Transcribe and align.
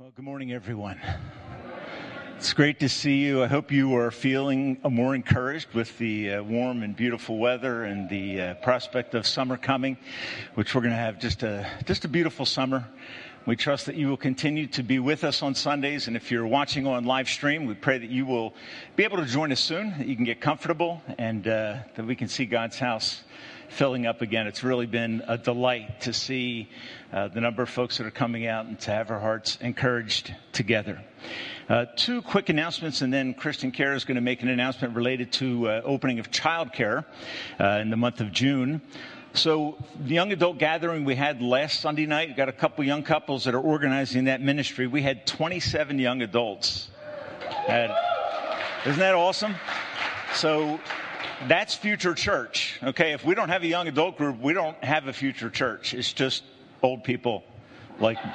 Well, 0.00 0.12
good 0.14 0.24
morning, 0.24 0.52
everyone. 0.52 1.00
It's 2.36 2.52
great 2.52 2.78
to 2.78 2.88
see 2.88 3.16
you. 3.16 3.42
I 3.42 3.48
hope 3.48 3.72
you 3.72 3.96
are 3.96 4.12
feeling 4.12 4.78
more 4.88 5.12
encouraged 5.12 5.74
with 5.74 5.98
the 5.98 6.34
uh, 6.34 6.42
warm 6.44 6.84
and 6.84 6.94
beautiful 6.94 7.36
weather 7.38 7.82
and 7.82 8.08
the 8.08 8.40
uh, 8.40 8.54
prospect 8.62 9.16
of 9.16 9.26
summer 9.26 9.56
coming, 9.56 9.98
which 10.54 10.72
we're 10.72 10.82
going 10.82 10.92
to 10.92 10.96
have 10.96 11.18
just 11.18 11.42
a 11.42 11.68
just 11.84 12.04
a 12.04 12.08
beautiful 12.08 12.46
summer. 12.46 12.86
We 13.44 13.56
trust 13.56 13.86
that 13.86 13.96
you 13.96 14.06
will 14.06 14.16
continue 14.16 14.68
to 14.68 14.84
be 14.84 15.00
with 15.00 15.24
us 15.24 15.42
on 15.42 15.56
Sundays, 15.56 16.06
and 16.06 16.14
if 16.14 16.30
you're 16.30 16.46
watching 16.46 16.86
on 16.86 17.04
live 17.04 17.28
stream, 17.28 17.66
we 17.66 17.74
pray 17.74 17.98
that 17.98 18.08
you 18.08 18.24
will 18.24 18.54
be 18.94 19.02
able 19.02 19.16
to 19.16 19.26
join 19.26 19.50
us 19.50 19.58
soon. 19.58 19.98
That 19.98 20.06
you 20.06 20.14
can 20.14 20.24
get 20.24 20.40
comfortable, 20.40 21.02
and 21.18 21.48
uh, 21.48 21.78
that 21.96 22.06
we 22.06 22.14
can 22.14 22.28
see 22.28 22.46
God's 22.46 22.78
house 22.78 23.24
filling 23.68 24.06
up 24.06 24.22
again. 24.22 24.46
It's 24.46 24.64
really 24.64 24.86
been 24.86 25.22
a 25.26 25.38
delight 25.38 26.02
to 26.02 26.12
see 26.12 26.68
uh, 27.12 27.28
the 27.28 27.40
number 27.40 27.62
of 27.62 27.68
folks 27.68 27.98
that 27.98 28.06
are 28.06 28.10
coming 28.10 28.46
out 28.46 28.66
and 28.66 28.78
to 28.80 28.90
have 28.90 29.10
our 29.10 29.20
hearts 29.20 29.58
encouraged 29.60 30.34
together. 30.52 31.02
Uh, 31.68 31.84
two 31.96 32.22
quick 32.22 32.48
announcements, 32.48 33.02
and 33.02 33.12
then 33.12 33.34
Kristen 33.34 33.72
Kerr 33.72 33.94
is 33.94 34.04
going 34.04 34.14
to 34.16 34.22
make 34.22 34.42
an 34.42 34.48
announcement 34.48 34.96
related 34.96 35.32
to 35.32 35.68
uh, 35.68 35.82
opening 35.84 36.18
of 36.18 36.30
childcare 36.30 37.04
uh, 37.60 37.64
in 37.80 37.90
the 37.90 37.96
month 37.96 38.20
of 38.20 38.32
June. 38.32 38.80
So, 39.34 39.76
the 40.02 40.14
young 40.14 40.32
adult 40.32 40.58
gathering 40.58 41.04
we 41.04 41.14
had 41.14 41.42
last 41.42 41.80
Sunday 41.80 42.06
night, 42.06 42.36
got 42.36 42.48
a 42.48 42.52
couple 42.52 42.82
young 42.84 43.02
couples 43.02 43.44
that 43.44 43.54
are 43.54 43.60
organizing 43.60 44.24
that 44.24 44.40
ministry. 44.40 44.86
We 44.86 45.02
had 45.02 45.26
27 45.26 45.98
young 45.98 46.22
adults. 46.22 46.88
Isn't 47.68 49.00
that 49.00 49.14
awesome? 49.14 49.54
So, 50.32 50.80
that's 51.46 51.74
future 51.74 52.14
church. 52.14 52.78
Okay, 52.82 53.12
if 53.12 53.24
we 53.24 53.34
don't 53.34 53.48
have 53.48 53.62
a 53.62 53.66
young 53.66 53.86
adult 53.86 54.16
group, 54.16 54.40
we 54.40 54.52
don't 54.52 54.82
have 54.82 55.06
a 55.06 55.12
future 55.12 55.50
church. 55.50 55.94
It's 55.94 56.12
just 56.12 56.42
old 56.82 57.04
people 57.04 57.44
like. 58.00 58.18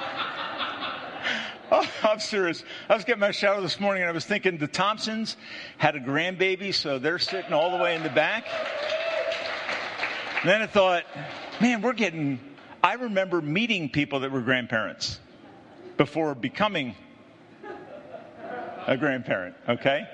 Oh, 1.72 1.88
I'm 2.02 2.20
serious. 2.20 2.62
I 2.90 2.94
was 2.94 3.04
getting 3.04 3.20
my 3.20 3.30
shower 3.30 3.60
this 3.62 3.80
morning 3.80 4.02
and 4.02 4.10
I 4.10 4.12
was 4.12 4.26
thinking 4.26 4.58
the 4.58 4.68
Thompsons 4.68 5.36
had 5.78 5.96
a 5.96 5.98
grandbaby, 5.98 6.74
so 6.74 6.98
they're 6.98 7.18
sitting 7.18 7.54
all 7.54 7.76
the 7.76 7.82
way 7.82 7.96
in 7.96 8.02
the 8.02 8.10
back. 8.10 8.46
And 10.42 10.50
then 10.50 10.60
I 10.60 10.66
thought, 10.66 11.04
man, 11.62 11.80
we're 11.80 11.94
getting. 11.94 12.38
I 12.82 12.94
remember 12.94 13.40
meeting 13.40 13.88
people 13.88 14.20
that 14.20 14.30
were 14.30 14.42
grandparents 14.42 15.18
before 15.96 16.34
becoming 16.34 16.94
a 18.86 18.96
grandparent, 18.98 19.56
okay? 19.66 20.06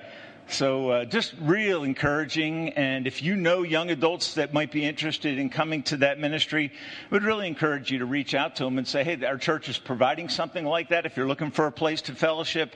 So 0.52 0.90
uh, 0.90 1.04
just 1.04 1.32
real 1.40 1.84
encouraging. 1.84 2.70
And 2.70 3.06
if 3.06 3.22
you 3.22 3.36
know 3.36 3.62
young 3.62 3.90
adults 3.90 4.34
that 4.34 4.52
might 4.52 4.72
be 4.72 4.84
interested 4.84 5.38
in 5.38 5.48
coming 5.48 5.84
to 5.84 5.98
that 5.98 6.18
ministry, 6.18 6.72
I 6.74 7.14
would 7.14 7.22
really 7.22 7.46
encourage 7.46 7.92
you 7.92 8.00
to 8.00 8.04
reach 8.04 8.34
out 8.34 8.56
to 8.56 8.64
them 8.64 8.76
and 8.76 8.86
say, 8.86 9.04
hey, 9.04 9.24
our 9.24 9.38
church 9.38 9.68
is 9.68 9.78
providing 9.78 10.28
something 10.28 10.64
like 10.64 10.88
that. 10.88 11.06
If 11.06 11.16
you're 11.16 11.28
looking 11.28 11.52
for 11.52 11.66
a 11.66 11.72
place 11.72 12.02
to 12.02 12.16
fellowship 12.16 12.74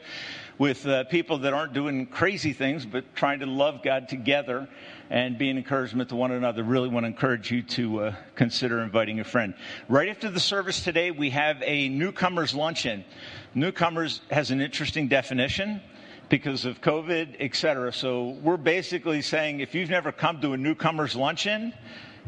with 0.57 0.87
uh, 0.87 1.03
people 1.05 1.39
that 1.39 1.53
aren't 1.53 1.73
doing 1.73 2.07
crazy 2.07 2.53
things, 2.53 2.87
but 2.87 3.13
trying 3.17 3.41
to 3.41 3.47
love 3.47 3.83
God 3.83 4.09
together 4.09 4.69
and 5.11 5.37
be 5.37 5.51
an 5.51 5.57
encouragement 5.57 6.11
to 6.11 6.17
one 6.17 6.31
another, 6.31 6.63
really 6.63 6.89
want 6.89 7.05
to 7.05 7.09
encourage 7.09 7.51
you 7.51 7.63
to 7.63 8.01
uh, 8.01 8.15
consider 8.37 8.81
inviting 8.83 9.19
a 9.19 9.25
friend. 9.25 9.53
Right 9.89 10.09
after 10.09 10.31
the 10.31 10.39
service 10.39 10.85
today, 10.85 11.11
we 11.11 11.31
have 11.31 11.61
a 11.65 11.89
newcomers 11.89 12.55
luncheon. 12.55 13.05
Newcomers 13.53 14.21
has 14.31 14.53
an 14.53 14.61
interesting 14.61 15.09
definition 15.09 15.81
because 16.35 16.65
of 16.65 16.81
COVID, 16.81 17.37
et 17.39 17.55
cetera. 17.55 17.93
So 17.93 18.31
we're 18.43 18.57
basically 18.57 19.23
saying 19.23 19.61
if 19.61 19.73
you've 19.73 19.89
never 19.89 20.11
come 20.11 20.41
to 20.41 20.53
a 20.53 20.57
newcomer's 20.57 21.15
luncheon, 21.15 21.73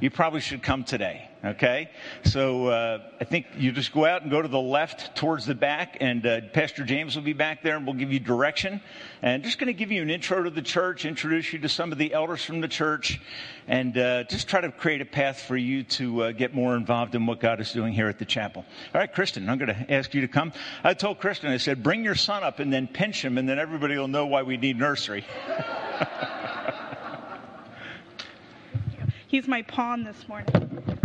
you 0.00 0.11
probably 0.11 0.41
should 0.41 0.62
come 0.62 0.84
today. 0.84 1.28
Okay? 1.44 1.91
So 2.25 2.66
uh, 2.66 2.98
I 3.20 3.25
think 3.25 3.47
you 3.56 3.72
just 3.72 3.92
go 3.92 4.05
out 4.05 4.22
and 4.22 4.30
go 4.30 4.42
to 4.42 4.48
the 4.48 4.61
left 4.61 5.16
towards 5.16 5.47
the 5.47 5.55
back, 5.55 5.98
and 6.00 6.27
uh, 6.27 6.41
Pastor 6.53 6.84
James 6.84 7.14
will 7.14 7.22
be 7.22 7.33
back 7.33 7.62
there 7.62 7.77
and 7.77 7.86
we'll 7.86 7.94
give 7.94 8.12
you 8.12 8.19
direction. 8.19 8.80
And 9.22 9.42
just 9.42 9.58
going 9.58 9.69
to 9.69 9.78
give 9.78 9.92
you 9.92 10.03
an 10.03 10.11
intro 10.11 10.42
to 10.42 10.50
the 10.50 10.62
church, 10.62 11.05
introduce 11.05 11.53
you 11.53 11.61
to 11.61 11.69
some 11.69 11.92
of 11.92 11.98
the 11.98 12.12
elders 12.12 12.44
from 12.44 12.61
the 12.61 12.69
church, 12.69 13.20
and 13.69 13.97
uh, 13.97 14.25
just 14.25 14.48
try 14.48 14.60
to 14.60 14.71
create 14.71 15.00
a 15.00 15.06
path 15.06 15.41
for 15.41 15.56
you 15.56 15.84
to 15.84 16.25
uh, 16.25 16.32
get 16.32 16.54
more 16.54 16.76
involved 16.76 17.15
in 17.15 17.25
what 17.26 17.41
God 17.41 17.60
is 17.60 17.72
doing 17.72 17.92
here 17.92 18.09
at 18.09 18.19
the 18.19 18.25
chapel. 18.25 18.65
All 18.94 19.00
right, 19.00 19.12
Kristen, 19.12 19.48
I'm 19.48 19.59
going 19.59 19.75
to 19.75 19.92
ask 19.92 20.12
you 20.15 20.22
to 20.22 20.28
come. 20.28 20.53
I 20.84 20.94
told 20.94 21.21
Kristen, 21.21 21.50
I 21.50 21.56
said, 21.59 21.82
bring 21.82 22.04
your 22.04 22.15
son 22.16 22.42
up 22.42 22.59
and 22.59 22.72
then 22.72 22.87
pinch 22.87 23.25
him, 23.25 23.38
and 23.38 23.48
then 23.48 23.59
everybody 23.59 23.97
will 23.97 24.09
know 24.09 24.26
why 24.26 24.42
we 24.42 24.56
need 24.56 24.78
nursery. 24.78 25.25
He's 29.36 29.47
my 29.47 29.60
pawn 29.60 30.02
this 30.02 30.26
morning. 30.28 30.96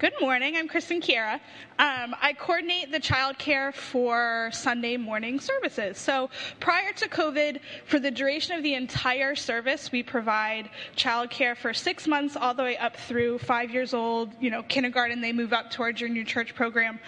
Good 0.00 0.14
morning. 0.18 0.56
I'm 0.56 0.66
Kristen 0.66 1.02
Kiera. 1.02 1.34
Um, 1.78 2.16
I 2.22 2.32
coordinate 2.32 2.90
the 2.90 3.00
childcare 3.00 3.74
for 3.74 4.48
Sunday 4.50 4.96
morning 4.96 5.40
services. 5.40 5.98
So 5.98 6.30
prior 6.58 6.94
to 6.94 7.06
COVID, 7.06 7.60
for 7.84 7.98
the 7.98 8.10
duration 8.10 8.56
of 8.56 8.62
the 8.62 8.72
entire 8.72 9.34
service, 9.34 9.92
we 9.92 10.02
provide 10.02 10.70
childcare 10.96 11.54
for 11.54 11.74
six 11.74 12.06
months 12.06 12.34
all 12.34 12.54
the 12.54 12.62
way 12.62 12.78
up 12.78 12.96
through 12.96 13.40
five 13.40 13.70
years 13.70 13.92
old. 13.92 14.32
You 14.40 14.50
know, 14.50 14.62
kindergarten, 14.62 15.20
they 15.20 15.32
move 15.32 15.52
up 15.52 15.70
towards 15.70 15.98
junior 15.98 16.24
church 16.24 16.54
program. 16.54 16.98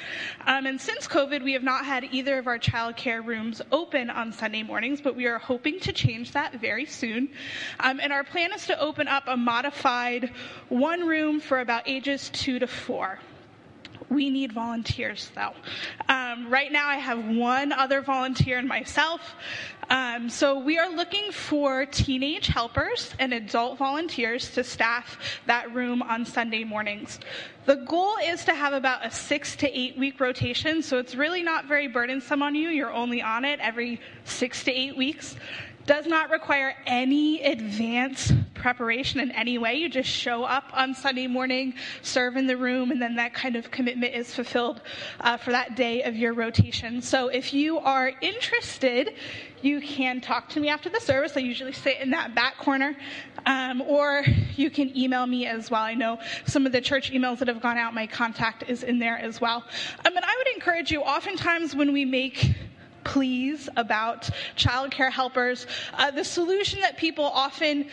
Um, 0.46 0.66
and 0.66 0.78
since 0.78 1.08
COVID, 1.08 1.42
we 1.42 1.54
have 1.54 1.62
not 1.62 1.86
had 1.86 2.04
either 2.12 2.36
of 2.36 2.46
our 2.46 2.58
childcare 2.58 3.24
rooms 3.24 3.62
open 3.72 4.10
on 4.10 4.32
Sunday 4.32 4.62
mornings, 4.62 5.00
but 5.00 5.16
we 5.16 5.24
are 5.24 5.38
hoping 5.38 5.80
to 5.80 5.94
change 5.94 6.32
that 6.32 6.60
very 6.60 6.84
soon. 6.84 7.30
Um, 7.80 8.00
and 8.00 8.12
our 8.12 8.24
plan 8.24 8.52
is 8.52 8.66
to 8.66 8.78
open 8.78 9.08
up 9.08 9.24
a 9.28 9.36
modified 9.38 10.30
one 10.68 11.06
room 11.06 11.40
for 11.40 11.60
about 11.60 11.84
ages 11.88 12.28
two 12.34 12.58
to 12.58 12.66
four. 12.82 13.18
We 14.08 14.28
need 14.28 14.52
volunteers, 14.52 15.30
though. 15.34 15.52
Um, 16.08 16.50
right 16.50 16.70
now, 16.70 16.88
I 16.88 16.96
have 16.96 17.24
one 17.24 17.72
other 17.72 18.02
volunteer 18.02 18.58
and 18.58 18.68
myself. 18.68 19.34
Um, 19.88 20.28
so 20.28 20.58
we 20.58 20.78
are 20.78 20.90
looking 20.90 21.32
for 21.32 21.86
teenage 21.86 22.46
helpers 22.46 23.14
and 23.18 23.32
adult 23.32 23.78
volunteers 23.78 24.50
to 24.52 24.64
staff 24.64 25.18
that 25.46 25.72
room 25.74 26.02
on 26.02 26.24
Sunday 26.24 26.64
mornings. 26.64 27.20
The 27.64 27.76
goal 27.76 28.16
is 28.24 28.44
to 28.46 28.54
have 28.54 28.72
about 28.72 29.06
a 29.06 29.10
six 29.10 29.54
to 29.56 29.78
eight 29.78 29.96
week 29.96 30.18
rotation, 30.18 30.82
so 30.82 30.98
it's 30.98 31.14
really 31.14 31.42
not 31.42 31.66
very 31.66 31.88
burdensome 31.88 32.42
on 32.42 32.54
you. 32.54 32.70
You're 32.70 32.92
only 32.92 33.22
on 33.22 33.44
it 33.44 33.60
every 33.60 34.00
six 34.24 34.64
to 34.64 34.72
eight 34.72 34.96
weeks 34.96 35.36
does 35.86 36.06
not 36.06 36.30
require 36.30 36.74
any 36.86 37.42
advance 37.42 38.32
preparation 38.54 39.20
in 39.20 39.30
any 39.32 39.58
way. 39.58 39.74
You 39.74 39.88
just 39.88 40.08
show 40.08 40.44
up 40.44 40.64
on 40.72 40.94
Sunday 40.94 41.26
morning, 41.26 41.74
serve 42.02 42.36
in 42.36 42.46
the 42.46 42.56
room, 42.56 42.90
and 42.92 43.02
then 43.02 43.16
that 43.16 43.34
kind 43.34 43.56
of 43.56 43.70
commitment 43.70 44.14
is 44.14 44.32
fulfilled 44.34 44.80
uh, 45.20 45.36
for 45.36 45.50
that 45.50 45.74
day 45.74 46.02
of 46.02 46.16
your 46.16 46.32
rotation. 46.32 47.02
So 47.02 47.28
if 47.28 47.52
you 47.52 47.78
are 47.78 48.12
interested, 48.20 49.14
you 49.62 49.80
can 49.80 50.20
talk 50.20 50.48
to 50.50 50.60
me 50.60 50.68
after 50.68 50.88
the 50.88 51.00
service. 51.00 51.36
I 51.36 51.40
usually 51.40 51.72
sit 51.72 52.00
in 52.00 52.10
that 52.10 52.34
back 52.34 52.58
corner. 52.58 52.96
Um, 53.44 53.82
or 53.82 54.22
you 54.54 54.70
can 54.70 54.96
email 54.96 55.26
me 55.26 55.46
as 55.46 55.68
well. 55.68 55.82
I 55.82 55.94
know 55.94 56.20
some 56.46 56.64
of 56.64 56.70
the 56.70 56.80
church 56.80 57.10
emails 57.10 57.38
that 57.38 57.48
have 57.48 57.60
gone 57.60 57.76
out, 57.76 57.92
my 57.92 58.06
contact 58.06 58.64
is 58.68 58.84
in 58.84 59.00
there 59.00 59.18
as 59.18 59.40
well. 59.40 59.64
Um, 60.06 60.16
and 60.16 60.24
I 60.24 60.34
would 60.36 60.54
encourage 60.54 60.92
you, 60.92 61.00
oftentimes 61.00 61.74
when 61.74 61.92
we 61.92 62.04
make 62.04 62.54
pleas 63.04 63.68
about 63.76 64.30
childcare 64.56 65.10
helpers. 65.10 65.66
Uh, 65.94 66.10
the 66.10 66.24
solution 66.24 66.80
that 66.80 66.96
people 66.96 67.24
often, 67.24 67.86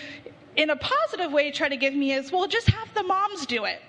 in 0.55 0.69
a 0.69 0.75
positive 0.75 1.31
way, 1.31 1.51
try 1.51 1.69
to 1.69 1.77
give 1.77 1.93
me 1.93 2.13
is, 2.13 2.31
well, 2.31 2.47
just 2.47 2.67
have 2.67 2.93
the 2.93 3.03
moms 3.03 3.45
do 3.45 3.65
it 3.65 3.81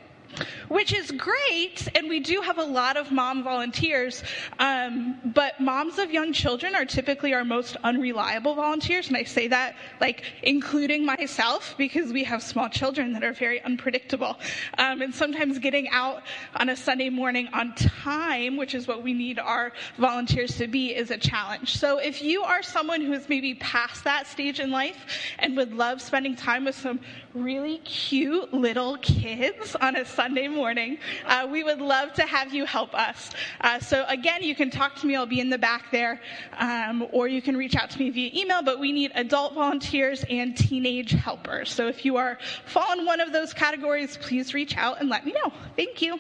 which 0.70 0.92
is 0.92 1.10
great, 1.10 1.88
and 1.94 2.08
we 2.08 2.20
do 2.20 2.41
have 2.41 2.58
a 2.58 2.64
lot 2.64 2.96
of 2.96 3.10
mom 3.10 3.42
volunteers. 3.42 4.22
Um, 4.58 5.18
but 5.24 5.60
moms 5.60 5.98
of 5.98 6.10
young 6.12 6.32
children 6.32 6.76
are 6.76 6.84
typically 6.84 7.34
our 7.34 7.44
most 7.44 7.76
unreliable 7.82 8.54
volunteers, 8.54 9.08
and 9.08 9.16
I 9.16 9.24
say 9.24 9.48
that 9.48 9.74
like 10.00 10.22
including 10.42 11.04
myself 11.04 11.74
because 11.76 12.12
we 12.12 12.24
have 12.24 12.42
small 12.42 12.68
children 12.68 13.12
that 13.14 13.24
are 13.24 13.32
very 13.32 13.60
unpredictable. 13.62 14.38
Um, 14.78 15.02
and 15.02 15.14
sometimes 15.14 15.58
getting 15.58 15.88
out 15.88 16.22
on 16.54 16.68
a 16.68 16.76
Sunday 16.76 17.10
morning 17.10 17.48
on 17.52 17.74
time, 17.74 18.56
which 18.56 18.74
is 18.74 18.86
what 18.86 19.02
we 19.02 19.12
need 19.12 19.38
our 19.38 19.72
volunteers 19.98 20.56
to 20.58 20.68
be, 20.68 20.94
is 20.94 21.10
a 21.10 21.18
challenge. 21.18 21.77
So 21.77 21.98
if 21.98 22.22
you 22.22 22.42
are 22.42 22.62
someone 22.62 23.00
who 23.00 23.12
is 23.12 23.28
maybe 23.28 23.54
past 23.56 24.04
that 24.04 24.27
stage 24.28 24.60
in 24.60 24.71
life 24.71 25.04
and 25.41 25.56
would 25.56 25.74
love 25.74 26.00
spending 26.00 26.36
time 26.36 26.65
with 26.65 26.77
some 26.77 27.00
really 27.34 27.78
cute 27.78 28.53
little 28.53 28.97
kids 28.98 29.77
on 29.77 29.97
a 29.97 30.04
Sunday 30.04 30.19
morning. 30.28 30.98
Uh, 31.26 31.48
we 31.50 31.64
would 31.64 31.80
love 31.80 32.12
to 32.14 32.22
have 32.22 32.52
you 32.52 32.64
help 32.66 32.94
us. 32.94 33.30
Uh, 33.60 33.80
so 33.80 34.04
again, 34.08 34.42
you 34.42 34.54
can 34.54 34.70
talk 34.70 34.96
to 34.96 35.06
me. 35.06 35.16
I'll 35.16 35.26
be 35.26 35.40
in 35.40 35.50
the 35.50 35.58
back 35.58 35.90
there, 35.90 36.20
um, 36.58 37.06
or 37.12 37.28
you 37.28 37.40
can 37.40 37.56
reach 37.56 37.74
out 37.74 37.90
to 37.90 37.98
me 37.98 38.10
via 38.10 38.30
email. 38.34 38.62
But 38.62 38.78
we 38.78 38.92
need 38.92 39.12
adult 39.14 39.54
volunteers 39.54 40.24
and 40.28 40.56
teenage 40.56 41.12
helpers. 41.12 41.72
So 41.72 41.88
if 41.88 42.04
you 42.04 42.16
are 42.16 42.38
fall 42.66 42.98
in 42.98 43.06
one 43.06 43.20
of 43.20 43.32
those 43.32 43.54
categories, 43.54 44.16
please 44.18 44.54
reach 44.54 44.76
out 44.76 45.00
and 45.00 45.08
let 45.08 45.24
me 45.24 45.32
know. 45.32 45.52
Thank 45.76 46.02
you. 46.02 46.18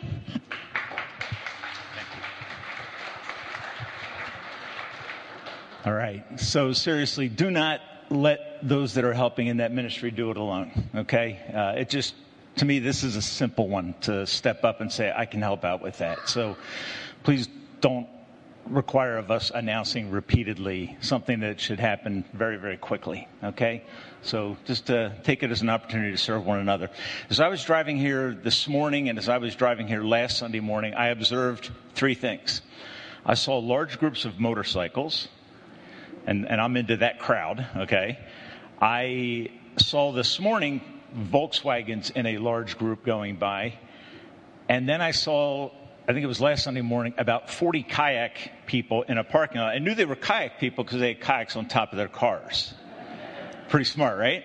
All 5.84 5.94
right. 5.94 6.24
So 6.38 6.72
seriously, 6.72 7.28
do 7.28 7.50
not 7.50 7.80
let 8.10 8.58
those 8.62 8.94
that 8.94 9.04
are 9.04 9.14
helping 9.14 9.46
in 9.46 9.58
that 9.58 9.72
ministry 9.72 10.10
do 10.10 10.30
it 10.30 10.36
alone. 10.36 10.72
Okay? 10.94 11.40
Uh, 11.54 11.80
it 11.80 11.88
just, 11.88 12.14
to 12.56 12.64
me, 12.64 12.78
this 12.78 13.04
is 13.04 13.16
a 13.16 13.22
simple 13.22 13.68
one 13.68 13.94
to 14.02 14.26
step 14.26 14.64
up 14.64 14.80
and 14.80 14.92
say, 14.92 15.12
I 15.14 15.26
can 15.26 15.40
help 15.42 15.64
out 15.64 15.82
with 15.82 15.98
that. 15.98 16.28
So 16.28 16.56
please 17.22 17.48
don't 17.80 18.08
require 18.66 19.16
of 19.16 19.30
us 19.30 19.50
announcing 19.54 20.10
repeatedly 20.10 20.96
something 21.00 21.40
that 21.40 21.60
should 21.60 21.80
happen 21.80 22.24
very, 22.32 22.56
very 22.56 22.76
quickly. 22.76 23.26
Okay? 23.42 23.82
So 24.22 24.56
just 24.64 24.90
uh, 24.90 25.10
take 25.22 25.42
it 25.42 25.50
as 25.50 25.62
an 25.62 25.70
opportunity 25.70 26.12
to 26.12 26.18
serve 26.18 26.44
one 26.44 26.60
another. 26.60 26.90
As 27.30 27.40
I 27.40 27.48
was 27.48 27.64
driving 27.64 27.96
here 27.96 28.32
this 28.34 28.68
morning 28.68 29.08
and 29.08 29.18
as 29.18 29.28
I 29.28 29.38
was 29.38 29.54
driving 29.54 29.88
here 29.88 30.02
last 30.02 30.38
Sunday 30.38 30.60
morning, 30.60 30.94
I 30.94 31.08
observed 31.08 31.70
three 31.94 32.14
things. 32.14 32.62
I 33.24 33.34
saw 33.34 33.58
large 33.58 33.98
groups 33.98 34.24
of 34.24 34.40
motorcycles, 34.40 35.28
and, 36.26 36.48
and 36.48 36.60
I'm 36.60 36.76
into 36.76 36.98
that 36.98 37.18
crowd, 37.18 37.66
okay? 37.76 38.18
I 38.80 39.50
saw 39.76 40.12
this 40.12 40.40
morning 40.40 40.99
Volkswagens 41.14 42.10
in 42.10 42.26
a 42.26 42.38
large 42.38 42.78
group 42.78 43.04
going 43.04 43.36
by, 43.36 43.78
and 44.68 44.88
then 44.88 45.00
I 45.00 45.10
saw 45.10 45.70
I 46.08 46.12
think 46.12 46.24
it 46.24 46.28
was 46.28 46.40
last 46.40 46.64
Sunday 46.64 46.80
morning, 46.80 47.14
about 47.18 47.50
40 47.50 47.84
kayak 47.84 48.66
people 48.66 49.02
in 49.02 49.16
a 49.16 49.22
parking 49.22 49.60
lot. 49.60 49.74
I 49.74 49.78
knew 49.78 49.94
they 49.94 50.06
were 50.06 50.16
kayak 50.16 50.58
people 50.58 50.82
because 50.82 50.98
they 50.98 51.14
had 51.14 51.20
kayaks 51.20 51.54
on 51.54 51.66
top 51.66 51.92
of 51.92 51.98
their 51.98 52.08
cars. 52.08 52.74
Pretty 53.68 53.84
smart, 53.84 54.18
right? 54.18 54.42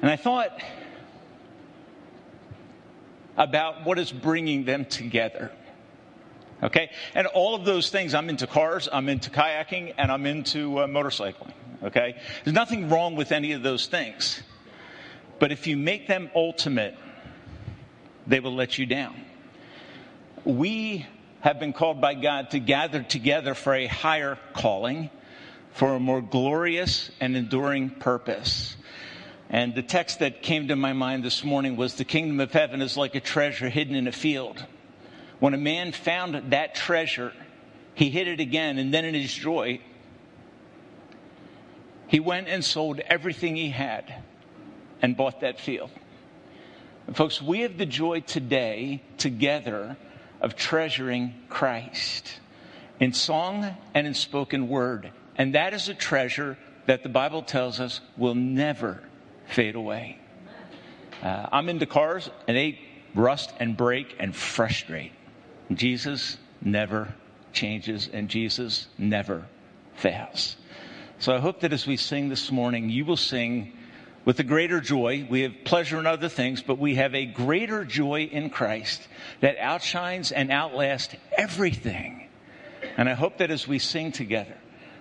And 0.00 0.08
I 0.08 0.14
thought 0.14 0.50
about 3.36 3.84
what 3.84 3.98
is 3.98 4.12
bringing 4.12 4.64
them 4.64 4.84
together. 4.84 5.50
Okay? 6.62 6.90
And 7.14 7.26
all 7.26 7.54
of 7.54 7.64
those 7.64 7.90
things, 7.90 8.14
I'm 8.14 8.28
into 8.28 8.46
cars, 8.46 8.88
I'm 8.92 9.08
into 9.08 9.30
kayaking, 9.30 9.94
and 9.98 10.12
I'm 10.12 10.24
into 10.24 10.78
uh, 10.78 10.86
motorcycling. 10.86 11.52
Okay? 11.82 12.16
There's 12.44 12.54
nothing 12.54 12.88
wrong 12.90 13.16
with 13.16 13.32
any 13.32 13.52
of 13.52 13.62
those 13.62 13.86
things. 13.86 14.40
But 15.38 15.52
if 15.52 15.66
you 15.66 15.76
make 15.76 16.06
them 16.06 16.30
ultimate, 16.34 16.96
they 18.26 18.40
will 18.40 18.54
let 18.54 18.78
you 18.78 18.86
down 18.86 19.24
we 20.44 21.06
have 21.40 21.58
been 21.58 21.72
called 21.72 22.00
by 22.00 22.14
God 22.14 22.50
to 22.50 22.58
gather 22.58 23.02
together 23.02 23.54
for 23.54 23.74
a 23.74 23.86
higher 23.86 24.38
calling, 24.52 25.10
for 25.72 25.94
a 25.94 26.00
more 26.00 26.20
glorious 26.20 27.10
and 27.20 27.36
enduring 27.36 27.90
purpose. 27.90 28.76
And 29.50 29.74
the 29.74 29.82
text 29.82 30.20
that 30.20 30.42
came 30.42 30.68
to 30.68 30.76
my 30.76 30.92
mind 30.92 31.22
this 31.22 31.44
morning 31.44 31.76
was 31.76 31.94
the 31.94 32.04
kingdom 32.04 32.40
of 32.40 32.52
heaven 32.52 32.82
is 32.82 32.96
like 32.96 33.14
a 33.14 33.20
treasure 33.20 33.68
hidden 33.68 33.94
in 33.94 34.06
a 34.06 34.12
field. 34.12 34.64
When 35.38 35.54
a 35.54 35.58
man 35.58 35.92
found 35.92 36.52
that 36.52 36.74
treasure, 36.74 37.32
he 37.94 38.10
hid 38.10 38.28
it 38.28 38.40
again, 38.40 38.78
and 38.78 38.92
then 38.92 39.04
in 39.04 39.14
his 39.14 39.32
joy, 39.32 39.80
he 42.08 42.20
went 42.20 42.48
and 42.48 42.64
sold 42.64 43.00
everything 43.00 43.56
he 43.56 43.70
had 43.70 44.22
and 45.04 45.18
bought 45.18 45.40
that 45.40 45.60
field. 45.60 45.90
And 47.06 47.14
folks, 47.14 47.42
we 47.42 47.60
have 47.60 47.76
the 47.76 47.84
joy 47.84 48.20
today 48.20 49.02
together 49.18 49.98
of 50.40 50.56
treasuring 50.56 51.34
Christ 51.50 52.40
in 52.98 53.12
song 53.12 53.76
and 53.92 54.06
in 54.06 54.14
spoken 54.14 54.66
word. 54.66 55.12
And 55.36 55.56
that 55.56 55.74
is 55.74 55.90
a 55.90 55.94
treasure 55.94 56.56
that 56.86 57.02
the 57.02 57.10
Bible 57.10 57.42
tells 57.42 57.80
us 57.80 58.00
will 58.16 58.34
never 58.34 59.02
fade 59.48 59.74
away. 59.74 60.18
Uh, 61.22 61.48
I'm 61.52 61.68
into 61.68 61.84
cars 61.84 62.30
and 62.48 62.56
they 62.56 62.80
rust 63.14 63.52
and 63.60 63.76
break 63.76 64.16
and 64.18 64.34
frustrate. 64.34 65.12
Jesus 65.70 66.38
never 66.62 67.12
changes 67.52 68.08
and 68.10 68.30
Jesus 68.30 68.86
never 68.96 69.44
fails. 69.96 70.56
So 71.18 71.34
I 71.36 71.40
hope 71.40 71.60
that 71.60 71.74
as 71.74 71.86
we 71.86 71.98
sing 71.98 72.30
this 72.30 72.50
morning, 72.50 72.88
you 72.88 73.04
will 73.04 73.18
sing 73.18 73.74
with 74.24 74.38
a 74.40 74.44
greater 74.44 74.80
joy. 74.80 75.26
We 75.28 75.42
have 75.42 75.64
pleasure 75.64 75.98
in 75.98 76.06
other 76.06 76.28
things, 76.28 76.62
but 76.62 76.78
we 76.78 76.94
have 76.96 77.14
a 77.14 77.26
greater 77.26 77.84
joy 77.84 78.22
in 78.24 78.50
Christ 78.50 79.06
that 79.40 79.58
outshines 79.58 80.32
and 80.32 80.50
outlasts 80.50 81.14
everything. 81.36 82.28
And 82.96 83.08
I 83.08 83.14
hope 83.14 83.38
that 83.38 83.50
as 83.50 83.66
we 83.66 83.78
sing 83.78 84.12
together, 84.12 84.56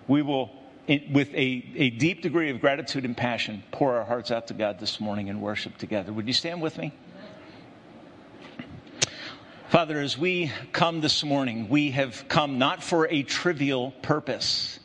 we 0.07 0.21
will, 0.21 0.51
with 0.87 1.33
a, 1.33 1.65
a 1.75 1.89
deep 1.91 2.21
degree 2.21 2.49
of 2.49 2.59
gratitude 2.59 3.05
and 3.05 3.15
passion, 3.15 3.63
pour 3.71 3.97
our 3.97 4.05
hearts 4.05 4.31
out 4.31 4.47
to 4.47 4.53
God 4.53 4.79
this 4.79 4.99
morning 4.99 5.29
and 5.29 5.41
worship 5.41 5.77
together. 5.77 6.11
Would 6.11 6.27
you 6.27 6.33
stand 6.33 6.61
with 6.61 6.77
me? 6.77 6.93
Father, 9.69 9.99
as 9.99 10.17
we 10.17 10.51
come 10.71 11.01
this 11.01 11.23
morning, 11.23 11.67
we 11.67 11.91
have 11.91 12.27
come 12.27 12.59
not 12.59 12.83
for 12.83 13.07
a 13.09 13.23
trivial 13.23 13.89
purpose, 14.03 14.79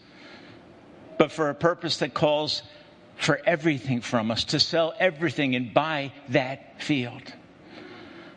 but 1.19 1.31
for 1.31 1.51
a 1.51 1.55
purpose 1.55 1.99
that 1.99 2.15
calls 2.15 2.63
for 3.19 3.41
everything 3.45 4.01
from 4.01 4.31
us, 4.31 4.45
to 4.45 4.61
sell 4.61 4.95
everything 4.99 5.55
and 5.55 5.75
buy 5.75 6.13
that 6.31 6.83
field. 6.83 7.23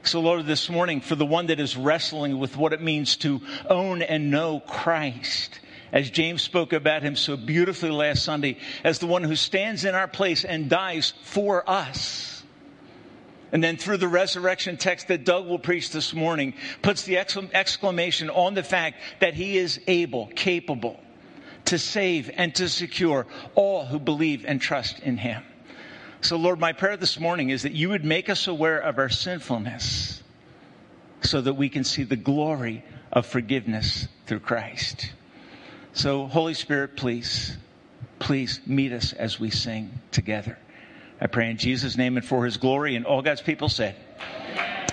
So, 0.04 0.20
Lord, 0.20 0.48
this 0.48 0.70
morning, 0.70 1.00
for 1.02 1.16
the 1.16 1.26
one 1.26 1.48
that 1.48 1.60
is 1.60 1.78
wrestling 1.78 2.40
with 2.40 2.58
what 2.58 2.74
it 2.74 2.82
means 2.82 3.18
to 3.18 3.40
own 3.70 4.02
and 4.02 4.32
know 4.32 4.60
Christ, 4.60 5.60
as 5.94 6.10
James 6.10 6.42
spoke 6.42 6.74
about 6.74 7.04
him 7.04 7.16
so 7.16 7.38
beautifully 7.38 7.92
last 7.92 8.24
Sunday, 8.24 8.58
as 8.84 8.98
the 8.98 9.06
one 9.06 9.24
who 9.24 9.36
stands 9.36 9.86
in 9.86 9.94
our 9.94 10.08
place 10.08 10.44
and 10.44 10.70
dies 10.70 11.14
for 11.24 11.70
us. 11.70 12.44
And 13.52 13.64
then 13.64 13.78
through 13.78 13.98
the 13.98 14.08
resurrection 14.08 14.78
text 14.78 15.10
that 15.10 15.26
Doug 15.26 15.46
will 15.46 15.60
preach 15.60 15.92
this 15.92 16.14
morning, 16.14 16.54
puts 16.82 17.04
the 17.04 17.18
exclamation 17.18 18.30
on 18.30 18.56
the 18.56 18.64
fact 18.64 18.98
that 19.20 19.36
he 19.36 19.58
is 19.58 19.80
able, 19.88 20.28
capable, 20.28 21.00
to 21.72 21.80
save 21.80 22.30
and 22.36 22.54
to 22.56 22.68
secure 22.68 23.26
all 23.56 23.86
who 23.86 23.98
believe 23.98 24.44
and 24.46 24.60
trust 24.60 25.00
in 25.00 25.16
him. 25.16 25.42
So, 26.20 26.36
Lord, 26.36 26.60
my 26.60 26.74
prayer 26.74 26.98
this 26.98 27.18
morning 27.18 27.50
is 27.50 27.64
that 27.64 27.72
you 27.72 27.88
would 27.90 28.04
make 28.04 28.30
us 28.30 28.48
aware 28.48 28.78
of 28.78 29.00
our 29.00 29.08
sinfulness 29.08 30.22
so 31.22 31.40
that 31.40 31.54
we 31.54 31.70
can 31.70 31.86
see 31.86 32.04
the 32.04 32.18
glory 32.18 32.84
of 33.10 33.26
forgiveness 33.26 34.10
through 34.26 34.42
Christ. 34.42 35.14
So, 35.94 36.28
Holy 36.28 36.56
Spirit, 36.56 36.98
please, 36.98 37.56
please 38.20 38.60
meet 38.66 38.92
us 38.92 39.14
as 39.14 39.40
we 39.40 39.50
sing 39.50 39.98
together. 40.12 40.58
I 41.22 41.28
pray 41.28 41.50
in 41.50 41.58
Jesus' 41.58 41.96
name 41.96 42.18
and 42.18 42.26
for 42.26 42.44
his 42.44 42.58
glory. 42.58 42.98
And 42.98 43.06
all 43.06 43.22
God's 43.22 43.42
people 43.42 43.70
said, 43.70 43.96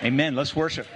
Amen. 0.04 0.36
Let's 0.36 0.54
worship. 0.54 0.86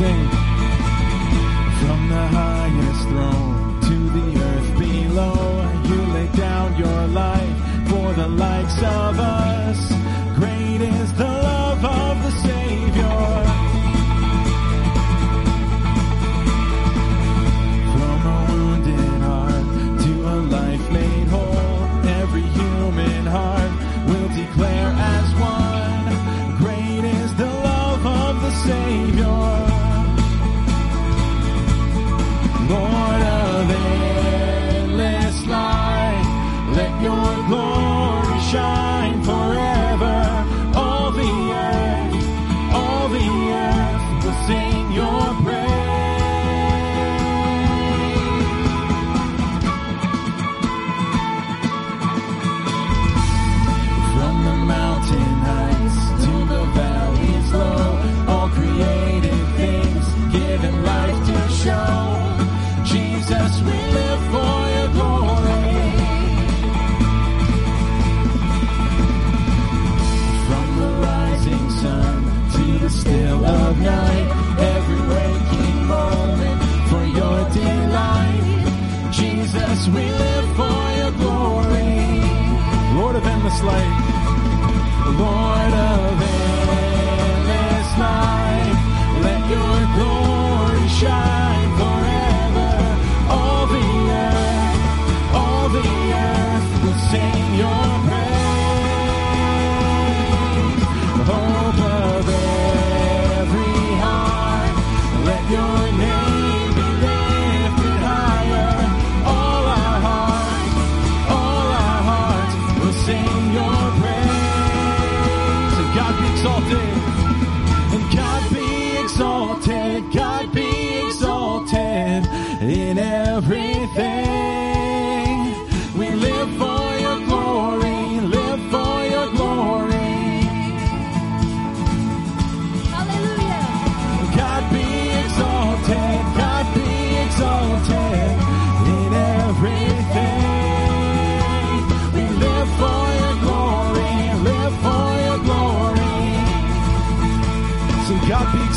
Sing 0.00 0.28
from 1.80 2.00
the 2.08 2.26
highest 2.38 3.02
throne 3.10 3.80
to 3.88 3.96
the 4.16 4.28
earth 4.48 4.70
below. 4.78 5.40
You 5.90 6.00
lay 6.16 6.28
down 6.46 6.68
your 6.84 7.02
life 7.22 7.56
for 7.90 8.08
the 8.20 8.28
likes 8.28 8.78
of 8.78 9.12
us. 9.20 9.80
Great 10.38 10.80
is 10.80 11.12
the 11.22 11.29
Lord 83.62 85.49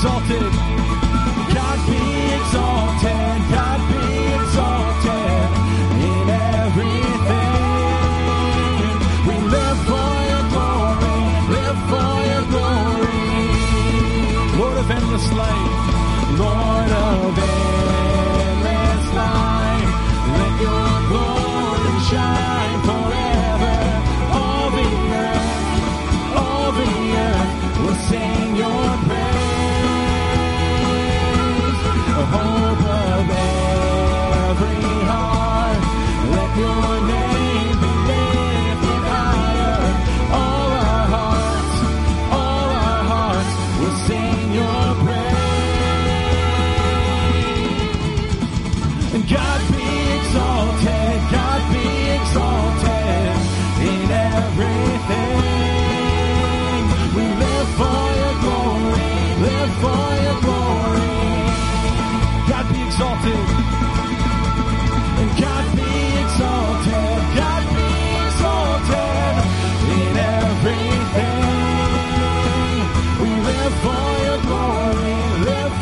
exalted. 0.03 0.62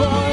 for 0.01 0.30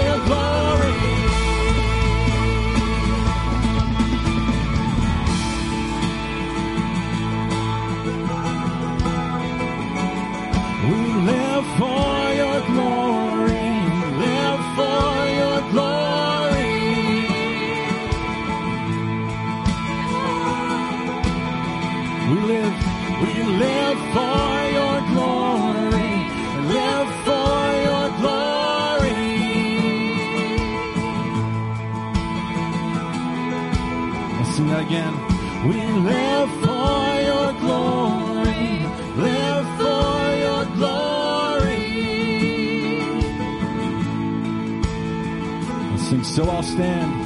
So 46.38 46.49
I'll 46.49 46.62
stand. 46.62 47.18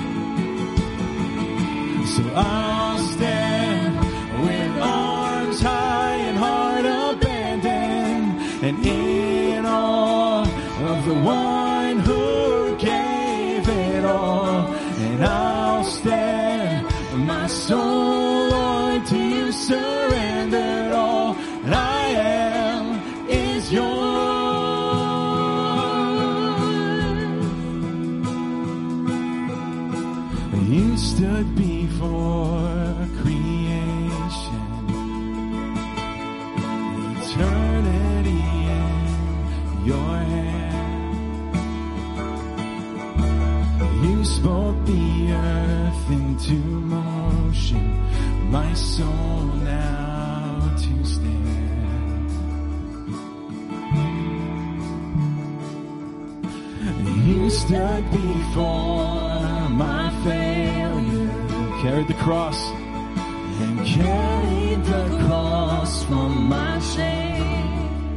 cross 62.23 62.71
and 62.71 63.85
carried 63.85 64.85
the 64.85 65.27
cross 65.27 66.05
for 66.05 66.29
my 66.29 66.79
shame. 66.79 68.15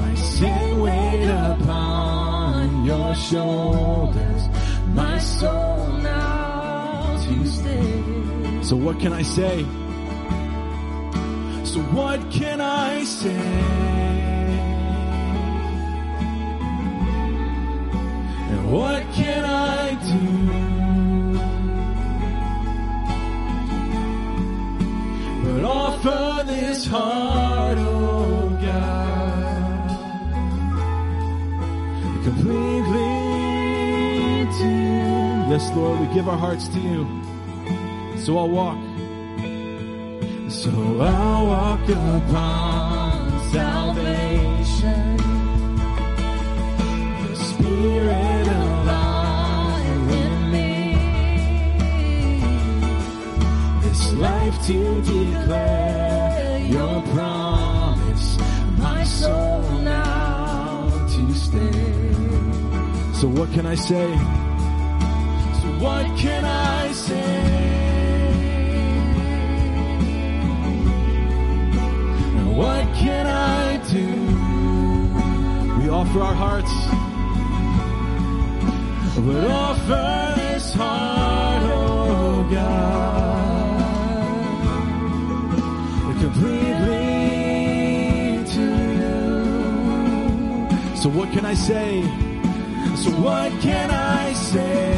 My 0.00 0.14
sin 0.14 0.80
weighed 0.80 1.28
upon 1.28 2.84
your 2.84 3.14
shoulders, 3.16 4.42
my 4.94 5.18
soul 5.18 5.88
now 5.98 7.16
to 7.24 7.46
stay. 7.46 8.62
So 8.62 8.76
what 8.76 9.00
can 9.00 9.12
I 9.12 9.22
say? 9.22 9.64
So 11.64 11.80
what 11.98 12.20
can 12.30 12.60
I 12.60 13.02
say? 13.02 13.98
What 18.70 19.02
can 19.14 19.44
I 19.46 19.94
do? 19.94 20.47
For 26.02 26.44
this 26.44 26.86
heart, 26.86 27.76
oh 27.78 28.48
God, 28.62 29.88
completely 32.22 33.18
to 34.58 34.68
you. 34.68 35.50
Yes, 35.50 35.70
Lord, 35.74 35.98
we 36.00 36.06
give 36.14 36.28
our 36.28 36.38
hearts 36.38 36.68
to 36.68 36.78
you. 36.78 37.06
So 38.18 38.38
I'll 38.38 38.48
walk. 38.48 38.78
So 40.50 40.70
I'll 41.00 41.46
walk 41.46 41.88
upon 41.88 43.50
salvation. 43.50 44.47
to 54.68 55.00
declare 55.00 56.58
your 56.58 57.00
promise. 57.14 58.36
My 58.76 59.02
soul 59.02 59.62
now 59.80 60.90
to 61.08 61.32
stay. 61.32 62.12
So 63.14 63.28
what 63.28 63.50
can 63.52 63.64
I 63.64 63.74
say? 63.74 64.08
So 65.60 65.68
what 65.84 66.04
can 66.18 66.44
I 66.44 66.92
say? 66.92 67.32
What 72.60 72.84
can 72.94 73.26
I 73.26 73.78
do? 73.96 74.06
We 75.80 75.88
offer 75.88 76.20
our 76.20 76.34
hearts, 76.34 76.74
We 79.26 79.34
offer 79.46 80.34
this 80.36 80.74
heart. 80.74 81.07
So 91.08 91.14
what 91.14 91.32
can 91.32 91.46
I 91.46 91.54
say? 91.54 92.02
So 93.02 93.10
what 93.22 93.50
can 93.62 93.90
I 93.90 94.34
say? 94.34 94.92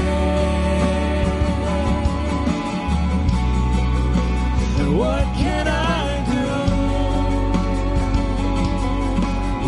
And 4.81 4.99
what 4.99 5.25
can 5.37 5.69
I 5.69 6.25
do? 6.35 6.49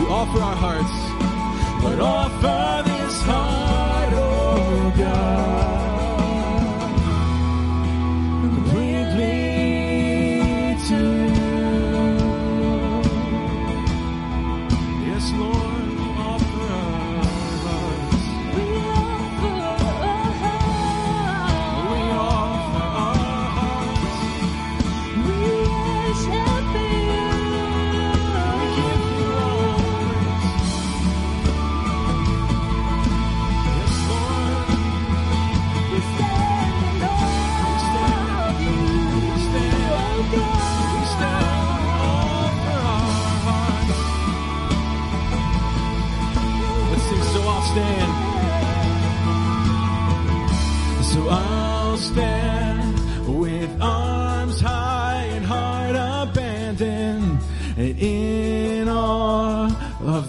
We 0.01 0.05
offer 0.11 0.41
our 0.41 0.57
hearts, 0.57 0.97
but 1.81 2.01
offer 2.01 2.83
this 2.91 3.23
heart, 3.23 4.13
oh 4.15 4.95
God. 4.99 5.72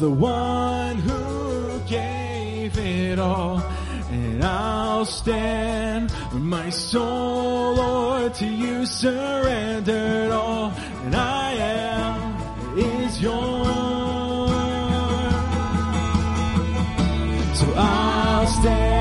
the 0.03 0.09
one 0.09 0.97
who 0.97 1.79
gave 1.87 2.77
it 2.77 3.17
all. 3.19 3.63
And 4.11 4.43
I'll 4.43 5.05
stand, 5.05 6.13
my 6.33 6.69
soul, 6.69 7.75
Lord, 7.75 8.33
to 8.33 8.45
you 8.45 8.85
surrendered 8.85 10.31
all. 10.31 10.73
And 11.05 11.15
I 11.15 11.51
am 11.53 12.77
is 12.77 13.21
yours. 13.21 13.69
So 17.59 17.73
I'll 17.77 18.47
stand. 18.47 18.92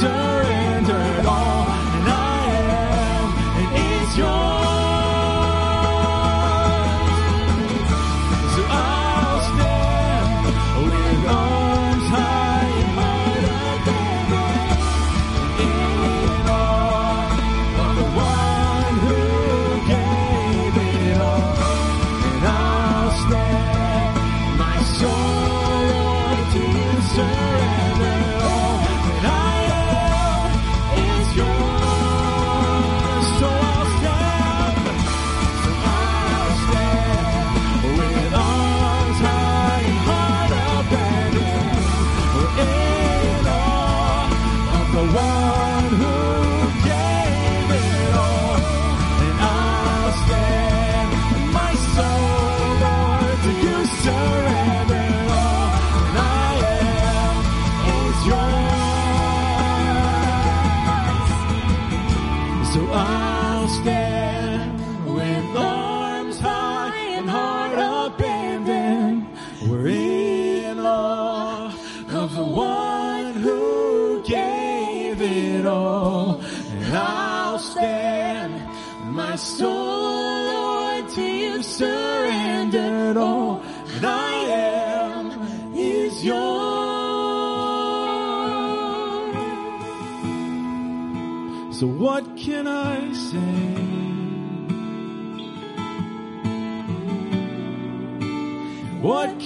deserve. 0.00 0.27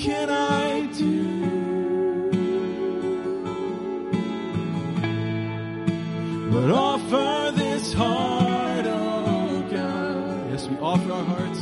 can 0.03 0.29
I 0.31 0.87
do? 0.99 1.23
But 6.51 6.71
offer 6.71 7.53
this 7.57 7.93
heart, 7.93 8.87
oh 8.87 9.65
God. 9.71 10.51
Yes, 10.51 10.67
we 10.67 10.77
offer 10.79 11.13
our 11.13 11.25
hearts 11.25 11.61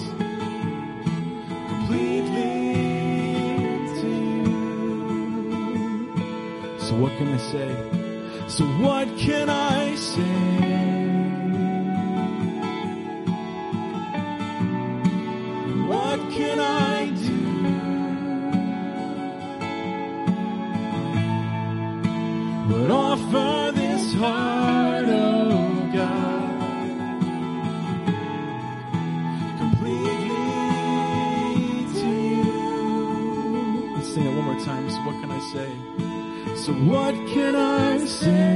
completely 1.69 2.73
to 4.01 4.09
you. 4.09 4.45
So 6.87 6.93
what 6.97 7.13
can 7.19 7.29
I 7.29 7.41
say? 7.53 7.71
So 8.49 8.65
what 8.85 9.07
can 9.19 9.51
I 9.51 9.70
would 22.71 22.91
offer 22.91 23.73
this 23.75 24.15
heart, 24.15 25.05
oh 25.09 25.91
God, 25.93 26.51
completely 29.59 30.29
to 32.01 32.09
you. 32.37 33.93
Let's 33.97 34.13
sing 34.15 34.25
it 34.27 34.35
one 34.35 34.45
more 34.45 34.61
time. 34.65 34.89
So 34.91 34.97
what 35.07 35.17
can 35.21 35.31
I 35.31 35.41
say? 35.53 35.71
So 36.65 36.73
what 36.73 37.15
can 37.29 37.57
I 37.57 37.99
say? 38.07 38.55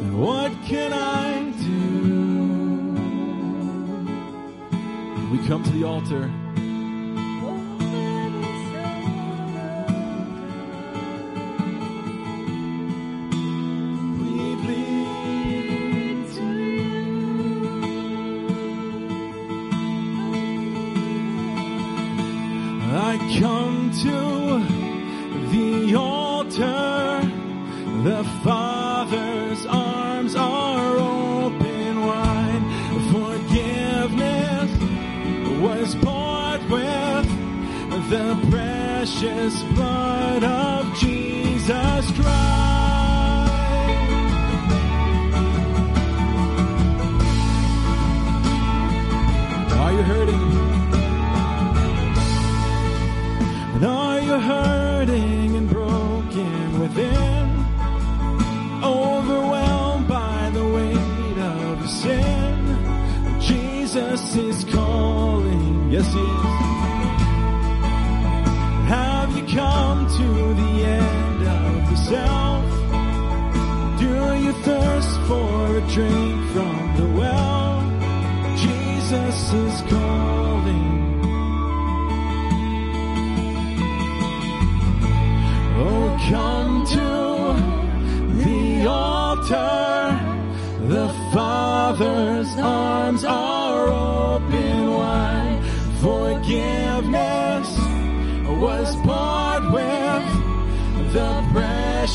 And 0.00 0.20
What 0.20 0.52
can 0.64 0.92
I 0.92 1.50
do? 1.62 1.72
We 5.30 5.38
come 5.46 5.62
to 5.62 5.70
the 5.70 5.84
altar. 5.84 6.30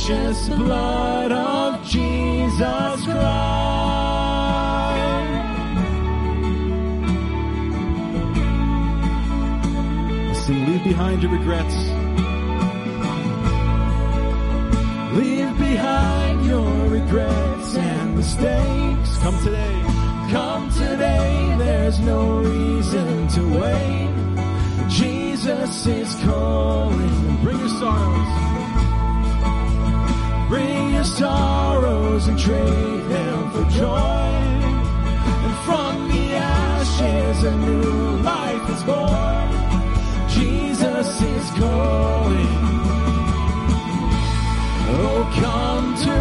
precious 0.07 0.47
blood 0.49 1.31
of 1.33 1.85
Jesus 1.85 3.03
Christ. 3.03 3.25
Sing, 10.45 10.65
leave 10.65 10.83
behind 10.85 11.23
your 11.23 11.31
regrets. 11.33 11.75
Leave 15.17 15.57
behind 15.57 16.45
your 16.45 16.89
regrets 16.89 17.75
and 17.75 18.15
mistakes. 18.15 19.17
Come 19.17 19.43
today. 19.43 19.81
Come 20.31 20.69
today. 20.71 21.55
There's 21.57 21.99
no 21.99 22.39
reason 22.39 23.27
to 23.27 23.59
wait. 23.59 24.87
Jesus 24.87 25.85
is 25.85 26.15
calling. 26.23 27.43
Bring 27.43 27.59
your 27.59 27.67
sorrows 27.67 28.56
sorrows 31.15 32.27
and 32.27 32.37
trade 32.37 33.03
them 33.09 33.51
for 33.51 33.63
joy. 33.69 34.37
And 35.45 35.55
from 35.65 36.07
the 36.09 36.35
ashes 36.35 37.43
a 37.43 37.55
new 37.55 38.17
life 38.23 38.69
is 38.75 38.83
born. 38.83 39.47
Jesus 40.29 41.21
is 41.21 41.49
calling. 41.51 42.57
Oh, 44.99 45.21
come 45.43 45.87
to 46.07 46.17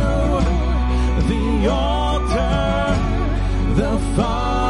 the 1.31 1.69
altar, 1.69 2.95
the 3.75 3.99
Father. 4.17 4.66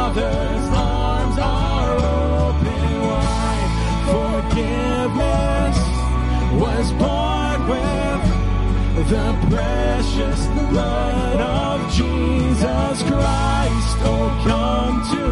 the 9.07 9.47
precious 9.49 10.47
blood 10.69 11.39
of 11.39 11.93
Jesus 11.93 13.03
Christ. 13.03 13.97
Oh, 14.03 14.27
come 14.45 14.95
to 15.13 15.25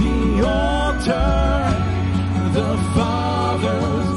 the 0.00 0.18
altar, 0.48 1.28
the 2.54 2.72
Father's 2.94 4.07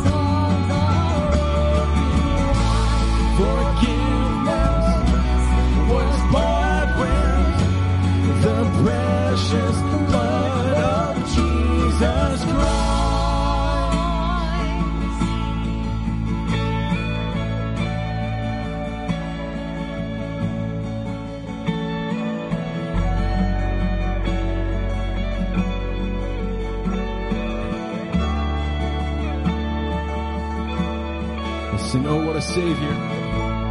a 32.41 32.43
Savior. 32.43 32.95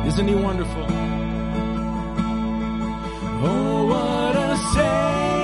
Isn't 0.07 0.29
He 0.29 0.35
wonderful? 0.35 0.85
Oh, 3.43 3.87
what 3.87 4.37
a 4.37 4.57
Savior. 4.73 5.40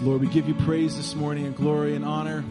Lord, 0.00 0.20
we 0.20 0.26
give 0.26 0.48
you 0.48 0.54
praise 0.54 0.96
this 0.96 1.14
morning 1.14 1.44
and 1.44 1.56
glory 1.56 1.94
and 1.94 2.04
honor. 2.04 2.44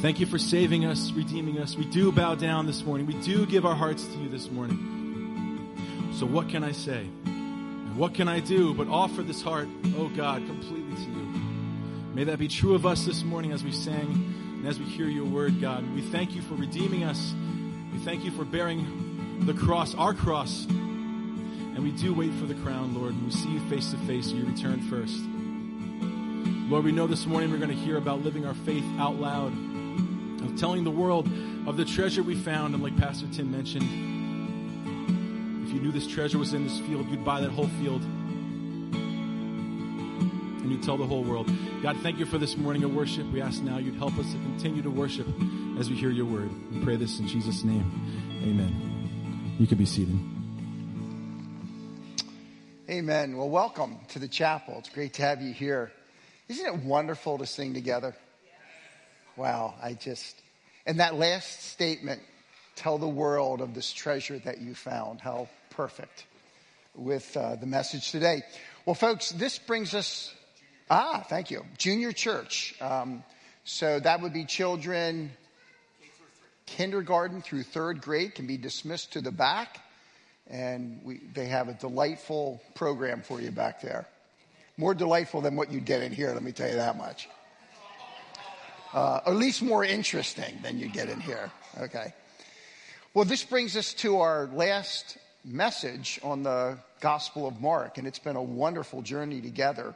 Thank 0.00 0.20
you 0.20 0.26
for 0.26 0.38
saving 0.38 0.84
us, 0.84 1.12
redeeming 1.12 1.58
us. 1.58 1.76
We 1.76 1.84
do 1.84 2.12
bow 2.12 2.34
down 2.34 2.66
this 2.66 2.84
morning. 2.84 3.06
We 3.06 3.14
do 3.22 3.46
give 3.46 3.66
our 3.66 3.74
hearts 3.74 4.06
to 4.06 4.18
you 4.18 4.28
this 4.28 4.50
morning. 4.50 6.12
So, 6.14 6.26
what 6.26 6.48
can 6.48 6.62
I 6.62 6.72
say? 6.72 7.08
And 7.24 7.96
what 7.96 8.14
can 8.14 8.28
I 8.28 8.40
do 8.40 8.74
but 8.74 8.88
offer 8.88 9.22
this 9.22 9.42
heart, 9.42 9.68
oh 9.96 10.08
God, 10.08 10.46
completely 10.46 10.94
to 10.94 11.10
you? 11.10 11.40
May 12.14 12.24
that 12.24 12.38
be 12.38 12.48
true 12.48 12.74
of 12.74 12.86
us 12.86 13.04
this 13.04 13.22
morning 13.22 13.52
as 13.52 13.64
we 13.64 13.72
sang 13.72 14.34
and 14.58 14.66
as 14.66 14.78
we 14.78 14.84
hear 14.84 15.08
your 15.08 15.26
word, 15.26 15.60
God. 15.60 15.84
We 15.94 16.00
thank 16.00 16.34
you 16.34 16.42
for 16.42 16.54
redeeming 16.54 17.04
us. 17.04 17.34
We 17.92 17.98
thank 17.98 18.24
you 18.24 18.30
for 18.30 18.44
bearing 18.44 19.40
the 19.46 19.54
cross, 19.54 19.94
our 19.94 20.14
cross. 20.14 20.64
And 20.66 21.82
we 21.82 21.90
do 21.90 22.14
wait 22.14 22.32
for 22.34 22.46
the 22.46 22.54
crown, 22.54 22.94
Lord, 22.94 23.14
and 23.14 23.24
we 23.24 23.32
see 23.32 23.50
you 23.50 23.60
face 23.68 23.90
to 23.90 23.98
face, 23.98 24.28
you 24.28 24.46
return 24.46 24.80
first. 24.88 25.20
Lord, 26.66 26.84
we 26.86 26.92
know 26.92 27.06
this 27.06 27.26
morning 27.26 27.50
we're 27.50 27.58
going 27.58 27.68
to 27.68 27.76
hear 27.76 27.98
about 27.98 28.22
living 28.22 28.46
our 28.46 28.54
faith 28.54 28.86
out 28.98 29.16
loud, 29.16 29.52
of 30.42 30.58
telling 30.58 30.82
the 30.82 30.90
world 30.90 31.28
of 31.66 31.76
the 31.76 31.84
treasure 31.84 32.22
we 32.22 32.34
found. 32.34 32.72
And 32.72 32.82
like 32.82 32.96
Pastor 32.96 33.26
Tim 33.30 33.52
mentioned, 33.52 33.84
if 35.66 35.74
you 35.74 35.80
knew 35.80 35.92
this 35.92 36.06
treasure 36.06 36.38
was 36.38 36.54
in 36.54 36.64
this 36.64 36.78
field, 36.80 37.06
you'd 37.10 37.22
buy 37.22 37.42
that 37.42 37.50
whole 37.50 37.68
field 37.82 38.00
and 40.62 40.72
you'd 40.72 40.82
tell 40.82 40.96
the 40.96 41.04
whole 41.04 41.22
world. 41.22 41.50
God, 41.82 41.98
thank 41.98 42.18
you 42.18 42.24
for 42.24 42.38
this 42.38 42.56
morning 42.56 42.82
of 42.82 42.94
worship. 42.94 43.30
We 43.30 43.42
ask 43.42 43.60
now 43.60 43.76
you'd 43.76 43.96
help 43.96 44.16
us 44.16 44.32
to 44.32 44.38
continue 44.38 44.80
to 44.80 44.90
worship 44.90 45.26
as 45.78 45.90
we 45.90 45.96
hear 45.96 46.08
your 46.10 46.24
word. 46.24 46.50
We 46.72 46.82
pray 46.82 46.96
this 46.96 47.18
in 47.18 47.28
Jesus' 47.28 47.62
name. 47.62 47.84
Amen. 48.42 49.56
You 49.58 49.66
can 49.66 49.76
be 49.76 49.84
seated. 49.84 50.18
Amen. 52.88 53.36
Well, 53.36 53.50
welcome 53.50 53.98
to 54.08 54.18
the 54.18 54.28
chapel. 54.28 54.76
It's 54.78 54.88
great 54.88 55.12
to 55.14 55.22
have 55.22 55.42
you 55.42 55.52
here. 55.52 55.92
Isn't 56.48 56.66
it 56.66 56.84
wonderful 56.84 57.38
to 57.38 57.46
sing 57.46 57.74
together? 57.74 58.14
Wow, 59.36 59.74
I 59.82 59.94
just, 59.94 60.40
and 60.86 61.00
that 61.00 61.14
last 61.14 61.62
statement, 61.62 62.20
tell 62.76 62.98
the 62.98 63.08
world 63.08 63.60
of 63.60 63.74
this 63.74 63.92
treasure 63.92 64.38
that 64.40 64.60
you 64.60 64.74
found. 64.74 65.20
How 65.20 65.48
perfect 65.70 66.26
with 66.94 67.36
uh, 67.36 67.56
the 67.56 67.66
message 67.66 68.10
today. 68.10 68.42
Well, 68.84 68.94
folks, 68.94 69.32
this 69.32 69.58
brings 69.58 69.94
us, 69.94 70.32
ah, 70.90 71.24
thank 71.28 71.50
you, 71.50 71.64
junior 71.78 72.12
church. 72.12 72.74
Um, 72.80 73.24
so 73.64 73.98
that 74.00 74.20
would 74.20 74.32
be 74.32 74.44
children 74.44 75.30
kindergarten 76.66 77.42
through 77.42 77.62
third 77.62 78.00
grade 78.00 78.34
can 78.34 78.46
be 78.46 78.56
dismissed 78.56 79.12
to 79.12 79.20
the 79.20 79.32
back 79.32 79.80
and 80.46 81.00
we, 81.04 81.20
they 81.34 81.46
have 81.46 81.68
a 81.68 81.74
delightful 81.74 82.60
program 82.74 83.22
for 83.22 83.40
you 83.40 83.50
back 83.50 83.80
there. 83.80 84.06
More 84.76 84.94
delightful 84.94 85.40
than 85.40 85.54
what 85.54 85.70
you 85.70 85.80
get 85.80 86.02
in 86.02 86.12
here, 86.12 86.32
let 86.32 86.42
me 86.42 86.52
tell 86.52 86.68
you 86.68 86.76
that 86.76 86.96
much. 86.96 87.28
Uh, 88.92 89.20
at 89.26 89.34
least 89.34 89.62
more 89.62 89.84
interesting 89.84 90.58
than 90.62 90.78
you 90.78 90.88
get 90.88 91.08
in 91.08 91.20
here. 91.20 91.50
Okay. 91.80 92.12
Well, 93.12 93.24
this 93.24 93.44
brings 93.44 93.76
us 93.76 93.94
to 93.94 94.18
our 94.18 94.48
last 94.52 95.18
message 95.44 96.18
on 96.22 96.42
the 96.42 96.78
Gospel 97.00 97.46
of 97.46 97.60
Mark, 97.60 97.98
and 97.98 98.06
it's 98.06 98.18
been 98.18 98.36
a 98.36 98.42
wonderful 98.42 99.02
journey 99.02 99.40
together. 99.40 99.94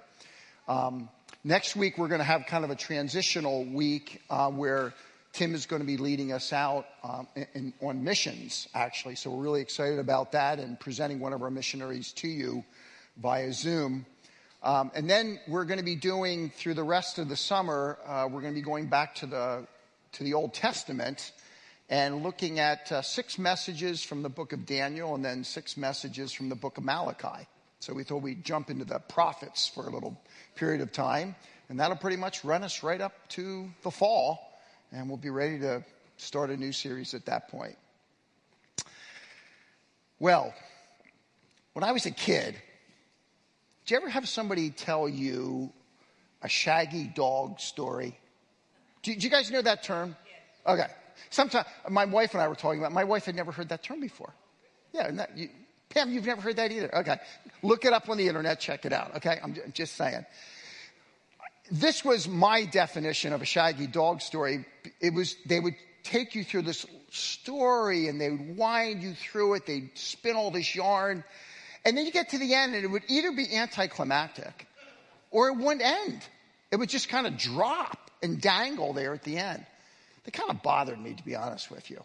Um, 0.69 1.09
next 1.43 1.75
week, 1.75 1.99
we're 1.99 2.09
going 2.09 2.21
to 2.21 2.25
have 2.25 2.47
kind 2.47 2.65
of 2.65 2.71
a 2.71 2.77
transitional 2.77 3.65
week 3.65 4.23
uh, 4.31 4.51
where 4.51 4.95
Tim 5.33 5.55
is 5.55 5.67
going 5.67 5.81
to 5.81 5.87
be 5.87 5.97
leading 5.97 6.33
us 6.33 6.53
out 6.53 6.87
um, 7.03 7.27
in, 7.55 7.73
on 7.81 8.05
missions, 8.05 8.69
actually. 8.75 9.15
So 9.15 9.31
we're 9.31 9.43
really 9.43 9.61
excited 9.61 9.99
about 9.99 10.33
that 10.33 10.59
and 10.59 10.79
presenting 10.79 11.19
one 11.19 11.33
of 11.33 11.43
our 11.43 11.51
missionaries 11.51 12.13
to 12.13 12.29
you 12.29 12.65
via 13.17 13.53
Zoom. 13.53 14.07
Um, 14.63 14.91
and 14.95 15.09
then 15.09 15.41
we're 15.47 15.65
going 15.65 15.79
to 15.79 15.85
be 15.85 15.97
doing 15.97 16.51
through 16.51 16.75
the 16.75 16.83
rest 16.83 17.19
of 17.19 17.29
the 17.29 17.37
summer. 17.37 17.99
Uh, 18.05 18.29
we're 18.31 18.41
going 18.41 18.55
to 18.55 18.61
be 18.61 18.65
going 18.65 18.87
back 18.87 19.15
to 19.17 19.27
the 19.27 19.67
to 20.13 20.25
the 20.25 20.35
Old 20.35 20.55
Testament 20.55 21.33
and 21.89 22.23
looking 22.23 22.59
at 22.59 22.91
uh, 22.91 23.03
six 23.03 23.39
messages 23.39 24.03
from 24.03 24.23
the 24.23 24.29
book 24.29 24.53
of 24.53 24.67
Daniel 24.67 25.15
and 25.15 25.25
then 25.25 25.45
six 25.45 25.77
messages 25.77 26.33
from 26.33 26.49
the 26.49 26.55
book 26.55 26.79
of 26.79 26.85
Malachi. 26.85 27.47
So 27.81 27.93
we 27.93 28.05
thought 28.05 28.23
we'd 28.23 28.45
jump 28.45 28.71
into 28.71 28.85
the 28.85 28.99
prophets 28.99 29.69
for 29.69 29.87
a 29.87 29.91
little 29.91 30.21
period 30.57 30.81
of 30.81 30.93
time, 30.93 31.37
and 31.69 31.79
that'll 31.79 31.97
pretty 31.97 32.17
much 32.17 32.45
run 32.45 32.65
us 32.65 32.83
right 32.83 33.01
up 33.01 33.29
to 33.31 33.71
the 33.83 33.91
fall 33.91 34.49
and 34.93 35.09
we'll 35.09 35.19
be 35.19 35.31
ready 35.31 35.59
to 35.59 35.85
start 36.17 36.51
a 36.51 36.57
new 36.57 36.73
series 36.73 37.15
at 37.15 37.27
that 37.27 37.49
point. 37.49 37.77
Well, 40.19 40.53
when 41.75 41.85
I 41.85 41.93
was 41.93 42.07
a 42.07 42.11
kid, 42.11 42.57
did 43.89 43.93
you 43.93 44.01
ever 44.03 44.11
have 44.11 44.29
somebody 44.29 44.69
tell 44.69 45.09
you 45.09 45.73
a 46.43 46.49
shaggy 46.49 47.05
dog 47.05 47.59
story? 47.59 48.19
Do, 49.03 49.15
do 49.15 49.19
you 49.19 49.31
guys 49.31 49.51
know 49.51 49.63
that 49.63 49.83
term? 49.83 50.15
Okay. 50.67 50.89
Sometimes 51.31 51.67
my 51.89 52.05
wife 52.05 52.35
and 52.35 52.43
I 52.43 52.49
were 52.49 52.55
talking 52.55 52.81
about. 52.81 52.93
My 52.93 53.05
wife 53.05 53.25
had 53.25 53.35
never 53.35 53.51
heard 53.51 53.71
that 53.71 53.83
term 53.83 54.03
before. 54.03 54.35
Yeah, 54.93 55.11
that, 55.13 55.39
you, 55.39 55.49
Pam, 55.89 56.13
you've 56.13 56.27
never 56.27 56.43
heard 56.43 56.57
that 56.57 56.71
either. 56.71 56.95
Okay, 56.99 57.17
look 57.63 57.87
it 57.87 57.95
up 57.95 58.11
on 58.11 58.19
the 58.19 58.29
internet. 58.29 58.61
Check 58.61 58.85
it 58.85 58.93
out. 58.93 59.17
Okay, 59.17 59.41
I'm 59.43 59.57
just 59.73 59.97
saying 59.97 60.27
this 61.71 62.05
was 62.05 62.29
my 62.29 62.67
definition 62.67 63.33
of 63.33 63.41
a 63.41 63.47
shaggy 63.47 63.87
dog 63.87 64.21
story. 64.21 64.67
It 65.01 65.15
was, 65.15 65.35
they 65.47 65.61
would 65.61 65.77
take 66.03 66.35
you 66.35 66.45
through 66.45 66.63
this 66.63 66.85
story 67.09 68.09
and 68.09 68.21
they 68.21 68.29
would 68.29 68.55
wind 68.55 69.03
you 69.03 69.15
through 69.15 69.55
it. 69.55 69.65
They'd 69.65 69.93
spin 69.95 70.37
all 70.37 70.51
this 70.51 70.75
yarn. 70.75 71.25
And 71.85 71.97
then 71.97 72.07
you 72.07 72.13
get 72.13 72.31
to 72.31 72.39
the 72.39 72.55
end 72.55 72.75
and 72.75 72.85
it 72.85 72.89
would 72.89 73.05
either 73.09 73.33
be 73.33 73.55
anticlimactic 73.55 74.67
or 75.31 75.49
it 75.49 75.57
wouldn't 75.57 75.83
end. 75.83 76.23
It 76.71 76.77
would 76.77 76.89
just 76.89 77.09
kind 77.09 77.27
of 77.27 77.37
drop 77.37 78.11
and 78.23 78.41
dangle 78.41 78.93
there 78.93 79.15
at 79.15 79.23
the 79.23 79.37
end. 79.37 79.65
They 80.25 80.31
kind 80.31 80.51
of 80.51 80.63
bothered 80.63 81.01
me, 81.01 81.15
to 81.15 81.25
be 81.25 81.35
honest 81.35 81.71
with 81.71 81.91
you. 81.91 82.03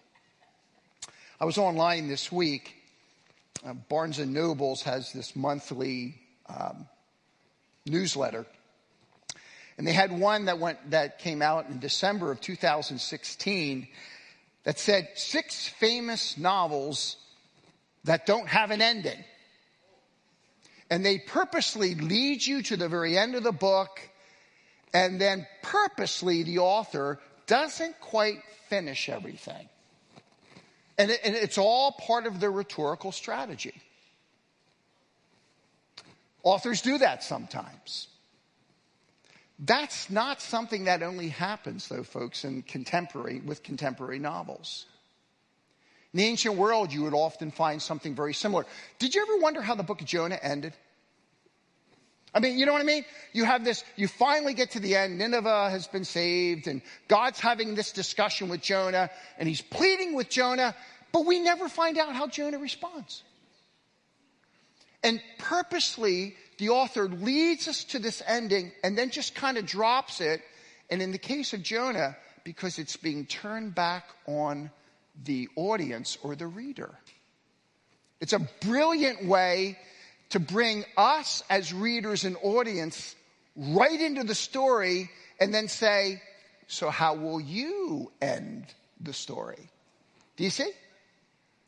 I 1.39 1.45
was 1.45 1.57
online 1.57 2.07
this 2.07 2.31
week. 2.31 2.75
Uh, 3.65 3.73
Barnes 3.73 4.19
and 4.19 4.33
Nobles 4.33 4.83
has 4.83 5.11
this 5.11 5.35
monthly 5.35 6.15
um, 6.47 6.87
newsletter 7.85 8.45
and 9.77 9.87
they 9.87 9.93
had 9.93 10.17
one 10.17 10.45
that 10.45 10.59
went, 10.59 10.91
that 10.91 11.19
came 11.19 11.41
out 11.41 11.69
in 11.69 11.79
December 11.79 12.31
of 12.31 12.39
2016 12.41 13.87
that 14.63 14.79
said 14.79 15.09
six 15.15 15.67
famous 15.67 16.37
novels 16.37 17.17
that 18.03 18.25
don't 18.25 18.47
have 18.47 18.71
an 18.71 18.81
ending. 18.81 19.23
And 20.93 21.03
they 21.03 21.17
purposely 21.17 21.95
lead 21.95 22.45
you 22.45 22.61
to 22.61 22.77
the 22.77 22.87
very 22.87 23.17
end 23.17 23.33
of 23.33 23.41
the 23.41 23.51
book, 23.51 23.99
and 24.93 25.19
then 25.19 25.47
purposely 25.63 26.43
the 26.43 26.59
author 26.59 27.19
doesn't 27.47 27.99
quite 27.99 28.43
finish 28.69 29.09
everything. 29.09 29.67
And, 30.99 31.09
it, 31.09 31.19
and 31.23 31.33
it's 31.33 31.57
all 31.57 31.93
part 31.93 32.27
of 32.27 32.39
their 32.39 32.51
rhetorical 32.51 33.11
strategy. 33.11 33.73
Authors 36.43 36.83
do 36.83 36.99
that 36.99 37.23
sometimes. 37.23 38.07
That's 39.57 40.11
not 40.11 40.41
something 40.41 40.83
that 40.83 41.01
only 41.01 41.29
happens, 41.29 41.87
though, 41.87 42.03
folks, 42.03 42.45
in 42.45 42.61
contemporary, 42.61 43.39
with 43.39 43.63
contemporary 43.63 44.19
novels. 44.19 44.85
In 46.13 46.19
the 46.19 46.25
ancient 46.25 46.55
world, 46.55 46.93
you 46.93 47.03
would 47.03 47.13
often 47.13 47.49
find 47.49 47.81
something 47.81 48.13
very 48.13 48.33
similar. 48.33 48.65
Did 48.99 49.15
you 49.15 49.23
ever 49.23 49.37
wonder 49.37 49.61
how 49.61 49.75
the 49.75 49.83
book 49.83 50.01
of 50.01 50.07
Jonah 50.07 50.39
ended? 50.41 50.73
I 52.35 52.39
mean, 52.39 52.57
you 52.57 52.65
know 52.65 52.73
what 52.73 52.81
I 52.81 52.85
mean? 52.85 53.05
You 53.31 53.45
have 53.45 53.63
this, 53.63 53.83
you 53.95 54.07
finally 54.07 54.53
get 54.53 54.71
to 54.71 54.79
the 54.79 54.95
end, 54.95 55.19
Nineveh 55.19 55.69
has 55.69 55.87
been 55.87 56.05
saved, 56.05 56.67
and 56.67 56.81
God's 57.07 57.39
having 57.39 57.75
this 57.75 57.91
discussion 57.91 58.49
with 58.49 58.61
Jonah, 58.61 59.09
and 59.37 59.47
he's 59.47 59.61
pleading 59.61 60.15
with 60.15 60.29
Jonah, 60.29 60.75
but 61.11 61.25
we 61.25 61.39
never 61.39 61.69
find 61.69 61.97
out 61.97 62.15
how 62.15 62.27
Jonah 62.27 62.57
responds. 62.57 63.23
And 65.03 65.21
purposely, 65.37 66.35
the 66.57 66.69
author 66.69 67.07
leads 67.07 67.67
us 67.67 67.83
to 67.85 67.99
this 67.99 68.23
ending 68.25 68.71
and 68.83 68.97
then 68.97 69.09
just 69.09 69.35
kind 69.35 69.57
of 69.57 69.65
drops 69.65 70.21
it. 70.21 70.41
And 70.89 71.01
in 71.01 71.11
the 71.11 71.17
case 71.17 71.53
of 71.53 71.61
Jonah, 71.61 72.15
because 72.43 72.79
it's 72.79 72.95
being 72.95 73.25
turned 73.25 73.75
back 73.75 74.05
on 74.27 74.71
the 75.23 75.49
audience 75.55 76.17
or 76.23 76.35
the 76.35 76.47
reader. 76.47 76.91
It's 78.19 78.33
a 78.33 78.47
brilliant 78.61 79.25
way 79.25 79.77
to 80.29 80.39
bring 80.39 80.85
us 80.97 81.43
as 81.49 81.73
readers 81.73 82.23
and 82.23 82.37
audience 82.41 83.15
right 83.55 83.99
into 83.99 84.23
the 84.23 84.35
story 84.35 85.09
and 85.39 85.53
then 85.53 85.67
say, 85.67 86.21
So, 86.67 86.89
how 86.89 87.15
will 87.15 87.39
you 87.39 88.11
end 88.21 88.65
the 88.99 89.13
story? 89.13 89.69
Do 90.37 90.43
you 90.43 90.49
see? 90.49 90.71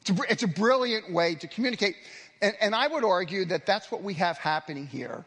It's 0.02 0.10
a, 0.10 0.24
it's 0.30 0.44
a 0.44 0.48
brilliant 0.48 1.12
way 1.12 1.36
to 1.36 1.48
communicate. 1.48 1.96
And, 2.42 2.56
and 2.62 2.76
I 2.76 2.88
would 2.88 3.04
argue 3.04 3.46
that 3.46 3.66
that's 3.66 3.92
what 3.92 4.04
we 4.04 4.14
have 4.16 4.38
happening 4.38 4.88
here 4.88 5.26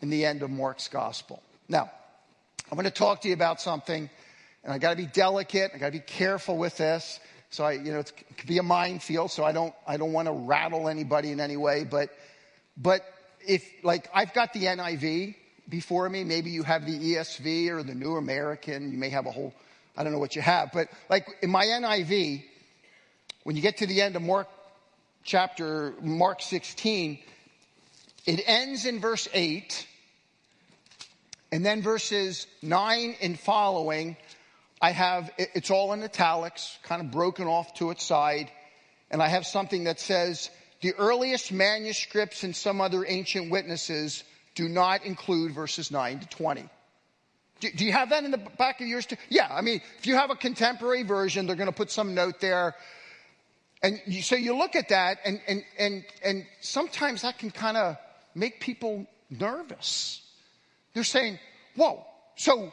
in 0.00 0.10
the 0.10 0.24
end 0.24 0.42
of 0.42 0.50
Mark's 0.50 0.88
gospel. 0.88 1.42
Now, 1.68 1.90
I'm 2.70 2.76
going 2.76 2.84
to 2.84 2.90
talk 2.90 3.22
to 3.22 3.28
you 3.28 3.34
about 3.34 3.60
something, 3.60 4.10
and 4.64 4.72
I 4.72 4.78
got 4.78 4.90
to 4.90 4.96
be 4.96 5.06
delicate. 5.06 5.72
I 5.74 5.78
got 5.78 5.86
to 5.86 5.92
be 5.92 6.00
careful 6.00 6.56
with 6.56 6.76
this. 6.76 7.20
So 7.52 7.64
I, 7.64 7.72
you 7.72 7.92
know, 7.92 7.98
it 7.98 8.12
could 8.38 8.48
be 8.48 8.56
a 8.56 8.62
minefield. 8.62 9.30
So 9.30 9.44
I 9.44 9.52
don't, 9.52 9.74
I 9.86 9.98
don't 9.98 10.14
want 10.14 10.26
to 10.26 10.32
rattle 10.32 10.88
anybody 10.88 11.30
in 11.32 11.38
any 11.38 11.58
way. 11.58 11.84
But, 11.84 12.08
but 12.78 13.02
if 13.46 13.70
like 13.82 14.08
I've 14.14 14.32
got 14.32 14.54
the 14.54 14.64
NIV 14.64 15.34
before 15.68 16.08
me, 16.08 16.24
maybe 16.24 16.50
you 16.50 16.62
have 16.62 16.86
the 16.86 16.98
ESV 16.98 17.68
or 17.68 17.82
the 17.82 17.94
New 17.94 18.16
American. 18.16 18.90
You 18.90 18.96
may 18.96 19.10
have 19.10 19.26
a 19.26 19.30
whole, 19.30 19.52
I 19.98 20.02
don't 20.02 20.14
know 20.14 20.18
what 20.18 20.34
you 20.34 20.40
have. 20.40 20.72
But 20.72 20.88
like 21.10 21.28
in 21.42 21.50
my 21.50 21.66
NIV, 21.66 22.42
when 23.44 23.54
you 23.54 23.60
get 23.60 23.76
to 23.78 23.86
the 23.86 24.00
end 24.00 24.16
of 24.16 24.22
Mark 24.22 24.48
chapter 25.22 25.92
Mark 26.00 26.40
16, 26.40 27.18
it 28.24 28.42
ends 28.46 28.86
in 28.86 28.98
verse 28.98 29.28
8 29.34 29.86
and 31.52 31.66
then 31.66 31.82
verses 31.82 32.46
9 32.62 33.16
and 33.20 33.38
following, 33.38 34.16
I 34.82 34.90
have, 34.90 35.30
it's 35.38 35.70
all 35.70 35.92
in 35.92 36.02
italics, 36.02 36.76
kind 36.82 37.00
of 37.00 37.12
broken 37.12 37.46
off 37.46 37.72
to 37.74 37.90
its 37.90 38.04
side. 38.04 38.50
And 39.12 39.22
I 39.22 39.28
have 39.28 39.46
something 39.46 39.84
that 39.84 40.00
says, 40.00 40.50
the 40.80 40.92
earliest 40.94 41.52
manuscripts 41.52 42.42
and 42.42 42.54
some 42.54 42.80
other 42.80 43.06
ancient 43.06 43.52
witnesses 43.52 44.24
do 44.56 44.68
not 44.68 45.04
include 45.04 45.54
verses 45.54 45.92
9 45.92 46.18
to 46.18 46.28
20. 46.28 46.68
Do, 47.60 47.70
do 47.70 47.84
you 47.84 47.92
have 47.92 48.10
that 48.10 48.24
in 48.24 48.32
the 48.32 48.38
back 48.58 48.80
of 48.80 48.88
yours 48.88 49.06
too? 49.06 49.14
Yeah, 49.28 49.46
I 49.48 49.60
mean, 49.60 49.80
if 49.98 50.06
you 50.08 50.16
have 50.16 50.30
a 50.30 50.34
contemporary 50.34 51.04
version, 51.04 51.46
they're 51.46 51.54
going 51.54 51.68
to 51.68 51.72
put 51.72 51.92
some 51.92 52.14
note 52.14 52.40
there. 52.40 52.74
And 53.84 54.00
you, 54.04 54.20
so 54.20 54.34
you 54.34 54.56
look 54.56 54.74
at 54.74 54.88
that, 54.88 55.18
and, 55.24 55.40
and, 55.46 55.64
and, 55.78 56.04
and 56.24 56.44
sometimes 56.60 57.22
that 57.22 57.38
can 57.38 57.52
kind 57.52 57.76
of 57.76 57.96
make 58.34 58.58
people 58.58 59.06
nervous. 59.30 60.22
They're 60.92 61.04
saying, 61.04 61.38
whoa, 61.76 62.04
so 62.34 62.72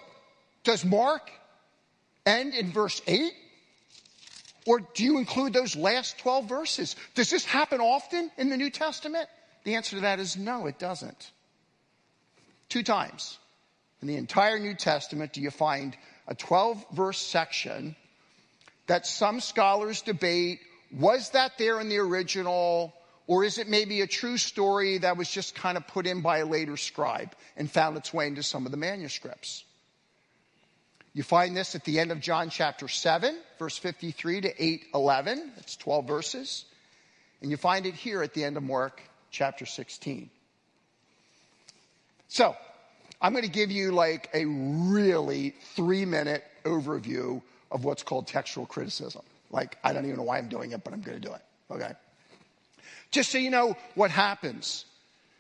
does 0.64 0.84
Mark 0.84 1.30
end 2.30 2.54
in 2.54 2.72
verse 2.72 3.02
8? 3.08 3.34
Or 4.66 4.80
do 4.80 5.04
you 5.04 5.18
include 5.18 5.54
those 5.54 5.76
last 5.76 6.20
12 6.20 6.48
verses? 6.48 6.96
Does 7.16 7.30
this 7.30 7.44
happen 7.44 7.82
often 7.82 8.30
in 8.38 8.50
the 8.50 8.58
New 8.58 8.70
Testament? 8.70 9.28
The 9.64 9.76
answer 9.76 9.96
to 9.96 10.02
that 10.04 10.20
is 10.20 10.38
no, 10.38 10.68
it 10.68 10.78
doesn't. 10.80 11.32
Two 12.70 12.84
times 12.84 13.38
in 14.02 14.08
the 14.08 14.16
entire 14.16 14.60
New 14.60 14.76
Testament 14.76 15.34
do 15.34 15.42
you 15.42 15.52
find 15.52 15.98
a 16.28 16.36
12 16.36 16.86
verse 16.94 17.18
section 17.18 17.96
that 18.88 19.08
some 19.08 19.40
scholars 19.40 20.02
debate 20.04 20.60
was 20.92 21.32
that 21.32 21.58
there 21.58 21.80
in 21.82 21.90
the 21.90 21.98
original 21.98 22.94
or 23.28 23.44
is 23.44 23.58
it 23.58 23.68
maybe 23.68 24.02
a 24.02 24.08
true 24.08 24.38
story 24.38 25.00
that 25.00 25.18
was 25.18 25.30
just 25.30 25.56
kind 25.56 25.78
of 25.78 25.88
put 25.88 26.08
in 26.08 26.22
by 26.22 26.40
a 26.40 26.46
later 26.46 26.78
scribe 26.78 27.32
and 27.58 27.70
found 27.70 27.98
its 27.98 28.14
way 28.14 28.28
into 28.28 28.44
some 28.44 28.66
of 28.66 28.72
the 28.72 28.78
manuscripts 28.78 29.64
you 31.20 31.24
find 31.24 31.58
this 31.58 31.76
at 31.76 31.84
the 31.84 32.00
end 32.00 32.14
of 32.14 32.22
john 32.22 32.50
chapter 32.50 32.88
7 32.88 33.38
verse 33.60 33.78
53 33.78 34.40
to 34.40 34.64
8 34.64 34.86
11 34.94 35.52
that's 35.58 35.76
12 35.76 36.08
verses. 36.08 36.64
And 37.42 37.52
you 37.52 37.58
find 37.58 37.86
it 37.86 37.94
here 37.94 38.24
at 38.24 38.34
the 38.34 38.46
end 38.46 38.56
of 38.56 38.64
mark 38.64 39.02
chapter 39.30 39.66
16 39.66 40.30
so 42.30 42.56
i'm 43.22 43.34
going 43.34 43.44
to 43.44 43.52
give 43.52 43.70
you 43.70 43.92
like 43.92 44.30
a 44.34 44.46
really 44.46 45.56
three 45.76 46.06
minute 46.06 46.46
overview 46.64 47.42
of 47.70 47.84
what's 47.84 48.02
called 48.02 48.26
textual 48.26 48.66
criticism. 48.66 49.24
Like 49.52 49.78
i 49.84 49.92
don't 49.92 50.06
even 50.06 50.16
know 50.16 50.24
why 50.24 50.38
i'm 50.38 50.48
doing 50.48 50.72
it 50.72 50.86
but 50.86 50.94
i'm 50.94 51.02
going 51.02 51.22
to 51.22 51.28
do 51.28 51.34
it 51.34 51.42
okay? 51.72 51.92
Just 53.12 53.32
so 53.32 53.38
you 53.38 53.50
know 53.50 53.76
what 53.96 54.12
happens. 54.12 54.86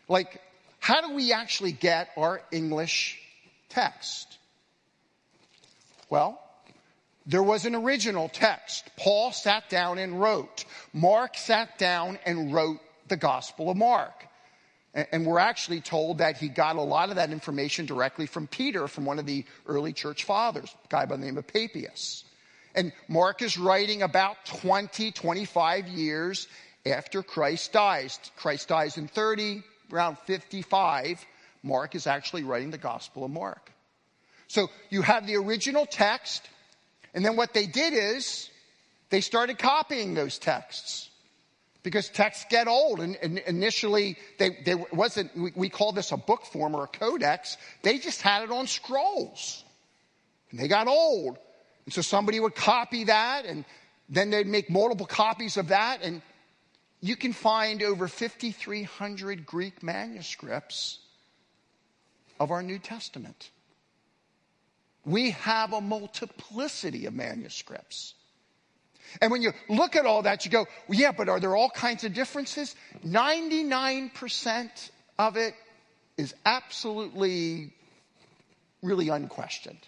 Like, 0.08 0.42
how 0.80 1.02
do 1.02 1.13
we 1.13 1.34
actually 1.34 1.72
get 1.72 2.10
our 2.18 2.42
English 2.52 3.20
text? 3.70 4.38
Well, 6.10 6.41
there 7.26 7.43
was 7.43 7.65
an 7.65 7.76
original 7.76 8.30
text. 8.30 8.89
Paul 8.98 9.32
sat 9.32 9.69
down 9.69 10.00
and 10.00 10.19
wrote. 10.19 10.65
Mark 10.93 11.38
sat 11.38 11.78
down 11.78 12.17
and 12.26 12.54
wrote 12.54 12.80
the 13.08 13.17
Gospel 13.17 13.69
of 13.69 13.78
Mark. 13.78 14.26
And 14.93 15.26
we're 15.26 15.39
actually 15.39 15.82
told 15.82 16.17
that 16.17 16.38
he 16.38 16.50
got 16.50 16.76
a 16.76 16.82
lot 16.82 17.10
of 17.10 17.17
that 17.17 17.32
information 17.32 17.86
directly 17.86 18.26
from 18.26 18.48
Peter, 18.48 18.88
from 18.88 19.06
one 19.06 19.19
of 19.19 19.28
the 19.28 19.45
early 19.67 19.93
church 19.93 20.24
fathers, 20.24 20.74
a 20.86 20.88
guy 20.88 21.06
by 21.06 21.15
the 21.15 21.24
name 21.24 21.38
of 21.38 21.45
Papias. 21.45 22.24
And 22.74 22.91
Mark 23.08 23.43
is 23.43 23.58
writing 23.58 24.02
about 24.02 24.43
20, 24.45 25.12
25 25.12 25.88
years 25.88 26.48
after 26.86 27.22
Christ 27.22 27.72
dies. 27.72 28.19
Christ 28.36 28.67
dies 28.69 28.98
in 28.98 29.08
30, 29.08 29.62
around 29.93 30.17
55. 30.19 31.24
Mark 31.62 31.93
is 31.93 32.08
actually 32.08 32.43
writing 32.43 32.72
the 32.72 32.78
Gospel 32.80 33.24
of 33.24 33.30
Mark. 33.32 33.72
So 34.49 34.69
you 34.89 35.03
have 35.03 35.27
the 35.27 35.38
original 35.38 35.85
text, 35.85 36.49
and 37.13 37.23
then 37.23 37.35
what 37.35 37.53
they 37.53 37.67
did 37.67 37.93
is 37.93 38.49
they 39.12 39.21
started 39.21 39.59
copying 39.59 40.15
those 40.15 40.39
texts 40.39 41.09
because 41.83 42.09
texts 42.09 42.45
get 42.49 42.67
old. 42.67 42.99
And, 42.99 43.15
and 43.21 43.38
initially, 43.38 44.17
they, 44.39 44.57
they 44.65 44.75
wasn't. 44.91 45.35
We, 45.38 45.51
we 45.55 45.69
call 45.69 45.91
this 45.91 46.12
a 46.12 46.17
book 46.17 46.45
form 46.45 46.75
or 46.75 46.85
a 46.85 46.88
codex. 46.88 47.57
They 47.83 47.99
just 47.99 48.23
had 48.23 48.43
it 48.43 48.51
on 48.51 48.65
scrolls, 48.65 49.63
and 50.49 50.59
they 50.59 50.67
got 50.67 50.88
old. 50.88 51.38
And 51.85 51.93
so 51.93 52.01
somebody 52.01 52.39
would 52.39 52.55
copy 52.55 53.05
that, 53.05 53.45
and 53.45 53.65
then 54.09 54.31
they'd 54.31 54.47
make 54.47 54.69
multiple 54.69 55.05
copies 55.05 55.57
of 55.57 55.67
that, 55.67 56.01
and 56.01 56.23
you 57.01 57.15
can 57.15 57.33
find 57.33 57.83
over 57.83 58.07
5,300 58.07 59.45
Greek 59.45 59.83
manuscripts 59.83 60.99
of 62.39 62.49
our 62.49 62.63
New 62.63 62.79
Testament. 62.79 63.51
We 65.05 65.31
have 65.31 65.73
a 65.73 65.81
multiplicity 65.81 67.05
of 67.05 67.13
manuscripts. 67.13 68.13
And 69.21 69.31
when 69.31 69.41
you 69.41 69.53
look 69.67 69.95
at 69.95 70.05
all 70.05 70.23
that, 70.23 70.45
you 70.45 70.51
go, 70.51 70.67
well, 70.88 70.99
yeah, 70.99 71.12
but 71.12 71.29
are 71.29 71.39
there 71.39 71.55
all 71.55 71.69
kinds 71.69 72.03
of 72.03 72.13
differences? 72.13 72.75
99% 73.05 74.69
of 75.17 75.35
it 75.35 75.55
is 76.17 76.35
absolutely, 76.45 77.73
really 78.83 79.09
unquestioned. 79.09 79.79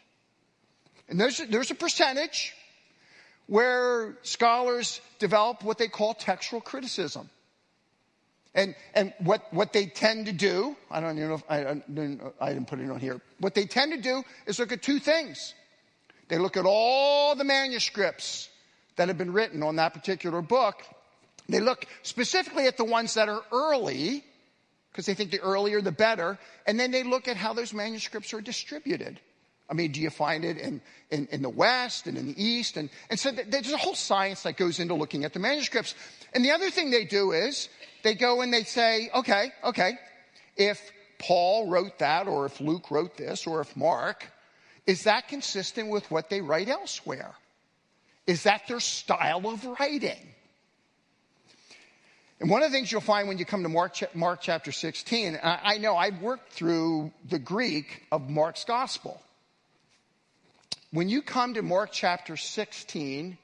And 1.07 1.19
there's, 1.19 1.37
there's 1.49 1.71
a 1.71 1.75
percentage 1.75 2.53
where 3.47 4.17
scholars 4.23 5.01
develop 5.19 5.63
what 5.63 5.77
they 5.77 5.89
call 5.89 6.13
textual 6.13 6.61
criticism. 6.61 7.29
And, 8.53 8.75
and 8.93 9.13
what, 9.19 9.53
what 9.53 9.71
they 9.71 9.85
tend 9.85 10.25
to 10.25 10.33
do, 10.33 10.75
I 10.89 10.99
don't 10.99 11.17
even 11.17 11.29
know 11.29 11.35
if 11.35 11.43
I, 11.49 11.65
I, 11.65 11.73
didn't, 11.87 12.21
I 12.39 12.49
didn't 12.49 12.67
put 12.67 12.79
it 12.79 12.89
on 12.89 12.99
here. 12.99 13.21
What 13.39 13.55
they 13.55 13.65
tend 13.65 13.93
to 13.93 14.01
do 14.01 14.23
is 14.45 14.59
look 14.59 14.73
at 14.73 14.81
two 14.81 14.99
things. 14.99 15.53
They 16.27 16.37
look 16.37 16.57
at 16.57 16.65
all 16.65 17.35
the 17.35 17.45
manuscripts 17.45 18.49
that 18.97 19.07
have 19.07 19.17
been 19.17 19.31
written 19.31 19.63
on 19.63 19.77
that 19.77 19.93
particular 19.93 20.41
book. 20.41 20.83
They 21.47 21.59
look 21.59 21.85
specifically 22.03 22.67
at 22.67 22.77
the 22.77 22.83
ones 22.85 23.13
that 23.13 23.29
are 23.29 23.41
early, 23.51 24.23
because 24.91 25.05
they 25.05 25.13
think 25.13 25.31
the 25.31 25.39
earlier 25.39 25.81
the 25.81 25.91
better. 25.91 26.37
And 26.67 26.79
then 26.79 26.91
they 26.91 27.03
look 27.03 27.27
at 27.27 27.37
how 27.37 27.53
those 27.53 27.73
manuscripts 27.73 28.33
are 28.33 28.41
distributed. 28.41 29.19
I 29.69 29.73
mean, 29.73 29.93
do 29.93 30.01
you 30.01 30.09
find 30.09 30.43
it 30.43 30.57
in, 30.57 30.81
in, 31.09 31.29
in 31.31 31.41
the 31.41 31.49
West 31.49 32.05
and 32.05 32.17
in 32.17 32.27
the 32.27 32.43
East? 32.43 32.75
And, 32.75 32.89
and 33.09 33.17
so 33.17 33.31
th- 33.31 33.47
there's 33.49 33.71
a 33.71 33.77
whole 33.77 33.95
science 33.95 34.43
that 34.43 34.57
goes 34.57 34.79
into 34.79 34.93
looking 34.93 35.23
at 35.23 35.31
the 35.31 35.39
manuscripts. 35.39 35.95
And 36.33 36.45
the 36.45 36.51
other 36.51 36.69
thing 36.69 36.91
they 36.91 37.05
do 37.05 37.31
is 37.31 37.69
they 38.03 38.15
go 38.15 38.41
and 38.41 38.53
they 38.53 38.63
say, 38.63 39.09
okay, 39.13 39.51
okay, 39.63 39.97
if 40.55 40.79
Paul 41.19 41.69
wrote 41.69 41.99
that, 41.99 42.27
or 42.27 42.45
if 42.45 42.59
Luke 42.59 42.89
wrote 42.89 43.17
this, 43.17 43.45
or 43.45 43.61
if 43.61 43.75
Mark, 43.75 44.25
is 44.87 45.03
that 45.03 45.27
consistent 45.27 45.89
with 45.89 46.09
what 46.09 46.29
they 46.29 46.41
write 46.41 46.67
elsewhere? 46.67 47.33
Is 48.27 48.43
that 48.43 48.67
their 48.67 48.79
style 48.79 49.47
of 49.47 49.65
writing? 49.65 50.33
And 52.39 52.49
one 52.49 52.63
of 52.63 52.71
the 52.71 52.75
things 52.75 52.91
you'll 52.91 53.01
find 53.01 53.27
when 53.27 53.37
you 53.37 53.45
come 53.45 53.61
to 53.61 53.69
Mark, 53.69 53.93
Mark 54.15 54.39
chapter 54.41 54.71
16, 54.71 55.39
I, 55.43 55.59
I 55.63 55.77
know 55.77 55.95
I've 55.95 56.21
worked 56.21 56.51
through 56.53 57.11
the 57.29 57.37
Greek 57.37 58.03
of 58.11 58.29
Mark's 58.29 58.63
gospel. 58.63 59.21
When 60.91 61.07
you 61.07 61.21
come 61.21 61.53
to 61.53 61.61
Mark 61.61 61.91
chapter 61.91 62.35
16, 62.35 63.37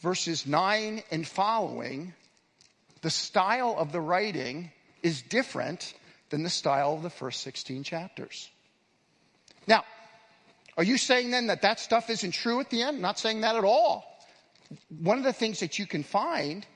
verses 0.00 0.46
9 0.46 1.02
and 1.10 1.26
following, 1.26 2.14
the 3.02 3.10
style 3.10 3.74
of 3.78 3.92
the 3.92 4.00
writing 4.00 4.70
is 5.02 5.22
different 5.22 5.94
than 6.30 6.42
the 6.42 6.50
style 6.50 6.94
of 6.94 7.02
the 7.02 7.10
first 7.10 7.42
16 7.42 7.84
chapters. 7.84 8.48
Now, 9.66 9.84
are 10.76 10.84
you 10.84 10.98
saying 10.98 11.30
then 11.30 11.48
that 11.48 11.62
that 11.62 11.80
stuff 11.80 12.10
isn't 12.10 12.32
true 12.32 12.60
at 12.60 12.70
the 12.70 12.82
end? 12.82 12.96
I'm 12.96 13.02
not 13.02 13.18
saying 13.18 13.40
that 13.42 13.56
at 13.56 13.64
all. 13.64 14.04
One 15.00 15.18
of 15.18 15.24
the 15.24 15.32
things 15.32 15.60
that 15.60 15.78
you 15.78 15.86
can 15.86 16.02
find 16.02 16.66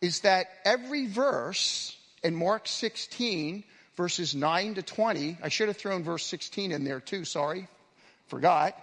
is 0.00 0.20
that 0.20 0.46
every 0.64 1.06
verse 1.06 1.96
in 2.22 2.34
Mark 2.34 2.66
16, 2.66 3.64
verses 3.96 4.34
9 4.34 4.74
to 4.74 4.82
20, 4.82 5.38
I 5.42 5.48
should 5.48 5.68
have 5.68 5.76
thrown 5.76 6.02
verse 6.02 6.24
16 6.26 6.72
in 6.72 6.84
there 6.84 7.00
too, 7.00 7.24
sorry, 7.24 7.68
forgot, 8.28 8.74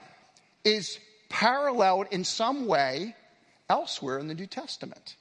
is 0.64 1.00
paralleled 1.30 2.08
in 2.12 2.24
some 2.24 2.66
way 2.66 3.16
elsewhere 3.74 4.20
in 4.20 4.28
the 4.28 4.36
New 4.36 4.46
Testament. 4.46 5.16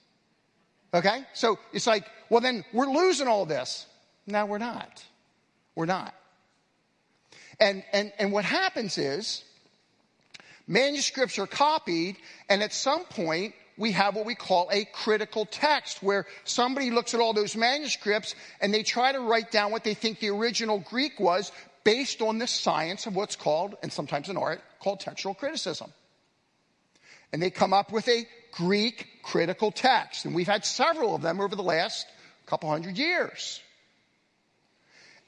Okay? 0.93 1.25
So 1.33 1.59
it's 1.73 1.87
like, 1.87 2.05
well, 2.29 2.43
then 2.43 2.65
we're 2.73 2.87
losing 2.87 3.27
all 3.27 3.47
this. 3.47 3.87
No, 4.27 4.45
we're 4.45 4.59
not. 4.59 5.03
We're 5.75 5.87
not. 5.87 6.15
And, 7.59 7.83
and, 7.93 8.13
and 8.19 8.31
what 8.31 8.45
happens 8.45 8.99
is 8.99 9.43
manuscripts 10.67 11.39
are 11.39 11.47
copied, 11.47 12.17
and 12.51 12.63
at 12.63 12.75
some 12.75 13.05
point, 13.05 13.55
we 13.79 13.93
have 13.93 14.15
what 14.15 14.27
we 14.27 14.35
call 14.35 14.69
a 14.71 14.85
critical 14.85 15.47
text, 15.47 16.03
where 16.03 16.27
somebody 16.45 16.91
looks 16.91 17.15
at 17.15 17.21
all 17.21 17.33
those 17.33 17.57
manuscripts 17.57 18.35
and 18.61 18.73
they 18.73 18.83
try 18.83 19.13
to 19.13 19.21
write 19.21 19.51
down 19.51 19.73
what 19.73 19.83
they 19.83 19.95
think 19.95 20.21
the 20.21 20.29
original 20.29 20.79
Greek 20.79 21.19
was 21.19 21.51
based 21.85 22.21
on 22.21 22.39
the 22.39 22.47
science 22.47 23.07
of 23.07 23.17
what's 23.17 23.35
called, 23.35 23.77
and 23.83 23.91
sometimes 23.91 24.29
in 24.29 24.37
art, 24.37 24.61
called 24.79 25.01
textual 25.01 25.35
criticism. 25.35 25.91
And 27.33 27.43
they 27.43 27.51
come 27.51 27.73
up 27.73 27.91
with 27.91 28.07
a 28.09 28.27
Greek 28.53 29.09
critical 29.23 29.73
text. 29.73 30.25
And 30.25 30.35
we've 30.35 30.47
had 30.47 30.65
several 30.65 31.15
of 31.15 31.23
them 31.23 31.41
over 31.41 31.57
the 31.57 31.63
last 31.63 32.07
couple 32.47 32.71
hundred 32.71 32.99
years. 32.99 33.61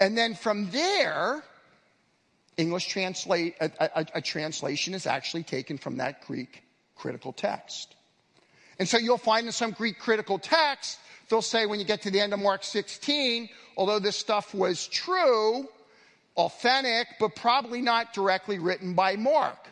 And 0.00 0.16
then 0.16 0.34
from 0.34 0.70
there, 0.70 1.42
English 2.56 2.88
translate, 2.88 3.54
a, 3.60 3.70
a, 3.80 4.06
a 4.14 4.20
translation 4.20 4.94
is 4.94 5.06
actually 5.06 5.42
taken 5.42 5.78
from 5.78 5.96
that 5.96 6.26
Greek 6.26 6.62
critical 6.96 7.32
text. 7.32 7.94
And 8.78 8.88
so 8.88 8.98
you'll 8.98 9.18
find 9.18 9.46
in 9.46 9.52
some 9.52 9.70
Greek 9.70 9.98
critical 9.98 10.38
texts, 10.38 10.98
they'll 11.28 11.42
say 11.42 11.66
when 11.66 11.78
you 11.78 11.84
get 11.84 12.02
to 12.02 12.10
the 12.10 12.20
end 12.20 12.32
of 12.32 12.40
Mark 12.40 12.64
16, 12.64 13.48
although 13.76 13.98
this 13.98 14.16
stuff 14.16 14.54
was 14.54 14.86
true, 14.88 15.68
authentic, 16.36 17.06
but 17.20 17.36
probably 17.36 17.80
not 17.80 18.12
directly 18.12 18.58
written 18.58 18.94
by 18.94 19.16
Mark. 19.16 19.68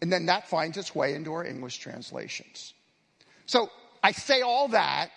And 0.00 0.12
then 0.12 0.26
that 0.26 0.48
finds 0.48 0.76
its 0.76 0.94
way 0.94 1.14
into 1.14 1.32
our 1.32 1.44
English 1.44 1.78
translations. 1.78 2.72
So 3.46 3.70
I 4.02 4.12
say 4.12 4.40
all 4.40 4.68
that 4.68 5.10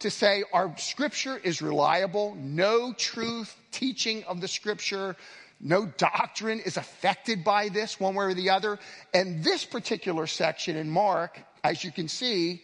to 0.00 0.10
say 0.10 0.44
our 0.52 0.76
scripture 0.78 1.36
is 1.36 1.60
reliable. 1.60 2.36
No 2.36 2.92
truth 2.92 3.54
teaching 3.70 4.24
of 4.24 4.40
the 4.40 4.48
scripture, 4.48 5.16
no 5.60 5.86
doctrine 5.86 6.60
is 6.60 6.76
affected 6.76 7.44
by 7.44 7.68
this 7.68 7.98
one 7.98 8.14
way 8.14 8.26
or 8.26 8.34
the 8.34 8.50
other. 8.50 8.78
And 9.12 9.42
this 9.42 9.64
particular 9.64 10.26
section 10.26 10.76
in 10.76 10.88
Mark, 10.88 11.40
as 11.64 11.84
you 11.84 11.90
can 11.90 12.08
see, 12.08 12.62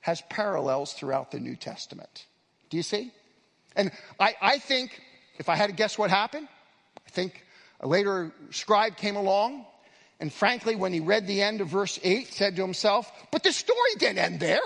has 0.00 0.22
parallels 0.28 0.94
throughout 0.94 1.30
the 1.30 1.38
New 1.38 1.54
Testament. 1.54 2.26
Do 2.70 2.76
you 2.76 2.82
see? 2.82 3.12
And 3.76 3.92
I, 4.18 4.34
I 4.40 4.58
think, 4.58 5.00
if 5.38 5.48
I 5.48 5.56
had 5.56 5.68
to 5.68 5.72
guess 5.72 5.96
what 5.96 6.10
happened, 6.10 6.48
I 7.06 7.10
think 7.10 7.44
a 7.80 7.86
later 7.86 8.32
scribe 8.50 8.96
came 8.96 9.16
along 9.16 9.66
and 10.22 10.32
frankly, 10.32 10.76
when 10.76 10.92
he 10.92 11.00
read 11.00 11.26
the 11.26 11.42
end 11.42 11.60
of 11.60 11.66
verse 11.66 11.98
8, 12.00 12.32
said 12.32 12.54
to 12.54 12.62
himself, 12.62 13.10
But 13.32 13.42
the 13.42 13.52
story 13.52 13.96
didn't 13.98 14.18
end 14.18 14.38
there. 14.38 14.60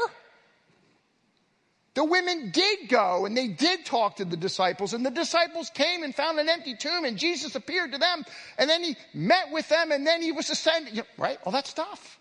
The 1.95 2.05
women 2.05 2.51
did 2.51 2.91
go 2.91 3.25
and 3.25 3.35
they 3.35 3.49
did 3.49 3.87
talk 3.87 4.17
to 4.17 4.27
the 4.27 4.37
disciples, 4.37 4.93
and 4.93 5.05
the 5.05 5.11
disciples 5.11 5.71
came 5.71 6.03
and 6.03 6.15
found 6.15 6.39
an 6.39 6.51
empty 6.51 6.77
tomb, 6.77 7.07
and 7.07 7.17
Jesus 7.17 7.55
appeared 7.55 7.93
to 7.93 7.99
them, 7.99 8.27
and 8.59 8.69
then 8.69 8.85
he 8.85 8.97
met 9.15 9.51
with 9.51 9.67
them, 9.71 9.93
and 9.93 10.07
then 10.07 10.21
he 10.21 10.31
was 10.31 10.51
ascended, 10.51 11.03
right? 11.17 11.39
All 11.47 11.53
that 11.53 11.67
stuff. 11.67 12.19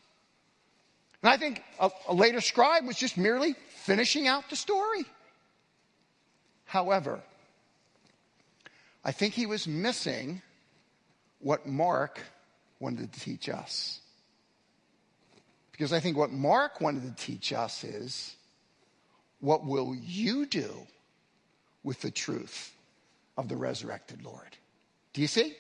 And 1.22 1.30
I 1.30 1.36
think 1.36 1.62
a, 1.78 1.92
a 2.08 2.14
later 2.14 2.40
scribe 2.40 2.88
was 2.88 2.96
just 2.96 3.18
merely 3.18 3.54
finishing 3.68 4.30
out 4.30 4.50
the 4.50 4.56
story. 4.56 5.04
However, 6.64 7.20
I 9.04 9.12
think 9.12 9.34
he 9.34 9.46
was 9.46 9.68
missing 9.68 10.42
what 11.40 11.68
Mark 11.68 12.22
wanted 12.86 13.12
to 13.12 13.20
teach 13.20 13.50
us. 13.50 14.00
Because 15.72 15.92
I 15.92 16.00
think 16.00 16.16
what 16.16 16.32
Mark 16.32 16.80
wanted 16.80 17.04
to 17.04 17.26
teach 17.26 17.52
us 17.52 17.84
is 17.84 18.36
what 19.40 19.66
will 19.66 19.96
you 19.96 20.46
do 20.46 20.72
with 21.84 22.00
the 22.02 22.12
truth 22.12 22.72
of 23.38 23.50
the 23.50 23.58
resurrected 23.58 24.24
Lord? 24.24 24.56
Do 25.14 25.22
you 25.22 25.28
see? 25.28 25.56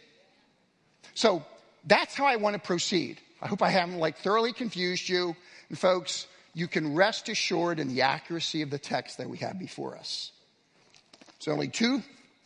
So 1.15 1.43
that's 1.83 2.13
how 2.13 2.27
I 2.27 2.35
want 2.35 2.53
to 2.53 2.59
proceed. 2.59 3.19
I 3.41 3.47
hope 3.47 3.63
I 3.63 3.71
haven't 3.71 3.97
like 3.97 4.19
thoroughly 4.19 4.53
confused 4.53 5.09
you. 5.09 5.35
And 5.69 5.79
folks, 5.79 6.27
you 6.53 6.67
can 6.67 6.93
rest 6.93 7.27
assured 7.27 7.79
in 7.79 7.87
the 7.87 8.03
accuracy 8.03 8.61
of 8.61 8.69
the 8.69 8.77
text 8.77 9.17
that 9.17 9.27
we 9.27 9.37
have 9.39 9.57
before 9.57 9.97
us. 9.97 10.31
So 11.39 11.51
only 11.51 11.69
two 11.69 12.03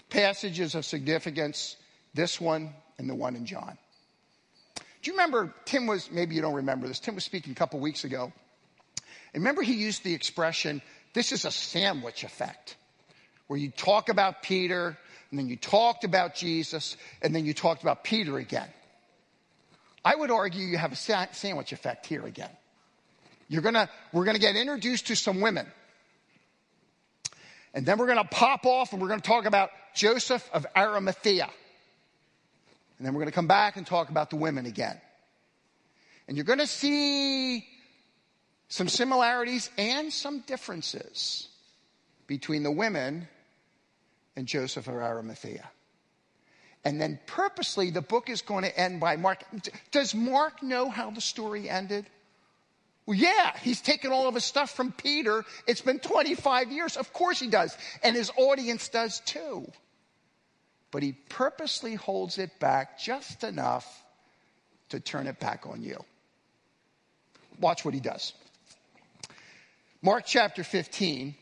passages 0.10 0.74
of 0.74 0.86
significance, 0.86 1.76
this 2.14 2.40
one 2.40 2.74
and 2.98 3.10
the 3.10 3.16
one 3.16 3.36
in 3.36 3.46
John. 3.46 3.78
Do 5.02 5.12
you 5.12 5.18
remember, 5.18 5.54
Tim 5.66 5.88
was, 5.88 6.12
maybe 6.12 6.36
you 6.36 6.42
don't 6.42 6.56
remember 6.56 6.88
this, 6.88 7.00
Tim 7.00 7.16
was 7.16 7.24
speaking 7.24 7.54
a 7.54 7.56
couple 7.56 7.80
weeks 7.80 8.04
ago. 8.04 8.34
And 9.34 9.44
remember 9.44 9.62
he 9.62 9.76
used 9.76 10.04
the 10.04 10.14
expression, 10.14 10.82
this 11.14 11.32
is 11.32 11.46
a 11.46 11.52
sandwich 11.52 12.24
effect, 12.24 12.76
where 13.48 13.58
you 13.58 13.70
talk 13.70 14.10
about 14.10 14.44
Peter, 14.44 14.98
and 15.30 15.40
then 15.40 15.48
you 15.48 15.56
talked 15.56 16.04
about 16.04 16.36
Jesus, 16.36 16.98
and 17.22 17.34
then 17.34 17.46
you 17.46 17.54
talked 17.54 17.82
about 17.82 18.04
Peter 18.04 18.38
again. 18.38 18.68
I 20.04 20.16
would 20.16 20.32
argue 20.32 20.66
you 20.66 20.78
have 20.78 20.92
a 20.92 20.96
sa- 20.96 21.28
sandwich 21.32 21.72
effect 21.72 22.06
here 22.06 22.26
again. 22.26 22.50
You're 23.48 23.62
gonna, 23.62 23.90
we're 24.12 24.26
gonna 24.26 24.40
get 24.40 24.56
introduced 24.56 25.08
to 25.08 25.16
some 25.16 25.42
women. 25.42 25.66
And 27.74 27.86
then 27.86 27.98
we're 27.98 28.08
gonna 28.08 28.24
pop 28.26 28.66
off 28.66 28.94
and 28.94 29.02
we're 29.02 29.08
gonna 29.08 29.22
talk 29.22 29.46
about 29.46 29.70
Joseph 29.96 30.48
of 30.54 30.66
Arimathea. 30.76 31.50
And 33.00 33.08
then 33.08 33.14
we're 33.14 33.22
going 33.22 33.32
to 33.32 33.36
come 33.36 33.48
back 33.48 33.78
and 33.78 33.88
talk 33.88 34.10
about 34.10 34.30
the 34.30 34.36
women 34.36 34.66
again. 34.66 35.00
And 36.28 36.38
you're 36.38 36.46
going 36.46 36.60
to 36.60 36.68
see 36.68 37.66
some 38.68 38.90
similarities 38.90 39.70
and 39.78 40.14
some 40.14 40.42
differences 40.42 41.48
between 42.28 42.62
the 42.62 42.72
women 42.72 43.28
and 44.36 44.46
Joseph 44.46 44.88
of 44.88 44.96
Arimathea. 44.96 45.68
And 46.84 47.00
then 47.00 47.20
purposely, 47.26 47.90
the 47.90 48.02
book 48.02 48.30
is 48.30 48.42
going 48.42 48.64
to 48.64 48.80
end 48.80 49.00
by 49.00 49.16
Mark. 49.16 49.44
Does 49.92 50.14
Mark 50.14 50.62
know 50.62 50.90
how 50.90 51.10
the 51.10 51.22
story 51.22 51.70
ended? 51.70 52.06
Well, 53.06 53.18
yeah, 53.18 53.58
he's 53.58 53.82
taken 53.82 54.12
all 54.12 54.28
of 54.28 54.36
his 54.36 54.44
stuff 54.44 54.72
from 54.72 54.92
Peter. 54.92 55.44
It's 55.68 55.82
been 55.82 56.00
25 56.00 56.72
years. 56.72 56.96
Of 56.96 57.12
course 57.12 57.40
he 57.40 57.48
does. 57.48 57.76
And 58.04 58.16
his 58.16 58.32
audience 58.38 58.90
does 58.90 59.22
too 59.22 59.72
but 60.92 61.04
he 61.04 61.14
purposely 61.14 61.96
holds 61.96 62.38
it 62.38 62.60
back 62.60 63.00
just 63.00 63.44
enough 63.44 64.04
to 64.90 65.00
turn 65.00 65.28
it 65.28 65.40
back 65.40 65.66
on 65.68 65.82
you. 65.82 66.04
Watch 67.60 67.86
what 67.86 67.94
he 67.94 68.00
does. 68.00 68.34
Mark 70.02 70.24
chapter 70.26 70.64
15. 70.64 71.36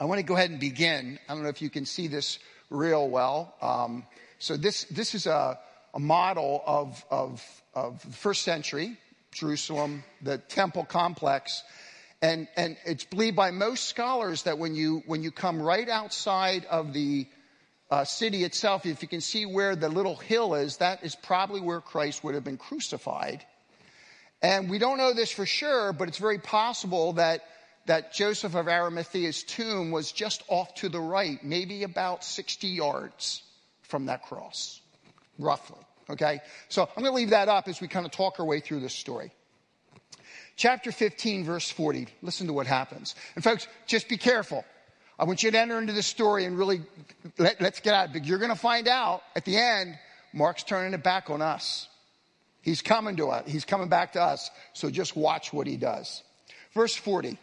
I 0.00 0.04
want 0.04 0.18
to 0.18 0.24
go 0.24 0.34
ahead 0.34 0.50
and 0.50 0.58
begin. 0.58 1.18
I 1.28 1.34
don't 1.34 1.42
know 1.42 1.50
if 1.50 1.60
you 1.60 1.70
can 1.70 1.84
see 1.84 2.08
this 2.08 2.38
real 2.70 3.08
well. 3.08 3.54
Um, 3.60 4.06
so 4.38 4.56
this 4.56 4.84
this 4.84 5.14
is 5.14 5.26
a, 5.26 5.58
a 5.92 6.00
model 6.00 6.62
of, 6.66 7.04
of 7.10 7.62
of 7.74 8.02
the 8.02 8.16
first 8.16 8.42
century 8.42 8.96
Jerusalem, 9.32 10.02
the 10.22 10.38
temple 10.38 10.84
complex, 10.84 11.62
and 12.22 12.48
and 12.56 12.76
it's 12.84 13.04
believed 13.04 13.36
by 13.36 13.50
most 13.50 13.84
scholars 13.84 14.44
that 14.44 14.58
when 14.58 14.74
you 14.74 15.02
when 15.06 15.22
you 15.22 15.30
come 15.30 15.60
right 15.62 15.88
outside 15.88 16.64
of 16.66 16.92
the 16.92 17.26
uh, 17.90 18.04
city 18.04 18.44
itself, 18.44 18.86
if 18.86 19.02
you 19.02 19.08
can 19.08 19.20
see 19.20 19.46
where 19.46 19.74
the 19.74 19.88
little 19.88 20.16
hill 20.16 20.54
is, 20.54 20.76
that 20.76 21.04
is 21.04 21.16
probably 21.16 21.60
where 21.60 21.80
Christ 21.80 22.22
would 22.22 22.34
have 22.34 22.44
been 22.44 22.56
crucified. 22.56 23.44
And 24.42 24.70
we 24.70 24.78
don't 24.78 24.96
know 24.96 25.12
this 25.12 25.30
for 25.30 25.44
sure, 25.44 25.92
but 25.92 26.08
it's 26.08 26.18
very 26.18 26.38
possible 26.38 27.14
that, 27.14 27.44
that 27.86 28.12
Joseph 28.12 28.54
of 28.54 28.66
Arimathea's 28.66 29.42
tomb 29.42 29.90
was 29.90 30.12
just 30.12 30.42
off 30.48 30.74
to 30.76 30.88
the 30.88 31.00
right, 31.00 31.42
maybe 31.44 31.82
about 31.82 32.24
60 32.24 32.68
yards 32.68 33.42
from 33.82 34.06
that 34.06 34.22
cross, 34.22 34.80
roughly. 35.38 35.84
Okay? 36.08 36.40
So 36.68 36.82
I'm 36.82 37.02
going 37.02 37.12
to 37.12 37.16
leave 37.16 37.30
that 37.30 37.48
up 37.48 37.68
as 37.68 37.80
we 37.80 37.88
kind 37.88 38.06
of 38.06 38.12
talk 38.12 38.38
our 38.38 38.46
way 38.46 38.60
through 38.60 38.80
this 38.80 38.94
story. 38.94 39.32
Chapter 40.56 40.92
15, 40.92 41.44
verse 41.44 41.70
40. 41.70 42.06
Listen 42.22 42.46
to 42.46 42.52
what 42.52 42.66
happens. 42.66 43.14
And 43.34 43.42
folks, 43.42 43.66
just 43.86 44.08
be 44.08 44.16
careful. 44.16 44.64
I 45.20 45.24
want 45.24 45.42
you 45.42 45.50
to 45.50 45.60
enter 45.60 45.78
into 45.78 45.92
this 45.92 46.06
story 46.06 46.46
and 46.46 46.56
really 46.56 46.80
let, 47.36 47.60
us 47.60 47.80
get 47.80 47.92
out. 47.92 48.14
But 48.14 48.24
you're 48.24 48.38
going 48.38 48.52
to 48.52 48.58
find 48.58 48.88
out 48.88 49.22
at 49.36 49.44
the 49.44 49.54
end, 49.58 49.98
Mark's 50.32 50.62
turning 50.62 50.94
it 50.94 51.02
back 51.02 51.28
on 51.28 51.42
us. 51.42 51.88
He's 52.62 52.80
coming 52.80 53.16
to 53.16 53.28
us. 53.28 53.46
He's 53.46 53.66
coming 53.66 53.90
back 53.90 54.14
to 54.14 54.22
us. 54.22 54.50
So 54.72 54.88
just 54.88 55.14
watch 55.14 55.52
what 55.52 55.66
he 55.66 55.76
does. 55.76 56.22
Verse 56.72 56.96
40. 56.96 57.36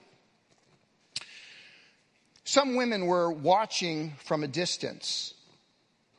Some 2.45 2.75
women 2.75 3.05
were 3.05 3.32
watching 3.32 4.13
from 4.25 4.43
a 4.43 4.47
distance. 4.47 5.36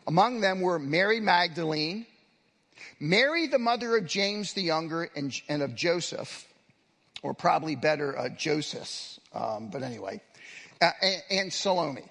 Among 0.07 0.41
them 0.41 0.61
were 0.61 0.79
Mary 0.79 1.19
Magdalene, 1.19 2.07
Mary, 3.01 3.49
the 3.49 3.59
mother 3.59 3.97
of 3.97 4.07
James 4.07 4.53
the 4.53 4.63
Younger 4.63 5.11
and, 5.17 5.35
and 5.49 5.63
of 5.63 5.75
Joseph, 5.75 6.47
or 7.25 7.35
probably 7.35 7.75
better, 7.75 8.17
uh, 8.17 8.29
Joseph. 8.29 9.19
Um, 9.33 9.71
but 9.71 9.83
anyway, 9.83 10.21
uh, 10.81 10.91
and, 11.31 11.53
Salome. 11.53 12.05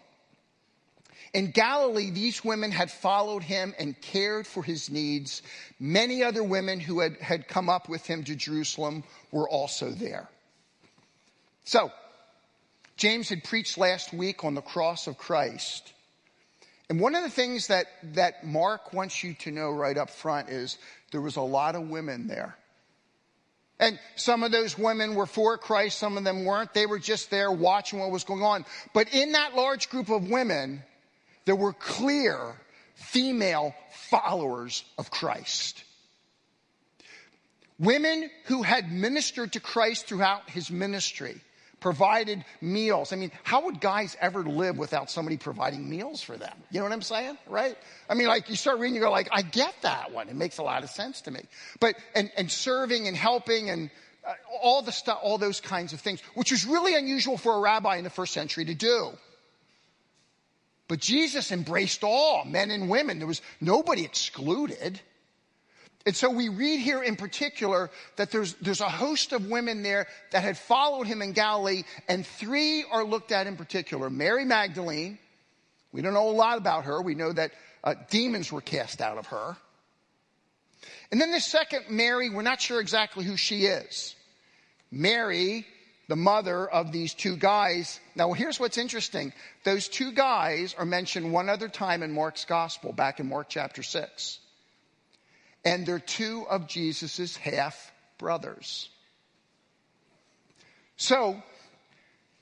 In 1.34 1.52
Galilee, 1.52 2.10
these 2.10 2.44
women 2.44 2.72
had 2.72 2.90
followed 2.90 3.44
him 3.44 3.74
and 3.78 4.00
cared 4.02 4.48
for 4.48 4.64
his 4.64 4.90
needs. 4.90 5.42
Many 5.80 6.24
other 6.24 6.44
women 6.44 6.80
who 6.80 7.00
had, 7.00 7.18
had 7.18 7.48
come 7.48 7.70
up 7.70 7.90
with 7.90 8.06
him 8.06 8.24
to 8.24 8.36
Jerusalem 8.36 9.04
were 9.32 9.48
also 9.48 9.92
there. 9.92 10.28
So, 11.66 11.92
James 12.96 13.30
had 13.30 13.44
preached 13.44 13.78
last 13.78 14.14
week 14.14 14.44
on 14.44 14.56
the 14.56 14.62
cross 14.62 15.08
of 15.08 15.18
Christ. 15.18 15.94
And 16.90 17.00
one 17.00 17.16
of 17.16 17.24
the 17.24 17.30
things 17.30 17.68
that, 17.68 17.88
that 18.14 18.46
Mark 18.46 18.94
wants 18.94 19.24
you 19.24 19.34
to 19.36 19.52
know 19.52 19.70
right 19.70 19.98
up 19.98 20.10
front 20.10 20.50
is 20.50 20.78
there 21.12 21.22
was 21.22 21.36
a 21.36 21.42
lot 21.42 21.76
of 21.76 21.90
women 21.90 22.28
there. 22.28 22.58
And 23.80 24.00
some 24.16 24.44
of 24.44 24.52
those 24.52 24.78
women 24.78 25.14
were 25.14 25.28
for 25.28 25.58
Christ, 25.58 26.00
some 26.00 26.18
of 26.18 26.24
them 26.24 26.46
weren't. 26.46 26.74
They 26.74 26.88
were 26.88 27.00
just 27.00 27.30
there 27.30 27.52
watching 27.52 28.00
what 28.00 28.12
was 28.12 28.24
going 28.24 28.42
on. 28.42 28.66
But 28.94 29.14
in 29.14 29.34
that 29.34 29.56
large 29.56 29.90
group 29.90 30.10
of 30.10 30.30
women, 30.30 30.84
there 31.46 31.56
were 31.56 31.74
clear 31.74 32.56
female 32.96 33.76
followers 34.10 34.84
of 34.98 35.12
Christ. 35.12 35.84
Women 37.80 38.32
who 38.46 38.64
had 38.64 38.92
ministered 38.92 39.54
to 39.54 39.60
Christ 39.60 40.08
throughout 40.08 40.50
his 40.50 40.72
ministry, 40.72 41.40
provided 41.80 42.44
meals. 42.60 43.14
I 43.14 43.18
mean, 43.18 43.32
how 43.44 43.66
would 43.66 43.80
guys 43.80 44.18
ever 44.20 44.44
live 44.44 44.78
without 44.78 45.12
somebody 45.12 45.38
providing 45.38 45.90
meals 45.90 46.22
for 46.22 46.36
them? 46.38 46.54
You 46.72 46.80
know 46.80 46.86
what 46.86 46.94
I'm 46.94 47.02
saying? 47.02 47.38
Right? 47.48 47.78
I 48.10 48.16
mean, 48.16 48.28
like 48.28 48.50
you 48.50 48.56
start 48.56 48.80
reading, 48.80 48.96
you 48.96 49.02
go 49.02 49.12
like, 49.12 49.30
I 49.32 49.42
get 49.44 49.76
that 49.84 50.12
one. 50.12 50.30
It 50.30 50.36
makes 50.36 50.58
a 50.58 50.64
lot 50.64 50.84
of 50.84 50.90
sense 50.90 51.22
to 51.22 51.32
me. 51.32 51.42
But, 51.80 51.96
and, 52.16 52.32
and 52.36 52.52
serving 52.52 53.08
and 53.08 53.16
helping 53.16 53.70
and 53.70 53.90
uh, 54.26 54.34
all 54.62 54.82
the 54.82 54.92
stuff, 54.92 55.20
all 55.22 55.38
those 55.38 55.62
kinds 55.62 55.94
of 55.94 56.02
things, 56.02 56.22
which 56.34 56.52
was 56.52 56.66
really 56.66 56.96
unusual 56.96 57.38
for 57.38 57.54
a 57.54 57.60
rabbi 57.60 57.98
in 57.98 58.04
the 58.04 58.10
first 58.10 58.34
century 58.34 58.66
to 58.66 58.74
do. 58.74 59.12
But 60.88 61.00
Jesus 61.00 61.52
embraced 61.52 62.04
all, 62.04 62.46
men 62.46 62.72
and 62.72 62.90
women. 62.90 63.20
There 63.20 63.28
was 63.28 63.42
nobody 63.62 64.04
excluded. 64.04 65.00
And 66.08 66.16
so 66.16 66.30
we 66.30 66.48
read 66.48 66.80
here 66.80 67.04
in 67.04 67.18
particular 67.18 67.90
that 68.16 68.32
there's, 68.32 68.54
there's 68.62 68.80
a 68.80 68.88
host 68.88 69.34
of 69.34 69.48
women 69.48 69.84
there 69.84 70.08
that 70.32 70.42
had 70.42 70.58
followed 70.58 71.06
him 71.06 71.22
in 71.22 71.34
Galilee, 71.34 71.84
and 72.08 72.26
three 72.26 72.86
are 72.90 73.04
looked 73.04 73.34
at 73.34 73.46
in 73.46 73.58
particular. 73.58 74.10
Mary 74.10 74.46
Magdalene, 74.46 75.20
we 75.92 76.02
don't 76.02 76.14
know 76.14 76.30
a 76.30 76.32
lot 76.32 76.58
about 76.58 76.86
her. 76.86 77.02
We 77.02 77.14
know 77.14 77.34
that 77.34 77.52
uh, 77.84 77.96
demons 78.10 78.54
were 78.54 78.62
cast 78.62 79.02
out 79.02 79.18
of 79.18 79.28
her. 79.28 79.58
And 81.12 81.20
then 81.20 81.34
the 81.34 81.42
second 81.42 81.90
Mary, 81.90 82.30
we're 82.30 82.42
not 82.42 82.62
sure 82.62 82.80
exactly 82.80 83.26
who 83.26 83.36
she 83.36 83.66
is. 83.66 84.16
Mary, 84.90 85.68
the 86.08 86.16
mother 86.16 86.70
of 86.70 86.94
these 86.94 87.14
two 87.16 87.36
guys. 87.36 88.00
Now, 88.16 88.32
here's 88.32 88.62
what's 88.62 88.78
interesting. 88.78 89.34
Those 89.66 89.90
two 89.90 90.14
guys 90.14 90.74
are 90.74 90.86
mentioned 90.86 91.34
one 91.34 91.50
other 91.50 91.68
time 91.68 92.02
in 92.02 92.14
Mark's 92.14 92.46
gospel, 92.46 92.94
back 92.94 93.20
in 93.20 93.28
Mark 93.28 93.48
chapter 93.50 93.84
6 93.84 94.40
and 95.66 95.86
they're 95.86 96.00
two 96.00 96.46
of 96.50 96.68
Jesus' 96.68 97.36
half 97.36 97.92
brothers. 98.18 98.90
So, 100.98 101.42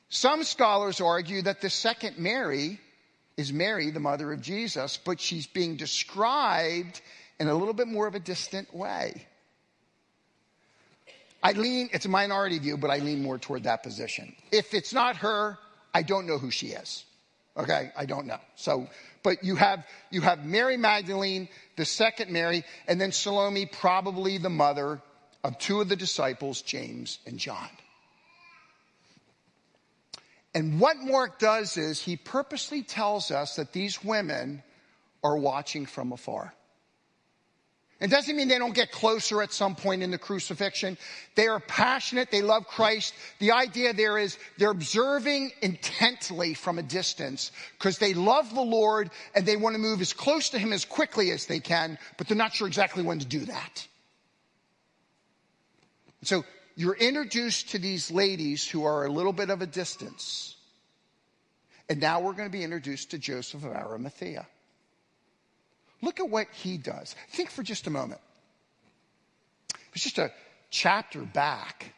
some 0.09 0.43
scholars 0.43 1.01
argue 1.01 1.41
that 1.41 1.61
the 1.61 1.69
second 1.69 2.17
Mary 2.17 2.79
is 3.37 3.51
Mary, 3.51 3.91
the 3.91 3.99
mother 3.99 4.31
of 4.31 4.41
Jesus, 4.41 4.97
but 4.97 5.19
she's 5.19 5.47
being 5.47 5.75
described 5.75 7.01
in 7.39 7.47
a 7.47 7.53
little 7.53 7.73
bit 7.73 7.87
more 7.87 8.07
of 8.07 8.15
a 8.15 8.19
distant 8.19 8.73
way. 8.73 9.25
I 11.43 11.51
lean, 11.51 11.89
it's 11.91 12.05
a 12.05 12.09
minority 12.09 12.57
view, 12.59 12.77
but 12.77 12.89
I 12.89 12.97
lean 12.97 13.21
more 13.21 13.37
toward 13.37 13.63
that 13.63 13.83
position. 13.83 14.33
If 14.51 14.73
it's 14.73 14.93
not 14.93 15.17
her, 15.17 15.57
I 15.93 16.01
don't 16.01 16.25
know 16.25 16.37
who 16.37 16.49
she 16.49 16.67
is. 16.67 17.05
Okay, 17.57 17.91
I 17.95 18.05
don't 18.05 18.25
know. 18.25 18.39
So, 18.55 18.87
but 19.25 19.43
you 19.43 19.55
have 19.55 19.83
you 20.11 20.21
have 20.21 20.45
Mary 20.45 20.77
Magdalene, 20.77 21.49
the 21.77 21.83
second 21.83 22.31
Mary, 22.31 22.63
and 22.87 23.01
then 23.01 23.11
Salome, 23.11 23.65
probably 23.65 24.37
the 24.37 24.51
mother 24.51 25.01
of 25.43 25.57
two 25.57 25.81
of 25.81 25.89
the 25.89 25.95
disciples, 25.95 26.61
James 26.61 27.17
and 27.25 27.39
John. 27.39 27.69
And 30.53 30.79
what 30.79 30.97
Mark 30.97 31.39
does 31.39 31.75
is 31.75 31.99
he 31.99 32.15
purposely 32.15 32.83
tells 32.83 33.31
us 33.31 33.55
that 33.55 33.73
these 33.73 34.03
women 34.03 34.61
are 35.23 35.35
watching 35.35 35.87
from 35.87 36.11
afar. 36.13 36.53
It 38.05 38.11
doesn't 38.11 38.35
mean 38.35 38.49
they 38.49 38.59
don't 38.59 38.75
get 38.75 38.91
closer 38.91 39.41
at 39.41 39.51
some 39.51 39.73
point 39.73 40.03
in 40.03 40.11
the 40.11 40.19
crucifixion. 40.19 40.95
They 41.33 41.47
are 41.47 41.59
passionate. 41.59 42.29
They 42.29 42.43
love 42.43 42.67
Christ. 42.67 43.15
The 43.39 43.51
idea 43.51 43.93
there 43.93 44.19
is 44.19 44.37
they're 44.59 44.69
observing 44.69 45.53
intently 45.63 46.53
from 46.53 46.77
a 46.77 46.83
distance 46.83 47.51
because 47.79 47.97
they 47.97 48.13
love 48.13 48.53
the 48.53 48.61
Lord 48.61 49.09
and 49.33 49.43
they 49.43 49.57
want 49.57 49.73
to 49.73 49.79
move 49.79 50.01
as 50.01 50.13
close 50.13 50.49
to 50.49 50.59
Him 50.59 50.71
as 50.71 50.85
quickly 50.85 51.31
as 51.31 51.47
they 51.47 51.59
can, 51.59 51.97
but 52.19 52.27
they're 52.27 52.37
not 52.37 52.53
sure 52.53 52.67
exactly 52.67 53.01
when 53.01 53.17
to 53.17 53.25
do 53.25 53.43
that. 53.45 53.87
So 56.21 56.45
you're 56.75 56.93
introduced 56.93 57.71
to 57.71 57.79
these 57.79 58.11
ladies 58.11 58.69
who 58.69 58.85
are 58.85 59.05
a 59.05 59.09
little 59.09 59.33
bit 59.33 59.49
of 59.49 59.63
a 59.63 59.65
distance. 59.65 60.55
And 61.89 61.99
now 61.99 62.19
we're 62.19 62.33
going 62.33 62.51
to 62.51 62.55
be 62.55 62.63
introduced 62.63 63.09
to 63.11 63.17
Joseph 63.17 63.63
of 63.63 63.71
Arimathea. 63.71 64.45
Look 66.05 66.19
at 66.19 66.29
what 66.29 66.47
he 66.51 66.77
does. 66.77 67.15
Think 67.31 67.49
for 67.49 67.63
just 67.63 67.87
a 67.87 67.89
moment. 67.89 68.21
It's 69.95 70.03
just 70.03 70.19
a 70.19 70.31
chapter 70.69 71.21
back 71.21 71.93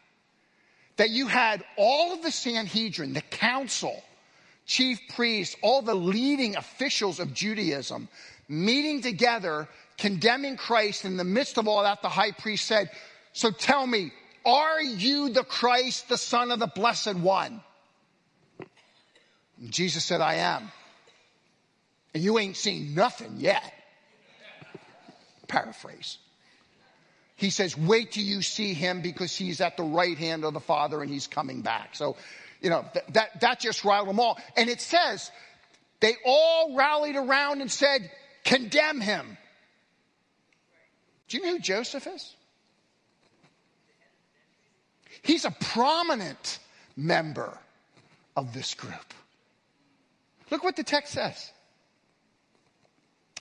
that 0.96 1.10
you 1.10 1.28
had 1.28 1.62
all 1.76 2.14
of 2.14 2.24
the 2.24 2.32
Sanhedrin, 2.32 3.12
the 3.12 3.22
council, 3.22 4.02
chief 4.66 4.98
priests, 5.14 5.58
all 5.62 5.82
the 5.82 5.94
leading 5.94 6.56
officials 6.56 7.20
of 7.20 7.34
Judaism 7.34 8.08
meeting 8.48 9.02
together, 9.02 9.68
condemning 9.98 10.56
Christ. 10.56 11.04
In 11.04 11.18
the 11.18 11.26
midst 11.26 11.58
of 11.58 11.68
all 11.68 11.84
that, 11.84 12.02
the 12.02 12.08
high 12.08 12.32
priest 12.32 12.66
said, 12.66 12.90
So 13.34 13.52
tell 13.52 13.86
me, 13.86 14.14
are 14.46 14.82
you 14.82 15.34
the 15.34 15.44
Christ, 15.44 16.08
the 16.08 16.18
Son 16.18 16.50
of 16.52 16.60
the 16.60 16.68
Blessed 16.68 17.16
One? 17.16 17.62
And 19.60 19.70
Jesus 19.70 20.06
said, 20.06 20.22
I 20.22 20.36
am. 20.36 20.72
And 22.14 22.24
you 22.24 22.40
ain't 22.40 22.56
seen 22.56 22.96
nothing 22.96 23.34
yet. 23.36 23.74
Paraphrase. 25.48 26.18
He 27.36 27.52
says, 27.52 27.78
wait 27.78 28.14
till 28.14 28.24
you 28.24 28.42
see 28.42 28.74
him 28.74 29.02
because 29.02 29.36
he's 29.36 29.62
at 29.62 29.78
the 29.78 29.84
right 29.84 30.18
hand 30.18 30.44
of 30.44 30.54
the 30.54 30.60
Father 30.60 31.02
and 31.02 31.10
he's 31.10 31.28
coming 31.28 31.62
back. 31.62 31.96
So, 31.96 32.18
you 32.62 32.72
know, 32.72 32.84
th- 32.94 33.06
that, 33.10 33.40
that 33.42 33.60
just 33.60 33.86
riled 33.86 34.08
them 34.08 34.20
all. 34.20 34.40
And 34.56 34.70
it 34.70 34.82
says, 34.82 35.32
they 36.00 36.16
all 36.26 36.76
rallied 36.76 37.16
around 37.16 37.62
and 37.62 37.72
said, 37.72 38.10
condemn 38.44 39.02
him. 39.02 39.38
Do 41.28 41.38
you 41.38 41.44
know 41.44 41.54
who 41.54 41.60
Joseph 41.60 42.08
is? 42.08 42.34
He's 45.22 45.46
a 45.46 45.52
prominent 45.52 46.60
member 46.96 47.58
of 48.36 48.54
this 48.54 48.74
group. 48.74 49.14
Look 50.50 50.64
what 50.64 50.76
the 50.76 50.84
text 50.84 51.14
says. 51.14 51.52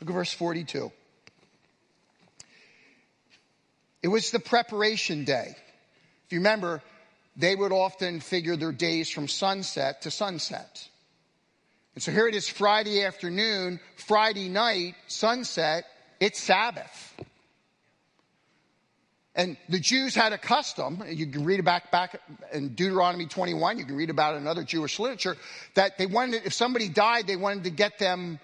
Look 0.00 0.10
at 0.10 0.14
verse 0.14 0.32
42. 0.32 0.90
It 4.06 4.10
was 4.10 4.30
the 4.30 4.38
preparation 4.38 5.24
day. 5.24 5.56
If 6.26 6.32
you 6.32 6.38
remember, 6.38 6.80
they 7.36 7.56
would 7.56 7.72
often 7.72 8.20
figure 8.20 8.54
their 8.54 8.70
days 8.70 9.10
from 9.10 9.26
sunset 9.26 10.02
to 10.02 10.12
sunset. 10.12 10.88
And 11.96 12.04
so 12.04 12.12
here 12.12 12.28
it 12.28 12.36
is 12.36 12.48
Friday 12.48 13.02
afternoon, 13.02 13.80
Friday 13.96 14.48
night, 14.48 14.94
sunset, 15.08 15.86
it's 16.20 16.38
Sabbath. 16.38 17.20
And 19.34 19.56
the 19.68 19.80
Jews 19.80 20.14
had 20.14 20.32
a 20.32 20.38
custom, 20.38 21.02
you 21.08 21.26
can 21.26 21.44
read 21.44 21.58
about 21.58 21.90
back 21.90 22.20
in 22.52 22.76
Deuteronomy 22.76 23.26
21, 23.26 23.80
you 23.80 23.86
can 23.86 23.96
read 23.96 24.10
about 24.10 24.34
it 24.34 24.36
in 24.36 24.46
other 24.46 24.62
Jewish 24.62 25.00
literature, 25.00 25.36
that 25.74 25.98
they 25.98 26.06
wanted, 26.06 26.42
if 26.44 26.52
somebody 26.52 26.88
died, 26.88 27.26
they 27.26 27.34
wanted 27.34 27.64
to 27.64 27.70
get 27.70 27.98
them 27.98 28.38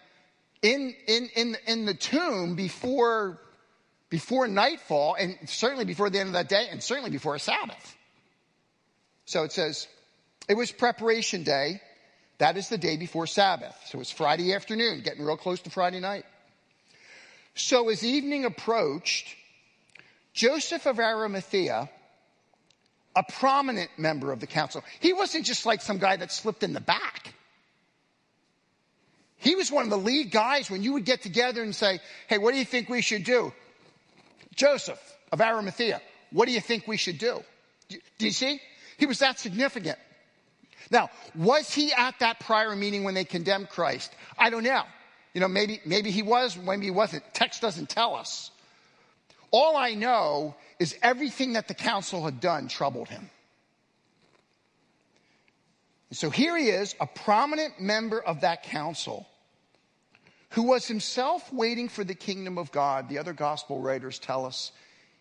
in, 0.61 0.93
in, 1.07 1.29
in, 1.37 1.57
in 1.69 1.87
the 1.87 1.95
tomb 1.95 2.57
before, 2.57 3.39
before 4.13 4.47
nightfall, 4.47 5.17
and 5.19 5.39
certainly 5.47 5.87
before 5.87 6.11
the 6.11 6.21
end 6.21 6.27
of 6.27 6.35
that 6.35 6.47
day, 6.47 6.69
and 6.71 6.83
certainly 6.83 7.09
before 7.09 7.35
a 7.35 7.39
Sabbath. 7.39 7.97
So 9.25 9.43
it 9.45 9.53
says, 9.53 9.89
it 10.51 10.55
was 10.55 10.71
preparation 10.71 11.45
day. 11.45 11.81
That 12.37 12.59
is 12.59 12.69
the 12.69 12.77
day 12.77 12.99
before 12.99 13.27
Sabbath. 13.27 13.75
So 13.87 14.01
it's 14.01 14.11
Friday 14.11 14.53
afternoon, 14.53 15.01
getting 15.01 15.25
real 15.25 15.39
close 15.39 15.63
to 15.63 15.71
Friday 15.71 15.99
night. 15.99 16.27
So 17.55 17.89
as 17.89 18.05
evening 18.05 18.45
approached, 18.45 19.35
Joseph 20.35 20.85
of 20.85 20.99
Arimathea, 20.99 21.89
a 23.17 23.23
prominent 23.33 23.89
member 23.97 24.31
of 24.31 24.41
the 24.41 24.47
council, 24.47 24.85
he 25.01 25.15
wasn't 25.15 25.47
just 25.47 25.65
like 25.65 25.81
some 25.81 25.97
guy 25.97 26.17
that 26.17 26.31
slipped 26.31 26.63
in 26.63 26.75
the 26.75 26.81
back. 26.83 27.33
He 29.39 29.55
was 29.55 29.73
one 29.73 29.85
of 29.85 29.91
the 29.91 29.97
lead 29.97 30.31
guys 30.31 30.71
when 30.71 30.83
you 30.83 30.93
would 30.93 31.07
get 31.07 31.23
together 31.23 31.63
and 31.63 31.75
say, 31.75 32.01
Hey, 32.27 32.37
what 32.37 32.53
do 32.53 32.59
you 32.59 32.67
think 32.67 32.91
we 32.91 33.01
should 33.01 33.25
do? 33.25 33.55
Joseph 34.55 35.01
of 35.31 35.41
Arimathea, 35.41 36.01
what 36.31 36.47
do 36.47 36.53
you 36.53 36.61
think 36.61 36.87
we 36.87 36.97
should 36.97 37.19
do? 37.19 37.43
Do 37.89 38.27
you 38.27 38.33
see? 38.33 38.61
He 38.99 39.07
was 39.07 39.19
that 39.19 39.39
significant. 39.39 39.99
Now, 40.91 41.11
was 41.35 41.73
he 41.73 41.93
at 41.93 42.19
that 42.21 42.41
prior 42.41 42.75
meeting 42.77 43.05
when 43.05 43.15
they 43.15 43.25
condemned 43.25 43.69
Christ? 43.69 44.13
I 44.39 44.51
don't 44.51 44.65
know. 44.65 44.83
You 45.35 45.41
know, 45.41 45.49
maybe, 45.49 45.81
maybe 45.87 46.11
he 46.11 46.23
was, 46.23 46.57
maybe 46.57 46.85
he 46.85 46.91
wasn't. 46.91 47.23
Text 47.33 47.63
doesn't 47.63 47.89
tell 47.89 48.15
us. 48.15 48.51
All 49.51 49.77
I 49.77 49.95
know 49.95 50.55
is 50.79 50.97
everything 51.03 51.55
that 51.55 51.69
the 51.69 51.75
council 51.75 52.25
had 52.25 52.41
done 52.41 52.69
troubled 52.69 53.09
him. 53.09 53.31
And 56.11 56.17
so 56.19 56.29
here 56.29 56.57
he 56.57 56.69
is, 56.69 56.95
a 57.01 57.07
prominent 57.07 57.81
member 57.81 58.21
of 58.21 58.43
that 58.43 58.65
council, 58.65 59.27
who 60.53 60.63
was 60.63 60.87
himself 60.87 61.51
waiting 61.53 61.89
for 61.89 62.05
the 62.05 62.15
kingdom 62.15 62.59
of 62.59 62.71
God. 62.73 63.09
The 63.09 63.19
other 63.19 63.33
gospel 63.33 63.81
writers 63.81 64.19
tell 64.19 64.45
us 64.45 64.73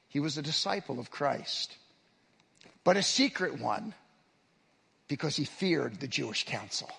he 0.10 0.20
was 0.20 0.38
a 0.38 0.42
disciple 0.42 1.00
of 1.00 1.10
Christ, 1.10 1.76
but 2.84 2.98
a 2.98 3.04
secret 3.04 3.60
one 3.60 3.94
because 5.08 5.36
he 5.36 5.46
feared 5.46 6.00
the 6.00 6.08
Jewish 6.08 6.46
council. 6.46 6.90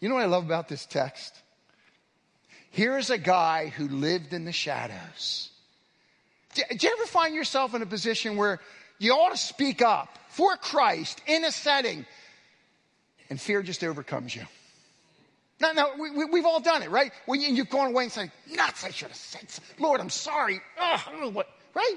You 0.00 0.08
know 0.08 0.16
what 0.16 0.24
I 0.24 0.26
love 0.26 0.44
about 0.44 0.68
this 0.68 0.84
text? 0.84 1.34
Here 2.70 2.98
is 2.98 3.08
a 3.08 3.18
guy 3.18 3.68
who 3.68 3.88
lived 3.88 4.34
in 4.34 4.44
the 4.44 4.52
shadows. 4.52 5.50
Do 6.54 6.62
do 6.76 6.86
you 6.86 6.92
ever 6.98 7.06
find 7.06 7.34
yourself 7.34 7.74
in 7.74 7.80
a 7.80 7.86
position 7.86 8.36
where 8.36 8.60
you 8.98 9.12
ought 9.12 9.30
to 9.30 9.38
speak 9.38 9.80
up 9.80 10.18
for 10.28 10.56
Christ 10.56 11.22
in 11.26 11.44
a 11.44 11.52
setting 11.52 12.04
and 13.30 13.40
fear 13.40 13.62
just 13.62 13.82
overcomes 13.82 14.36
you? 14.36 14.44
No, 15.62 15.70
no, 15.70 15.92
we, 15.96 16.10
we, 16.10 16.24
we've 16.24 16.44
all 16.44 16.58
done 16.58 16.82
it, 16.82 16.90
right? 16.90 17.12
When 17.26 17.40
you, 17.40 17.54
you've 17.54 17.70
gone 17.70 17.86
away 17.86 18.02
and 18.02 18.12
said, 18.12 18.32
nuts, 18.50 18.82
I 18.82 18.90
should 18.90 19.08
have 19.08 19.16
said. 19.16 19.46
Lord, 19.78 20.00
I'm 20.00 20.10
sorry. 20.10 20.60
Ugh, 20.76 21.32
what, 21.32 21.48
right? 21.72 21.96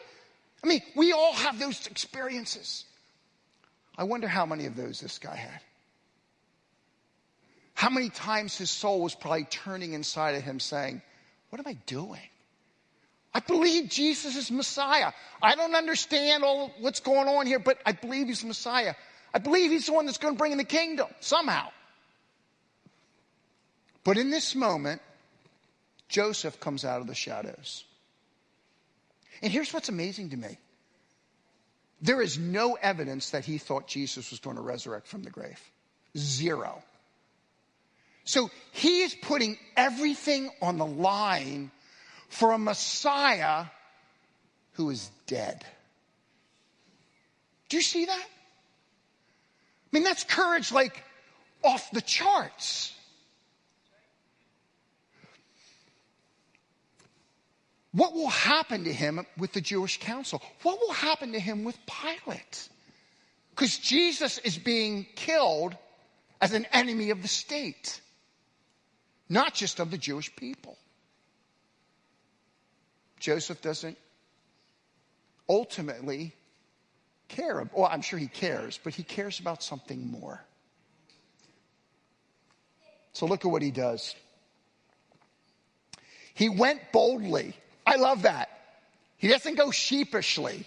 I 0.63 0.67
mean, 0.67 0.81
we 0.95 1.13
all 1.13 1.33
have 1.33 1.57
those 1.57 1.87
experiences. 1.87 2.85
I 3.97 4.03
wonder 4.03 4.27
how 4.27 4.45
many 4.45 4.67
of 4.67 4.75
those 4.75 4.99
this 4.99 5.17
guy 5.17 5.35
had. 5.35 5.61
How 7.73 7.89
many 7.89 8.11
times 8.11 8.55
his 8.55 8.69
soul 8.69 9.01
was 9.01 9.15
probably 9.15 9.45
turning 9.45 9.93
inside 9.93 10.35
of 10.35 10.43
him 10.43 10.59
saying, 10.59 11.01
What 11.49 11.59
am 11.59 11.67
I 11.67 11.73
doing? 11.87 12.21
I 13.33 13.39
believe 13.39 13.89
Jesus 13.89 14.35
is 14.35 14.51
Messiah. 14.51 15.11
I 15.41 15.55
don't 15.55 15.73
understand 15.73 16.43
all 16.43 16.71
what's 16.79 16.99
going 16.99 17.27
on 17.27 17.47
here, 17.47 17.59
but 17.59 17.79
I 17.83 17.93
believe 17.93 18.27
he's 18.27 18.45
Messiah. 18.45 18.93
I 19.33 19.39
believe 19.39 19.71
he's 19.71 19.87
the 19.87 19.93
one 19.93 20.05
that's 20.05 20.19
going 20.19 20.35
to 20.35 20.37
bring 20.37 20.51
in 20.51 20.59
the 20.59 20.63
kingdom 20.63 21.07
somehow. 21.19 21.69
But 24.05 24.17
in 24.17 24.29
this 24.29 24.55
moment, 24.55 25.01
Joseph 26.07 26.61
comes 26.61 26.85
out 26.85 27.01
of 27.01 27.07
the 27.07 27.15
shadows. 27.15 27.83
And 29.41 29.51
here's 29.51 29.73
what's 29.73 29.89
amazing 29.89 30.29
to 30.29 30.37
me 30.37 30.57
there 32.01 32.21
is 32.21 32.37
no 32.37 32.75
evidence 32.75 33.31
that 33.31 33.45
he 33.45 33.57
thought 33.57 33.87
Jesus 33.87 34.29
was 34.29 34.39
going 34.39 34.57
to 34.57 34.61
resurrect 34.61 35.07
from 35.07 35.23
the 35.23 35.29
grave. 35.29 35.59
Zero. 36.15 36.83
So 38.25 38.51
he 38.71 39.01
is 39.01 39.15
putting 39.15 39.57
everything 39.75 40.51
on 40.61 40.77
the 40.77 40.85
line 40.85 41.71
for 42.29 42.51
a 42.51 42.57
Messiah 42.57 43.65
who 44.73 44.89
is 44.89 45.09
dead. 45.25 45.65
Do 47.69 47.77
you 47.77 47.83
see 47.83 48.05
that? 48.05 48.25
I 48.25 49.87
mean, 49.91 50.03
that's 50.03 50.23
courage 50.23 50.71
like 50.71 51.03
off 51.63 51.89
the 51.91 52.01
charts. 52.01 52.93
What 57.95 58.13
will 58.13 58.27
happen 58.27 58.83
to 58.83 58.93
him 58.93 59.25
with 59.37 59.53
the 59.53 59.61
Jewish 59.61 60.01
council? 60.01 60.41
What 60.63 60.79
will 60.81 60.91
happen 60.91 61.31
to 61.31 61.39
him 61.39 61.63
with 61.63 61.77
Pilate? 61.85 62.67
Because 63.51 63.77
Jesus 63.77 64.37
is 64.39 64.57
being 64.57 65.05
killed 65.15 65.77
as 66.41 66.51
an 66.51 66.67
enemy 66.73 67.11
of 67.11 67.21
the 67.21 67.29
state, 67.29 68.01
not 69.29 69.53
just 69.53 69.79
of 69.79 69.91
the 69.91 69.97
Jewish 69.97 70.35
people. 70.35 70.77
Joseph 73.21 73.61
doesn't 73.61 73.97
ultimately 75.47 76.33
care. 77.29 77.65
Well, 77.73 77.89
I'm 77.89 78.01
sure 78.01 78.19
he 78.19 78.27
cares, 78.27 78.77
but 78.83 78.93
he 78.93 79.03
cares 79.03 79.39
about 79.39 79.63
something 79.63 80.11
more. 80.11 80.43
So 83.13 83.25
look 83.25 83.45
at 83.45 83.51
what 83.51 83.61
he 83.61 83.71
does. 83.71 84.13
He 86.33 86.49
went 86.49 86.91
boldly. 86.91 87.55
I 87.85 87.97
love 87.97 88.23
that. 88.23 88.49
He 89.17 89.27
doesn't 89.27 89.55
go 89.55 89.71
sheepishly. 89.71 90.65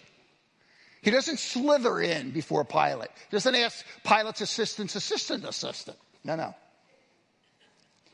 He 1.03 1.11
doesn't 1.11 1.39
slither 1.39 2.01
in 2.01 2.31
before 2.31 2.65
Pilate. 2.65 3.11
He 3.31 3.37
doesn't 3.37 3.55
ask 3.55 3.85
Pilate's 4.05 4.41
assistant's 4.41 4.97
assistant 4.97 5.45
assistant. 5.45 5.97
No, 6.25 6.37
no. 6.37 6.55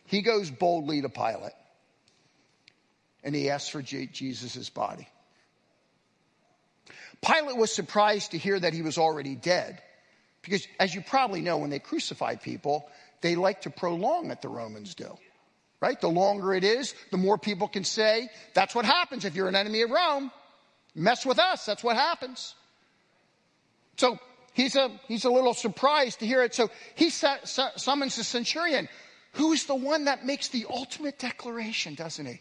He 0.06 0.22
goes 0.22 0.50
boldly 0.50 1.02
to 1.02 1.08
Pilate 1.08 1.52
and 3.22 3.34
he 3.34 3.50
asks 3.50 3.70
for 3.70 3.82
Je- 3.82 4.06
Jesus' 4.06 4.68
body. 4.68 5.08
Pilate 7.26 7.56
was 7.56 7.72
surprised 7.72 8.32
to 8.32 8.38
hear 8.38 8.60
that 8.60 8.74
he 8.74 8.82
was 8.82 8.98
already 8.98 9.34
dead 9.34 9.80
because, 10.42 10.66
as 10.78 10.94
you 10.94 11.00
probably 11.00 11.40
know, 11.40 11.56
when 11.56 11.70
they 11.70 11.78
crucify 11.78 12.36
people, 12.36 12.86
they 13.22 13.34
like 13.34 13.62
to 13.62 13.70
prolong 13.70 14.30
it, 14.30 14.42
the 14.42 14.48
Romans 14.48 14.94
do. 14.94 15.16
Right? 15.84 16.00
The 16.00 16.08
longer 16.08 16.54
it 16.54 16.64
is, 16.64 16.94
the 17.10 17.18
more 17.18 17.36
people 17.36 17.68
can 17.68 17.84
say, 17.84 18.30
that's 18.54 18.74
what 18.74 18.86
happens 18.86 19.26
if 19.26 19.34
you're 19.34 19.48
an 19.48 19.54
enemy 19.54 19.82
of 19.82 19.90
Rome. 19.90 20.30
Mess 20.94 21.26
with 21.26 21.38
us, 21.38 21.66
that's 21.66 21.84
what 21.84 21.94
happens. 21.94 22.54
So 23.98 24.18
he's 24.54 24.76
a, 24.76 24.90
he's 25.08 25.26
a 25.26 25.30
little 25.30 25.52
surprised 25.52 26.20
to 26.20 26.26
hear 26.26 26.42
it. 26.42 26.54
So 26.54 26.70
he 26.94 27.10
sa- 27.10 27.36
sa- 27.44 27.72
summons 27.76 28.16
the 28.16 28.24
centurion, 28.24 28.88
who's 29.32 29.66
the 29.66 29.74
one 29.74 30.06
that 30.06 30.24
makes 30.24 30.48
the 30.48 30.64
ultimate 30.70 31.18
declaration, 31.18 31.94
doesn't 31.94 32.24
he? 32.24 32.40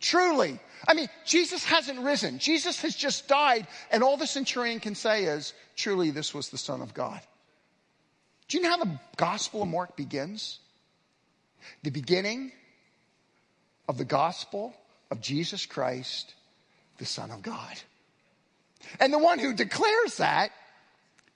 Truly. 0.00 0.58
I 0.88 0.94
mean, 0.94 1.10
Jesus 1.26 1.62
hasn't 1.64 2.00
risen. 2.00 2.38
Jesus 2.38 2.80
has 2.80 2.96
just 2.96 3.28
died, 3.28 3.66
and 3.90 4.02
all 4.02 4.16
the 4.16 4.26
centurion 4.26 4.80
can 4.80 4.94
say 4.94 5.24
is, 5.24 5.52
truly, 5.76 6.12
this 6.12 6.32
was 6.32 6.48
the 6.48 6.56
Son 6.56 6.80
of 6.80 6.94
God. 6.94 7.20
Do 8.48 8.56
you 8.56 8.62
know 8.62 8.70
how 8.70 8.84
the 8.84 8.98
Gospel 9.18 9.60
of 9.60 9.68
Mark 9.68 9.98
begins? 9.98 10.60
The 11.82 11.90
beginning 11.90 12.52
of 13.88 13.98
the 13.98 14.04
Gospel 14.04 14.74
of 15.10 15.20
Jesus 15.20 15.66
Christ, 15.66 16.34
the 16.98 17.06
Son 17.06 17.30
of 17.30 17.42
God. 17.42 17.80
And 18.98 19.12
the 19.12 19.18
one 19.18 19.38
who 19.38 19.52
declares 19.52 20.18
that 20.18 20.50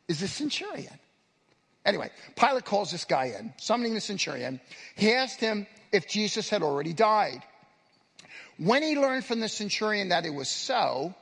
is 0.08 0.20
the 0.20 0.28
centurion. 0.28 0.98
Anyway, 1.84 2.10
Pilate 2.36 2.64
calls 2.64 2.90
this 2.90 3.04
guy 3.04 3.34
in, 3.38 3.52
summoning 3.58 3.94
the 3.94 4.00
centurion. 4.00 4.60
He 4.96 5.12
asked 5.12 5.40
him 5.40 5.66
if 5.92 6.08
Jesus 6.08 6.48
had 6.48 6.62
already 6.62 6.92
died. 6.92 7.42
When 8.56 8.82
he 8.82 8.96
learned 8.96 9.24
from 9.24 9.40
the 9.40 9.48
centurion 9.48 10.08
that 10.08 10.24
it 10.24 10.32
was 10.32 10.48
so, 10.48 11.14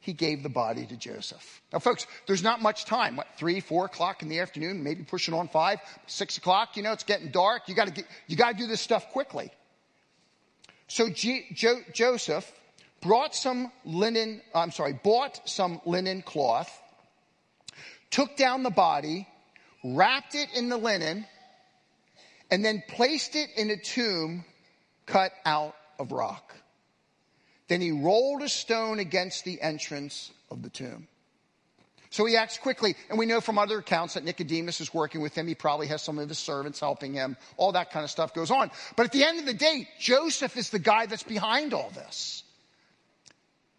he 0.00 0.14
gave 0.14 0.42
the 0.42 0.48
body 0.48 0.86
to 0.86 0.96
Joseph. 0.96 1.60
Now, 1.72 1.78
folks, 1.78 2.06
there's 2.26 2.42
not 2.42 2.62
much 2.62 2.86
time. 2.86 3.16
What, 3.16 3.28
three, 3.36 3.60
four 3.60 3.84
o'clock 3.84 4.22
in 4.22 4.28
the 4.28 4.40
afternoon, 4.40 4.82
maybe 4.82 5.04
pushing 5.04 5.34
on 5.34 5.48
five, 5.48 5.78
six 6.06 6.38
o'clock, 6.38 6.76
you 6.76 6.82
know, 6.82 6.92
it's 6.92 7.04
getting 7.04 7.30
dark. 7.30 7.68
You 7.68 7.74
gotta 7.74 7.90
get, 7.90 8.06
you 8.26 8.36
gotta 8.36 8.56
do 8.56 8.66
this 8.66 8.80
stuff 8.80 9.10
quickly. 9.10 9.50
So 10.88 11.10
G- 11.10 11.46
jo- 11.52 11.82
Joseph 11.92 12.50
brought 13.02 13.34
some 13.34 13.70
linen, 13.84 14.40
I'm 14.54 14.70
sorry, 14.70 14.94
bought 14.94 15.48
some 15.48 15.80
linen 15.84 16.22
cloth, 16.22 16.70
took 18.10 18.36
down 18.36 18.62
the 18.62 18.70
body, 18.70 19.28
wrapped 19.84 20.34
it 20.34 20.48
in 20.54 20.70
the 20.70 20.78
linen, 20.78 21.26
and 22.50 22.64
then 22.64 22.82
placed 22.88 23.36
it 23.36 23.50
in 23.56 23.70
a 23.70 23.76
tomb 23.76 24.44
cut 25.04 25.32
out 25.44 25.76
of 25.98 26.10
rock. 26.10 26.54
Then 27.70 27.80
he 27.80 27.92
rolled 27.92 28.42
a 28.42 28.48
stone 28.48 28.98
against 28.98 29.44
the 29.44 29.62
entrance 29.62 30.32
of 30.50 30.60
the 30.60 30.70
tomb. 30.70 31.06
So 32.10 32.24
he 32.24 32.36
acts 32.36 32.58
quickly, 32.58 32.96
and 33.08 33.16
we 33.16 33.26
know 33.26 33.40
from 33.40 33.58
other 33.58 33.78
accounts 33.78 34.14
that 34.14 34.24
Nicodemus 34.24 34.80
is 34.80 34.92
working 34.92 35.20
with 35.20 35.36
him. 35.36 35.46
He 35.46 35.54
probably 35.54 35.86
has 35.86 36.02
some 36.02 36.18
of 36.18 36.28
his 36.28 36.38
servants 36.38 36.80
helping 36.80 37.14
him. 37.14 37.36
All 37.56 37.70
that 37.70 37.92
kind 37.92 38.02
of 38.02 38.10
stuff 38.10 38.34
goes 38.34 38.50
on. 38.50 38.72
But 38.96 39.06
at 39.06 39.12
the 39.12 39.22
end 39.22 39.38
of 39.38 39.46
the 39.46 39.54
day, 39.54 39.88
Joseph 40.00 40.56
is 40.56 40.70
the 40.70 40.80
guy 40.80 41.06
that's 41.06 41.22
behind 41.22 41.72
all 41.72 41.92
this. 41.94 42.42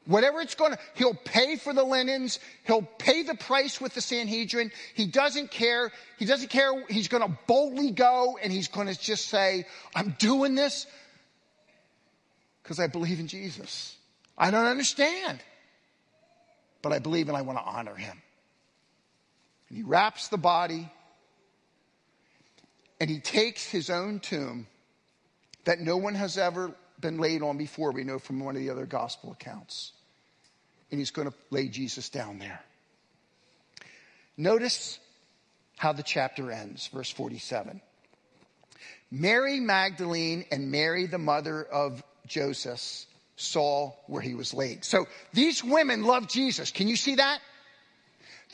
Whatever 0.06 0.40
it's 0.40 0.56
going 0.56 0.72
to, 0.72 0.80
he'll 0.96 1.14
pay 1.14 1.58
for 1.58 1.74
the 1.74 1.84
linens. 1.84 2.40
He'll 2.66 2.88
pay 2.98 3.24
the 3.24 3.36
price 3.36 3.82
with 3.82 3.94
the 3.94 4.00
Sanhedrin. 4.00 4.72
He 4.96 5.06
doesn't 5.06 5.52
care. 5.52 5.92
He 6.18 6.24
doesn't 6.24 6.50
care. 6.50 6.72
He's 6.88 7.10
going 7.10 7.24
to 7.30 7.38
boldly 7.46 7.92
go 7.92 8.40
and 8.42 8.54
he's 8.54 8.70
going 8.70 8.88
to 8.88 8.98
just 8.98 9.28
say, 9.28 9.66
I'm 9.94 10.16
doing 10.18 10.56
this 10.56 10.88
because 12.72 12.80
I 12.82 12.88
believe 12.88 13.20
in 13.20 13.28
Jesus. 13.28 13.98
I 14.38 14.50
don't 14.50 14.64
understand, 14.64 15.44
but 16.82 16.94
I 16.94 17.00
believe 17.00 17.28
and 17.28 17.36
I 17.36 17.42
want 17.42 17.60
to 17.60 17.66
honor 17.66 17.96
him. 17.96 18.22
And 19.68 19.78
he 19.78 19.84
wraps 19.84 20.30
the 20.30 20.38
body 20.38 20.90
and 23.02 23.10
he 23.10 23.20
takes 23.20 23.66
his 23.66 23.90
own 23.90 24.22
tomb 24.22 24.68
that 25.66 25.82
no 25.82 25.98
one 25.98 26.16
has 26.16 26.38
ever 26.38 26.72
been 27.02 27.18
laid 27.18 27.42
on 27.42 27.58
before, 27.58 27.92
we 27.92 28.06
know 28.06 28.20
from 28.20 28.40
one 28.40 28.56
of 28.56 28.62
the 28.62 28.70
other 28.70 28.86
gospel 28.86 29.34
accounts. 29.34 29.92
And 30.92 30.98
he's 30.98 31.12
going 31.12 31.28
to 31.28 31.36
lay 31.50 31.68
Jesus 31.68 32.08
down 32.08 32.40
there. 32.40 32.62
Notice 34.38 34.98
how 35.76 35.92
the 35.92 36.04
chapter 36.04 36.50
ends, 36.50 36.88
verse 36.88 37.10
47. 37.10 37.82
Mary 39.12 39.60
Magdalene 39.60 40.46
and 40.54 40.72
Mary, 40.72 41.06
the 41.06 41.18
mother 41.18 41.66
of 41.66 42.02
Joseph, 42.28 43.06
saw 43.36 43.92
where 44.08 44.22
he 44.22 44.36
was 44.36 44.54
laid. 44.54 44.86
So 44.86 45.08
these 45.34 45.64
women 45.64 46.04
love 46.04 46.28
Jesus. 46.28 46.72
Can 46.72 46.88
you 46.88 46.96
see 46.96 47.16
that? 47.16 47.40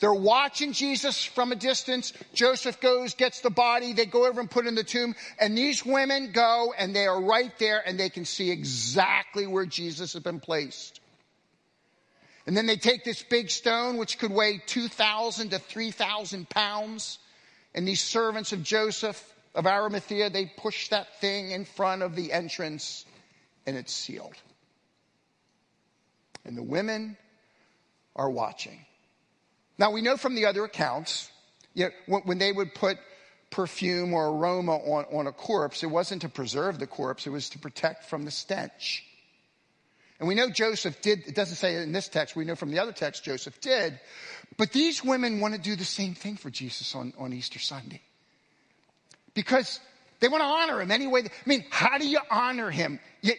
They're 0.00 0.14
watching 0.14 0.72
Jesus 0.72 1.24
from 1.24 1.50
a 1.50 1.56
distance. 1.56 2.12
Joseph 2.32 2.80
goes, 2.80 3.14
gets 3.14 3.40
the 3.40 3.50
body. 3.50 3.92
They 3.92 4.06
go 4.06 4.26
over 4.26 4.40
and 4.40 4.50
put 4.50 4.64
it 4.64 4.68
in 4.68 4.74
the 4.76 4.84
tomb. 4.84 5.14
And 5.40 5.58
these 5.58 5.84
women 5.84 6.30
go 6.32 6.72
and 6.78 6.94
they 6.94 7.06
are 7.06 7.20
right 7.20 7.52
there 7.58 7.82
and 7.84 7.98
they 7.98 8.08
can 8.08 8.24
see 8.24 8.50
exactly 8.50 9.46
where 9.46 9.66
Jesus 9.66 10.12
has 10.12 10.22
been 10.22 10.40
placed. 10.40 11.00
And 12.46 12.56
then 12.56 12.66
they 12.66 12.76
take 12.76 13.04
this 13.04 13.22
big 13.22 13.50
stone, 13.50 13.98
which 13.98 14.18
could 14.18 14.30
weigh 14.30 14.62
2,000 14.66 15.50
to 15.50 15.58
3,000 15.58 16.48
pounds. 16.48 17.18
And 17.74 17.86
these 17.86 18.00
servants 18.00 18.52
of 18.52 18.62
Joseph 18.62 19.34
of 19.54 19.66
Arimathea, 19.66 20.30
they 20.30 20.46
push 20.46 20.88
that 20.88 21.20
thing 21.20 21.50
in 21.50 21.64
front 21.64 22.02
of 22.02 22.14
the 22.14 22.32
entrance 22.32 23.04
and 23.68 23.76
it's 23.76 23.92
sealed. 23.92 24.34
And 26.46 26.56
the 26.56 26.62
women 26.62 27.18
are 28.16 28.30
watching. 28.30 28.86
Now 29.76 29.90
we 29.90 30.00
know 30.00 30.16
from 30.16 30.34
the 30.34 30.46
other 30.46 30.64
accounts, 30.64 31.30
you 31.74 31.90
know, 32.08 32.20
when, 32.24 32.38
they 32.38 32.50
would 32.50 32.74
put 32.74 32.96
perfume 33.50 34.14
or 34.14 34.28
aroma 34.28 34.76
on, 34.76 35.04
on 35.12 35.26
a 35.26 35.32
corpse, 35.32 35.82
it 35.82 35.88
wasn't 35.88 36.22
to 36.22 36.30
preserve 36.30 36.78
the 36.78 36.86
corpse, 36.86 37.26
it 37.26 37.30
was 37.30 37.50
to 37.50 37.58
protect 37.58 38.06
from 38.06 38.24
the 38.24 38.30
stench. 38.30 39.04
And 40.18 40.26
we 40.26 40.34
know 40.34 40.48
Joseph 40.48 41.02
did, 41.02 41.24
it 41.26 41.34
doesn't 41.34 41.56
say 41.56 41.76
in 41.82 41.92
this 41.92 42.08
text, 42.08 42.34
we 42.34 42.46
know 42.46 42.56
from 42.56 42.70
the 42.70 42.78
other 42.78 42.92
text 42.92 43.22
Joseph 43.22 43.60
did. 43.60 44.00
But 44.56 44.72
these 44.72 45.04
women 45.04 45.40
want 45.40 45.54
to 45.54 45.60
do 45.60 45.76
the 45.76 45.84
same 45.84 46.14
thing 46.14 46.36
for 46.36 46.48
Jesus 46.48 46.94
on, 46.94 47.12
on 47.18 47.34
Easter 47.34 47.58
Sunday. 47.58 48.00
Because 49.34 49.78
they 50.20 50.28
want 50.28 50.42
to 50.42 50.46
honor 50.46 50.80
him 50.80 50.90
anyway. 50.90 51.22
I 51.24 51.48
mean, 51.48 51.64
how 51.70 51.98
do 51.98 52.08
you 52.08 52.18
honor 52.30 52.70
him? 52.70 52.98
You, 53.20 53.34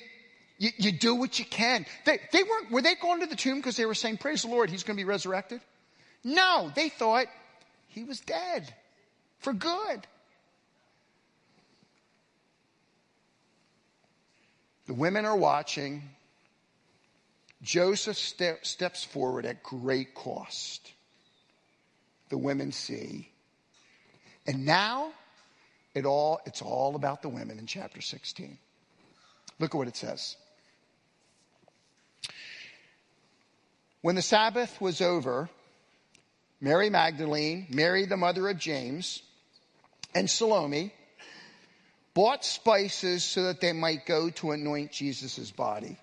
you, 0.60 0.72
you 0.78 0.92
do 0.92 1.16
what 1.16 1.40
you 1.40 1.46
can. 1.46 1.86
They, 2.06 2.20
they 2.32 2.44
weren't, 2.44 2.70
were 2.70 2.82
they 2.82 2.96
going 2.96 3.22
to 3.22 3.26
the 3.26 3.36
tomb 3.36 3.58
because 3.58 3.78
they 3.78 3.86
were 3.86 3.96
saying, 3.96 4.18
praise 4.18 4.44
the 4.44 4.50
Lord, 4.50 4.70
he's 4.70 4.84
going 4.84 4.98
to 4.98 5.02
be 5.02 5.08
resurrected? 5.08 5.62
No, 6.24 6.70
they 6.76 6.90
thought 6.90 7.28
he 7.88 8.04
was 8.04 8.20
dead 8.20 8.72
for 9.40 9.54
good. 9.54 10.06
The 14.88 14.94
women 14.94 15.26
are 15.26 15.38
watching. 15.38 16.04
Joseph 17.62 18.18
ste- 18.18 18.64
steps 18.64 19.04
forward 19.04 19.46
at 19.46 19.64
great 19.64 20.14
cost. 20.14 20.92
The 22.30 22.38
women 22.38 22.74
see. 22.74 23.30
And 24.46 24.66
now 24.66 25.12
it 25.94 26.06
all, 26.06 26.42
it's 26.46 26.62
all 26.62 26.96
about 26.96 27.22
the 27.22 27.30
women 27.30 27.60
in 27.60 27.66
chapter 27.66 28.02
16. 28.02 28.58
Look 29.60 29.74
at 29.74 29.78
what 29.78 29.88
it 29.88 29.96
says. 29.96 30.36
When 34.02 34.16
the 34.16 34.22
Sabbath 34.22 34.80
was 34.80 35.02
over, 35.02 35.50
Mary 36.62 36.90
Magdalene, 36.90 37.68
Mary 37.70 38.06
the 38.06 38.18
mother 38.18 38.48
of 38.50 38.58
James, 38.58 39.22
and 40.16 40.30
Salome 40.30 40.94
bought 42.14 42.44
spices 42.44 43.24
so 43.24 43.44
that 43.44 43.62
they 43.62 43.74
might 43.74 44.06
go 44.06 44.30
to 44.30 44.52
anoint 44.52 44.92
Jesus' 44.92 45.52
body. 45.52 45.98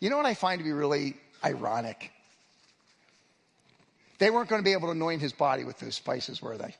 You 0.00 0.10
know 0.10 0.16
what 0.16 0.26
I 0.26 0.34
find 0.34 0.58
to 0.58 0.64
be 0.64 0.72
really 0.72 1.14
ironic? 1.44 2.10
They 4.18 4.30
weren't 4.30 4.48
going 4.48 4.60
to 4.60 4.64
be 4.64 4.72
able 4.72 4.88
to 4.88 4.92
anoint 4.92 5.20
his 5.20 5.32
body 5.32 5.64
with 5.64 5.78
those 5.78 5.94
spices, 5.94 6.40
were 6.40 6.56
they? 6.56 6.74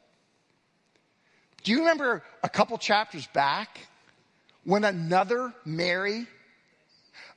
Do 1.65 1.73
you 1.73 1.81
remember 1.81 2.23
a 2.43 2.49
couple 2.49 2.77
chapters 2.79 3.27
back 3.29 3.81
when 4.65 4.85
another 4.85 5.53
Mary 5.65 6.27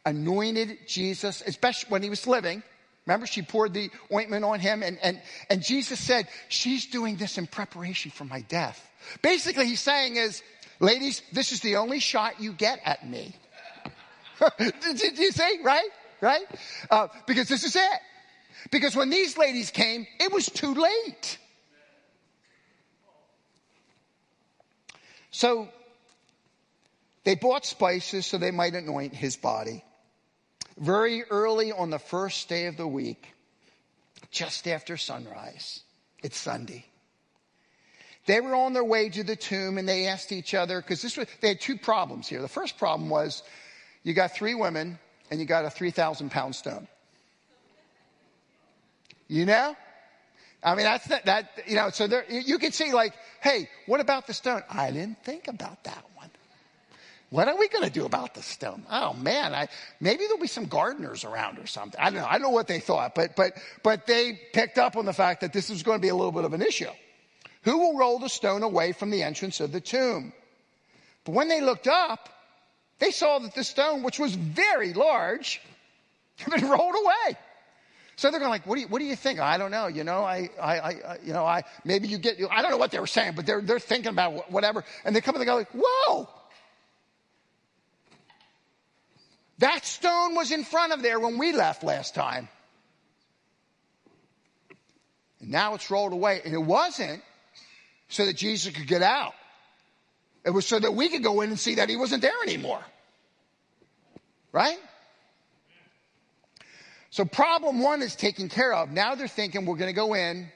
anointed 0.05 0.79
Jesus, 0.87 1.43
especially 1.45 1.89
when 1.89 2.03
he 2.03 2.09
was 2.09 2.25
living? 2.27 2.63
Remember, 3.05 3.27
she 3.27 3.41
poured 3.43 3.73
the 3.73 3.91
ointment 4.11 4.43
on 4.43 4.59
him, 4.59 4.81
and, 4.81 4.97
and, 5.01 5.21
and 5.49 5.61
Jesus 5.61 5.99
said, 5.99 6.27
She's 6.49 6.87
doing 6.87 7.17
this 7.17 7.37
in 7.37 7.45
preparation 7.45 8.11
for 8.11 8.25
my 8.25 8.41
death. 8.41 8.81
Basically, 9.21 9.67
he's 9.67 9.81
saying 9.81 10.15
is, 10.15 10.41
Ladies, 10.79 11.21
this 11.31 11.51
is 11.51 11.61
the 11.61 11.77
only 11.77 11.99
shot 11.99 12.41
you 12.41 12.51
get 12.51 12.81
at 12.83 13.07
me. 13.07 13.33
did, 14.57 15.17
you 15.17 15.31
see? 15.31 15.59
Right? 15.63 15.89
Right? 16.19 16.45
Uh, 16.89 17.07
because 17.25 17.47
this 17.47 17.63
is 17.63 17.75
it. 17.75 17.99
Because 18.71 18.95
when 18.95 19.09
these 19.09 19.37
ladies 19.37 19.71
came, 19.71 20.05
it 20.19 20.33
was 20.33 20.47
too 20.47 20.73
late. 20.73 21.37
So 25.31 25.69
they 27.23 27.35
bought 27.35 27.65
spices 27.65 28.25
so 28.25 28.37
they 28.37 28.51
might 28.51 28.73
anoint 28.73 29.13
his 29.13 29.35
body. 29.35 29.83
Very 30.77 31.23
early 31.23 31.71
on 31.71 31.89
the 31.89 31.99
first 31.99 32.49
day 32.49 32.65
of 32.65 32.75
the 32.77 32.87
week, 32.87 33.33
just 34.31 34.67
after 34.67 34.97
sunrise, 34.97 35.81
it's 36.21 36.37
Sunday. 36.37 36.85
They 38.25 38.41
were 38.41 38.55
on 38.55 38.73
their 38.73 38.83
way 38.83 39.09
to 39.09 39.23
the 39.23 39.35
tomb 39.35 39.77
and 39.77 39.87
they 39.87 40.07
asked 40.07 40.31
each 40.31 40.53
other, 40.53 40.81
because 40.81 41.01
this 41.01 41.15
was, 41.15 41.27
they 41.41 41.49
had 41.49 41.61
two 41.61 41.77
problems 41.77 42.27
here. 42.27 42.41
The 42.41 42.47
first 42.47 42.77
problem 42.77 43.09
was 43.09 43.43
you 44.03 44.13
got 44.13 44.33
three 44.33 44.55
women 44.55 44.99
and 45.29 45.39
you 45.39 45.45
got 45.45 45.65
a 45.65 45.69
3,000 45.69 46.29
pound 46.31 46.55
stone. 46.55 46.87
You 49.27 49.45
know? 49.45 49.75
I 50.63 50.75
mean, 50.75 50.85
that's 50.85 51.07
that, 51.07 51.25
that 51.25 51.49
you 51.67 51.75
know, 51.75 51.91
so 51.91 52.07
there, 52.07 52.25
you 52.27 52.57
can 52.57 52.71
see 52.71 52.91
like, 52.91 53.13
hey, 53.41 53.69
what 53.85 53.99
about 53.99 54.25
the 54.25 54.33
stone? 54.33 54.63
I 54.69 54.89
didn't 54.91 55.23
think 55.23 55.47
about 55.47 55.83
that 55.83 56.03
one. 56.15 56.31
What 57.31 57.47
are 57.47 57.57
we 57.57 57.67
going 57.67 57.83
to 57.83 57.89
do 57.89 58.05
about 58.05 58.33
the 58.33 58.41
stone? 58.41 58.83
Oh 58.89 59.13
man, 59.13 59.53
I, 59.53 59.67
maybe 59.99 60.25
there'll 60.25 60.37
be 60.37 60.47
some 60.47 60.65
gardeners 60.65 61.23
around 61.23 61.59
or 61.59 61.65
something. 61.65 61.99
I 61.99 62.05
don't 62.05 62.21
know. 62.21 62.27
I 62.27 62.33
don't 62.33 62.43
know 62.43 62.49
what 62.49 62.67
they 62.67 62.79
thought, 62.79 63.15
but, 63.15 63.35
but, 63.35 63.57
but 63.83 64.05
they 64.05 64.39
picked 64.53 64.77
up 64.77 64.95
on 64.95 65.05
the 65.05 65.13
fact 65.13 65.41
that 65.41 65.51
this 65.51 65.69
was 65.69 65.83
going 65.83 65.97
to 65.97 66.01
be 66.01 66.09
a 66.09 66.15
little 66.15 66.31
bit 66.31 66.45
of 66.45 66.53
an 66.53 66.61
issue. 66.61 66.89
Who 67.63 67.79
will 67.79 67.97
roll 67.97 68.19
the 68.19 68.29
stone 68.29 68.61
away 68.61 68.91
from 68.91 69.09
the 69.09 69.23
entrance 69.23 69.59
of 69.59 69.71
the 69.71 69.81
tomb? 69.81 70.33
But 71.23 71.33
when 71.33 71.47
they 71.47 71.61
looked 71.61 71.87
up, 71.87 72.29
they 72.99 73.11
saw 73.11 73.39
that 73.39 73.55
the 73.55 73.63
stone, 73.63 74.03
which 74.03 74.19
was 74.19 74.35
very 74.35 74.93
large, 74.93 75.61
had 76.37 76.53
been 76.53 76.69
rolled 76.69 76.95
away. 76.95 77.37
So 78.17 78.31
they're 78.31 78.39
going 78.39 78.51
like, 78.51 78.65
what 78.65 78.75
do 78.75 78.81
you, 78.81 78.87
what 78.87 78.99
do 78.99 79.05
you 79.05 79.15
think? 79.15 79.39
I 79.39 79.57
don't 79.57 79.71
know. 79.71 79.87
You 79.87 80.03
know, 80.03 80.23
I, 80.23 80.49
I, 80.61 80.79
I, 80.79 81.17
you 81.23 81.33
know, 81.33 81.45
I, 81.45 81.63
maybe 81.83 82.07
you 82.07 82.17
get, 82.17 82.39
I 82.49 82.61
don't 82.61 82.71
know 82.71 82.77
what 82.77 82.91
they 82.91 82.99
were 82.99 83.07
saying, 83.07 83.33
but 83.35 83.45
they're, 83.45 83.61
they're 83.61 83.79
thinking 83.79 84.11
about 84.11 84.49
whatever. 84.51 84.85
And 85.03 85.15
they 85.15 85.21
come 85.21 85.35
and 85.35 85.41
they 85.41 85.45
go 85.45 85.55
like, 85.55 85.71
whoa. 85.73 86.29
That 89.59 89.85
stone 89.85 90.35
was 90.35 90.51
in 90.51 90.63
front 90.63 90.93
of 90.93 91.01
there 91.01 91.19
when 91.19 91.37
we 91.37 91.53
left 91.53 91.83
last 91.83 92.13
time. 92.13 92.49
And 95.39 95.51
now 95.51 95.75
it's 95.75 95.89
rolled 95.89 96.13
away. 96.13 96.41
And 96.43 96.53
it 96.53 96.61
wasn't 96.61 97.21
so 98.09 98.25
that 98.25 98.35
Jesus 98.35 98.75
could 98.75 98.87
get 98.87 99.01
out. 99.01 99.33
It 100.45 100.51
was 100.51 100.65
so 100.65 100.79
that 100.79 100.93
we 100.93 101.09
could 101.09 101.23
go 101.23 101.41
in 101.41 101.49
and 101.49 101.59
see 101.59 101.75
that 101.75 101.89
he 101.89 101.95
wasn't 101.95 102.21
there 102.21 102.41
anymore. 102.43 102.81
Right? 104.51 104.77
So 107.09 107.23
problem 107.23 107.79
one 107.79 108.01
is 108.01 108.15
taken 108.15 108.49
care 108.49 108.73
of. 108.73 108.91
Now 108.91 109.15
they're 109.15 109.27
thinking 109.27 109.65
we're 109.65 109.77
going 109.77 109.89
to 109.89 109.95
go 109.95 110.15
in, 110.15 110.47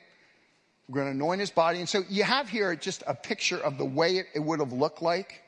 we're 0.90 1.02
going 1.02 1.08
to 1.08 1.16
anoint 1.16 1.40
his 1.40 1.52
body. 1.52 1.80
And 1.80 1.88
so 1.88 2.04
you 2.10 2.24
have 2.24 2.50
here 2.50 2.76
just 2.76 3.02
a 3.08 3.14
picture 3.14 3.58
of 3.58 3.78
the 3.78 3.86
way 3.86 4.26
it, 4.34 4.40
would 4.40 4.60
have 4.60 4.74
looked 4.74 5.02
like. 5.02 5.42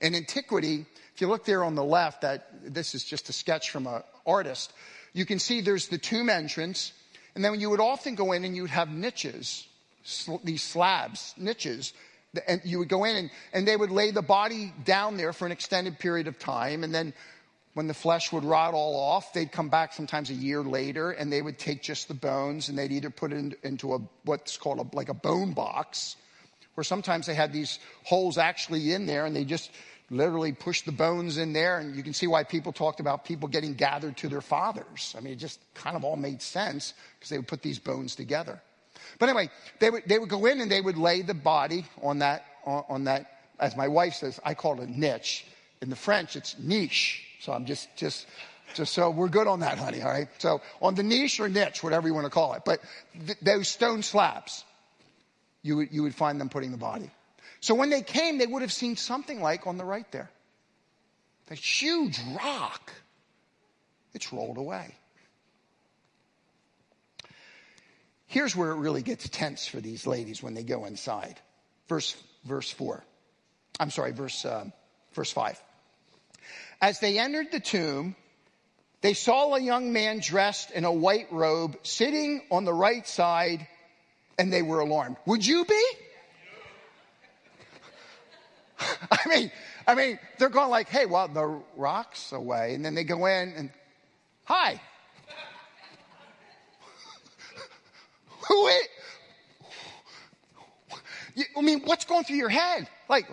In 0.00 0.14
antiquity, 0.14 0.86
if 1.14 1.20
you 1.20 1.28
look 1.28 1.44
there 1.44 1.64
on 1.64 1.74
the 1.74 1.84
left, 1.84 2.22
that 2.22 2.48
this 2.62 2.94
is 2.94 3.04
just 3.04 3.28
a 3.28 3.32
sketch 3.32 3.70
from 3.70 3.86
an 3.86 4.02
artist, 4.26 4.72
you 5.12 5.26
can 5.26 5.38
see 5.38 5.60
there's 5.60 5.88
the 5.88 5.98
tomb 5.98 6.28
entrance, 6.28 6.92
and 7.34 7.44
then 7.44 7.58
you 7.60 7.70
would 7.70 7.80
often 7.80 8.14
go 8.14 8.32
in 8.32 8.44
and 8.44 8.54
you 8.54 8.62
would 8.62 8.70
have 8.70 8.90
niches, 8.90 9.66
sl- 10.04 10.36
these 10.44 10.62
slabs, 10.62 11.34
niches, 11.36 11.92
and 12.46 12.60
you 12.64 12.78
would 12.78 12.88
go 12.88 13.04
in 13.04 13.16
and, 13.16 13.30
and 13.52 13.66
they 13.66 13.76
would 13.76 13.90
lay 13.90 14.10
the 14.10 14.22
body 14.22 14.72
down 14.84 15.16
there 15.16 15.32
for 15.32 15.46
an 15.46 15.52
extended 15.52 15.98
period 15.98 16.28
of 16.28 16.38
time, 16.38 16.84
and 16.84 16.94
then 16.94 17.12
when 17.78 17.86
the 17.86 17.94
flesh 17.94 18.32
would 18.32 18.44
rot 18.44 18.74
all 18.74 18.96
off, 18.96 19.32
they'd 19.32 19.52
come 19.52 19.68
back 19.68 19.92
sometimes 19.92 20.30
a 20.30 20.34
year 20.34 20.62
later 20.62 21.12
and 21.12 21.32
they 21.32 21.40
would 21.40 21.60
take 21.60 21.80
just 21.80 22.08
the 22.08 22.14
bones 22.14 22.68
and 22.68 22.76
they'd 22.76 22.90
either 22.90 23.08
put 23.08 23.32
it 23.32 23.36
in, 23.36 23.54
into 23.62 23.94
a, 23.94 24.00
what's 24.24 24.56
called 24.56 24.80
a, 24.80 24.96
like 24.96 25.08
a 25.08 25.14
bone 25.14 25.52
box, 25.52 26.16
or 26.78 26.84
sometimes 26.84 27.26
they 27.26 27.34
had 27.34 27.52
these 27.52 27.80
holes 28.04 28.38
actually 28.38 28.92
in 28.92 29.04
there 29.04 29.26
and 29.26 29.34
they 29.34 29.44
just 29.44 29.72
literally 30.10 30.52
pushed 30.52 30.86
the 30.86 30.92
bones 30.92 31.36
in 31.36 31.52
there. 31.52 31.78
And 31.78 31.96
you 31.96 32.04
can 32.04 32.12
see 32.12 32.28
why 32.28 32.44
people 32.44 32.72
talked 32.72 33.00
about 33.00 33.24
people 33.24 33.48
getting 33.48 33.74
gathered 33.74 34.16
to 34.18 34.28
their 34.28 34.40
fathers. 34.40 35.12
I 35.18 35.20
mean, 35.20 35.32
it 35.32 35.40
just 35.40 35.58
kind 35.74 35.96
of 35.96 36.04
all 36.04 36.14
made 36.14 36.40
sense 36.40 36.94
because 37.18 37.30
they 37.30 37.36
would 37.36 37.48
put 37.48 37.62
these 37.62 37.80
bones 37.80 38.14
together. 38.14 38.62
But 39.18 39.28
anyway, 39.28 39.50
they 39.80 39.90
would, 39.90 40.04
they 40.06 40.20
would 40.20 40.28
go 40.28 40.46
in 40.46 40.60
and 40.60 40.70
they 40.70 40.80
would 40.80 40.96
lay 40.96 41.22
the 41.22 41.34
body 41.34 41.84
on 42.00 42.20
that, 42.20 42.44
on, 42.64 42.84
on 42.88 43.04
that, 43.04 43.26
as 43.58 43.76
my 43.76 43.88
wife 43.88 44.14
says, 44.14 44.38
I 44.44 44.54
call 44.54 44.80
it 44.80 44.88
a 44.88 44.98
niche. 45.00 45.46
In 45.82 45.90
the 45.90 45.96
French, 45.96 46.36
it's 46.36 46.56
niche. 46.60 47.24
So 47.40 47.52
I'm 47.52 47.66
just, 47.66 47.88
just, 47.96 48.26
just 48.74 48.92
so 48.92 49.10
we're 49.10 49.28
good 49.28 49.48
on 49.48 49.60
that, 49.60 49.78
honey. 49.78 50.00
All 50.02 50.10
right. 50.10 50.28
So 50.38 50.60
on 50.80 50.94
the 50.94 51.02
niche 51.02 51.40
or 51.40 51.48
niche, 51.48 51.82
whatever 51.82 52.06
you 52.06 52.14
want 52.14 52.26
to 52.26 52.30
call 52.30 52.54
it, 52.54 52.62
but 52.64 52.80
th- 53.26 53.38
those 53.42 53.66
stone 53.66 54.04
slabs, 54.04 54.64
you 55.68 55.76
would, 55.76 55.92
you 55.92 56.02
would 56.02 56.14
find 56.14 56.40
them 56.40 56.48
putting 56.48 56.72
the 56.72 56.78
body. 56.78 57.10
So 57.60 57.74
when 57.74 57.90
they 57.90 58.00
came, 58.00 58.38
they 58.38 58.46
would 58.46 58.62
have 58.62 58.72
seen 58.72 58.96
something 58.96 59.42
like 59.42 59.66
on 59.66 59.76
the 59.76 59.84
right 59.84 60.10
there, 60.10 60.30
a 61.50 61.54
huge 61.54 62.18
rock. 62.34 62.92
It's 64.14 64.32
rolled 64.32 64.56
away. 64.56 64.94
Here's 68.26 68.56
where 68.56 68.70
it 68.70 68.76
really 68.76 69.02
gets 69.02 69.28
tense 69.28 69.66
for 69.66 69.80
these 69.80 70.06
ladies 70.06 70.42
when 70.42 70.54
they 70.54 70.62
go 70.62 70.86
inside. 70.86 71.38
Verse, 71.88 72.16
verse 72.44 72.70
4. 72.70 73.04
I'm 73.78 73.90
sorry, 73.90 74.12
verse, 74.12 74.44
um, 74.44 74.72
verse 75.12 75.32
5. 75.32 75.62
As 76.80 77.00
they 77.00 77.18
entered 77.18 77.52
the 77.52 77.60
tomb, 77.60 78.16
they 79.02 79.14
saw 79.14 79.54
a 79.54 79.60
young 79.60 79.92
man 79.92 80.20
dressed 80.20 80.70
in 80.70 80.84
a 80.84 80.92
white 80.92 81.30
robe 81.30 81.78
sitting 81.82 82.42
on 82.50 82.64
the 82.64 82.74
right 82.74 83.06
side, 83.06 83.66
and 84.38 84.52
they 84.52 84.62
were 84.62 84.80
alarmed. 84.80 85.16
Would 85.26 85.44
you 85.44 85.64
be? 85.64 85.84
I 89.10 89.28
mean, 89.28 89.50
I 89.86 89.94
mean, 89.94 90.18
they're 90.38 90.48
going 90.48 90.70
like, 90.70 90.88
hey, 90.88 91.06
well, 91.06 91.28
the 91.28 91.60
rock's 91.76 92.32
away. 92.32 92.74
And 92.74 92.84
then 92.84 92.94
they 92.94 93.04
go 93.04 93.26
in 93.26 93.52
and, 93.56 93.70
hi. 94.44 94.80
Who 98.48 98.66
is? 98.68 98.88
I 101.56 101.60
mean, 101.60 101.82
what's 101.84 102.04
going 102.04 102.24
through 102.24 102.36
your 102.36 102.48
head? 102.48 102.88
Like, 103.08 103.28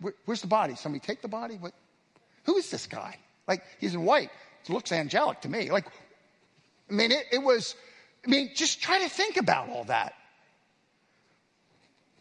where, 0.00 0.14
where's 0.26 0.42
the 0.42 0.46
body? 0.46 0.74
Somebody 0.74 1.00
take 1.00 1.22
the 1.22 1.28
body? 1.28 1.56
What? 1.56 1.72
Who 2.44 2.56
is 2.56 2.70
this 2.70 2.86
guy? 2.86 3.16
Like, 3.48 3.64
he's 3.80 3.94
in 3.94 4.04
white. 4.04 4.30
It 4.64 4.70
looks 4.70 4.92
angelic 4.92 5.40
to 5.42 5.48
me. 5.48 5.70
Like, 5.70 5.86
I 6.90 6.92
mean, 6.92 7.12
it, 7.12 7.26
it 7.32 7.42
was, 7.42 7.74
I 8.24 8.30
mean, 8.30 8.50
just 8.54 8.80
try 8.80 9.00
to 9.02 9.08
think 9.08 9.36
about 9.36 9.68
all 9.68 9.84
that. 9.84 10.14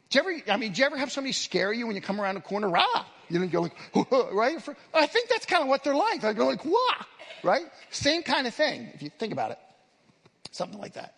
Do 0.09 0.19
you 0.19 0.21
ever, 0.21 0.51
I 0.51 0.57
mean, 0.57 0.73
do 0.73 0.79
you 0.79 0.85
ever 0.85 0.97
have 0.97 1.11
somebody 1.11 1.31
scare 1.31 1.73
you 1.73 1.87
when 1.87 1.95
you 1.95 2.01
come 2.01 2.21
around 2.21 2.37
a 2.37 2.41
corner? 2.41 2.69
Rah! 2.69 3.05
You 3.29 3.39
know, 3.39 3.45
you're 3.45 3.61
like, 3.61 4.11
right? 4.33 4.57
I 4.93 5.07
think 5.07 5.29
that's 5.29 5.45
kind 5.45 5.63
of 5.63 5.67
what 5.69 5.83
they're 5.83 5.95
like. 5.95 6.21
They 6.21 6.33
go 6.33 6.45
like, 6.45 6.63
wah! 6.63 7.05
Right? 7.43 7.65
Same 7.89 8.23
kind 8.23 8.47
of 8.47 8.53
thing, 8.53 8.89
if 8.93 9.01
you 9.01 9.09
think 9.09 9.33
about 9.33 9.51
it. 9.51 9.59
Something 10.51 10.79
like 10.79 10.93
that. 10.93 11.15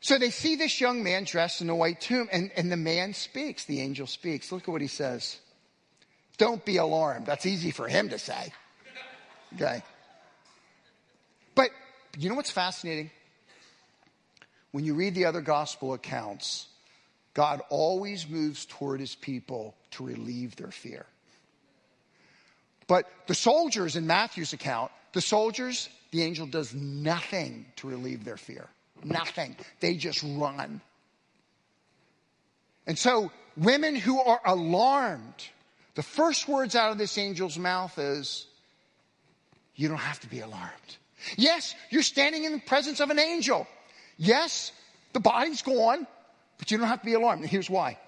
So 0.00 0.18
they 0.18 0.30
see 0.30 0.56
this 0.56 0.80
young 0.80 1.02
man 1.02 1.24
dressed 1.24 1.60
in 1.60 1.70
a 1.70 1.74
white 1.74 2.00
tomb, 2.00 2.28
and, 2.30 2.50
and 2.56 2.70
the 2.70 2.76
man 2.76 3.14
speaks. 3.14 3.64
The 3.64 3.80
angel 3.80 4.06
speaks. 4.06 4.52
Look 4.52 4.62
at 4.62 4.68
what 4.68 4.80
he 4.80 4.86
says. 4.86 5.38
Don't 6.38 6.64
be 6.64 6.76
alarmed. 6.76 7.26
That's 7.26 7.46
easy 7.46 7.70
for 7.70 7.88
him 7.88 8.10
to 8.10 8.18
say. 8.18 8.52
Okay. 9.54 9.82
But 11.54 11.70
you 12.18 12.28
know 12.28 12.34
what's 12.34 12.50
fascinating? 12.50 13.10
When 14.72 14.84
you 14.84 14.94
read 14.94 15.14
the 15.14 15.24
other 15.24 15.40
gospel 15.40 15.94
accounts, 15.94 16.66
God 17.36 17.60
always 17.68 18.26
moves 18.26 18.64
toward 18.64 18.98
his 18.98 19.14
people 19.14 19.74
to 19.90 20.06
relieve 20.06 20.56
their 20.56 20.70
fear. 20.70 21.04
But 22.86 23.04
the 23.26 23.34
soldiers 23.34 23.94
in 23.94 24.06
Matthew's 24.06 24.54
account, 24.54 24.90
the 25.12 25.20
soldiers, 25.20 25.90
the 26.12 26.22
angel 26.22 26.46
does 26.46 26.72
nothing 26.72 27.66
to 27.76 27.88
relieve 27.88 28.24
their 28.24 28.38
fear. 28.38 28.66
Nothing. 29.04 29.54
They 29.80 29.96
just 29.96 30.24
run. 30.26 30.80
And 32.86 32.98
so, 32.98 33.30
women 33.54 33.96
who 33.96 34.18
are 34.18 34.40
alarmed, 34.46 35.50
the 35.94 36.02
first 36.02 36.48
words 36.48 36.74
out 36.74 36.90
of 36.90 36.96
this 36.96 37.18
angel's 37.18 37.58
mouth 37.58 37.98
is, 37.98 38.46
You 39.74 39.88
don't 39.88 39.98
have 39.98 40.20
to 40.20 40.26
be 40.26 40.40
alarmed. 40.40 40.96
Yes, 41.36 41.74
you're 41.90 42.02
standing 42.02 42.44
in 42.44 42.52
the 42.52 42.60
presence 42.60 43.00
of 43.00 43.10
an 43.10 43.18
angel. 43.18 43.66
Yes, 44.16 44.72
the 45.12 45.20
body's 45.20 45.60
gone, 45.60 46.06
but 46.58 46.70
you 46.70 46.78
don't 46.78 46.86
have 46.88 47.00
to 47.00 47.06
be 47.06 47.14
alarmed. 47.14 47.44
Here's 47.46 47.70
why. 47.70 47.98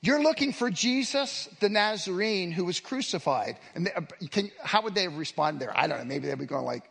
You're 0.00 0.22
looking 0.22 0.52
for 0.52 0.68
Jesus, 0.68 1.48
the 1.60 1.70
Nazarene, 1.70 2.52
who 2.52 2.66
was 2.66 2.78
crucified. 2.78 3.56
And 3.74 3.86
they, 3.86 3.92
uh, 3.92 4.02
can, 4.30 4.50
how 4.62 4.82
would 4.82 4.94
they 4.94 5.04
have 5.04 5.16
responded 5.16 5.62
there? 5.62 5.72
I 5.74 5.86
don't 5.86 5.98
know. 5.98 6.04
Maybe 6.04 6.28
they'd 6.28 6.38
be 6.38 6.44
going 6.44 6.66
like, 6.66 6.84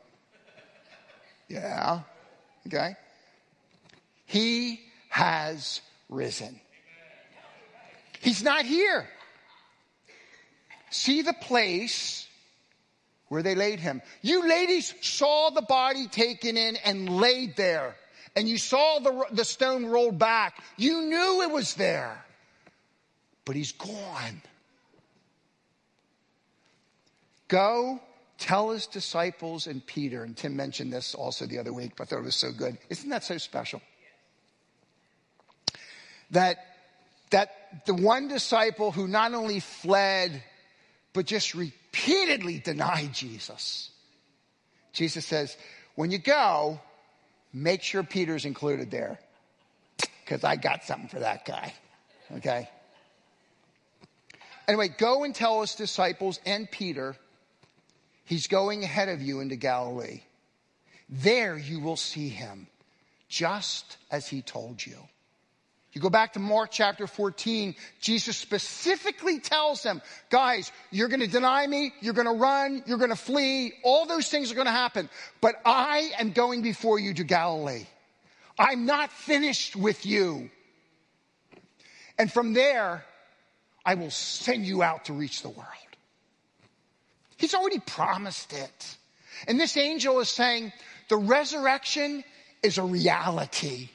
yeah. 1.48 2.00
Okay. 2.66 2.96
He 4.26 4.82
has 5.10 5.82
risen. 6.10 6.60
He's 8.20 8.42
not 8.42 8.66
here. 8.66 9.08
See 10.90 11.22
the 11.22 11.34
place 11.34 12.28
where 13.28 13.44
they 13.44 13.54
laid 13.54 13.80
him. 13.80 14.02
You 14.24 14.48
ladies 14.48 14.94
saw 15.02 15.52
the 15.52 15.62
body 15.62 16.08
taken 16.08 16.58
in 16.58 16.78
and 16.78 17.10
laid 17.10 17.56
there. 17.56 17.96
And 18.36 18.50
you 18.50 18.58
saw 18.58 19.00
the, 19.00 19.26
the 19.32 19.46
stone 19.46 19.86
rolled 19.86 20.18
back. 20.18 20.62
You 20.78 21.02
knew 21.02 21.42
it 21.44 21.52
was 21.52 21.76
there. 21.76 22.24
But 23.46 23.56
he's 23.56 23.74
gone. 23.74 24.42
Go 27.48 28.00
tell 28.40 28.72
his 28.72 28.88
disciples 28.88 29.68
and 29.68 29.86
Peter, 29.86 30.24
and 30.24 30.36
Tim 30.36 30.56
mentioned 30.56 30.92
this 30.92 31.14
also 31.14 31.46
the 31.46 31.60
other 31.60 31.72
week, 31.72 31.92
but 31.96 32.04
I 32.04 32.06
thought 32.08 32.20
it 32.20 32.26
was 32.26 32.36
so 32.36 32.52
good. 32.52 32.78
Isn't 32.90 33.10
that 33.10 33.24
so 33.24 33.38
special? 33.38 33.82
That, 36.32 36.58
that 37.30 37.86
the 37.86 37.94
one 37.94 38.28
disciple 38.28 38.92
who 38.92 39.08
not 39.08 39.34
only 39.34 39.60
fled, 39.60 40.44
but 41.14 41.26
just 41.26 41.54
repeatedly 41.54 42.60
denied 42.60 43.14
Jesus. 43.14 43.92
Jesus 44.94 45.26
says, 45.26 45.56
when 45.96 46.10
you 46.10 46.18
go, 46.18 46.80
make 47.54 47.84
sure 47.84 48.04
Peter's 48.04 48.46
included 48.46 48.92
there. 48.92 49.20
Because 50.24 50.44
I 50.44 50.56
got 50.56 50.84
something 50.84 51.10
for 51.10 51.20
that 51.20 51.46
guy. 51.46 51.74
Okay? 52.38 52.70
Anyway, 54.68 54.88
go 54.98 55.24
and 55.24 55.36
tell 55.36 55.62
his 55.62 55.76
disciples 55.76 56.40
and 56.46 56.70
Peter 56.72 57.16
He's 58.26 58.48
going 58.48 58.84
ahead 58.84 59.10
of 59.10 59.22
you 59.22 59.42
into 59.42 59.56
Galilee. 59.56 60.22
There 61.10 61.58
you 61.58 61.80
will 61.80 61.98
see 61.98 62.30
him, 62.30 62.68
just 63.28 63.98
as 64.10 64.28
he 64.28 64.42
told 64.42 64.86
you. 64.86 64.98
You 65.94 66.02
go 66.02 66.10
back 66.10 66.34
to 66.34 66.40
Mark 66.40 66.72
chapter 66.72 67.06
14, 67.06 67.76
Jesus 68.02 68.36
specifically 68.36 69.40
tells 69.40 69.84
them, 69.84 70.02
guys, 70.32 70.72
you're 70.90 71.08
going 71.08 71.20
to 71.20 71.28
deny 71.28 71.68
me, 71.68 71.94
you're 72.02 72.16
going 72.16 72.28
to 72.28 72.34
run, 72.34 72.84
you're 72.88 72.98
going 72.98 73.12
to 73.12 73.16
flee, 73.16 73.74
all 73.84 74.08
those 74.08 74.28
things 74.28 74.52
are 74.52 74.56
going 74.56 74.66
to 74.66 74.72
happen, 74.72 75.08
but 75.40 75.56
I 75.64 76.12
am 76.18 76.32
going 76.32 76.64
before 76.64 76.98
you 76.98 77.14
to 77.14 77.24
Galilee. 77.24 77.86
I'm 78.58 78.88
not 78.88 79.12
finished 79.12 79.76
with 79.76 80.04
you. 80.04 80.50
And 82.18 82.32
from 82.32 82.54
there, 82.54 83.06
I 83.86 83.94
will 83.94 84.12
send 84.12 84.66
you 84.66 84.82
out 84.82 85.06
to 85.06 85.14
reach 85.14 85.44
the 85.44 85.50
world. 85.50 85.68
He's 87.38 87.54
already 87.54 87.80
promised 87.80 88.54
it. 88.54 88.98
And 89.48 89.60
this 89.60 89.78
angel 89.78 90.20
is 90.22 90.30
saying 90.30 90.72
the 91.10 91.18
resurrection 91.18 92.24
is 92.64 92.78
a 92.78 92.84
reality. 92.84 93.90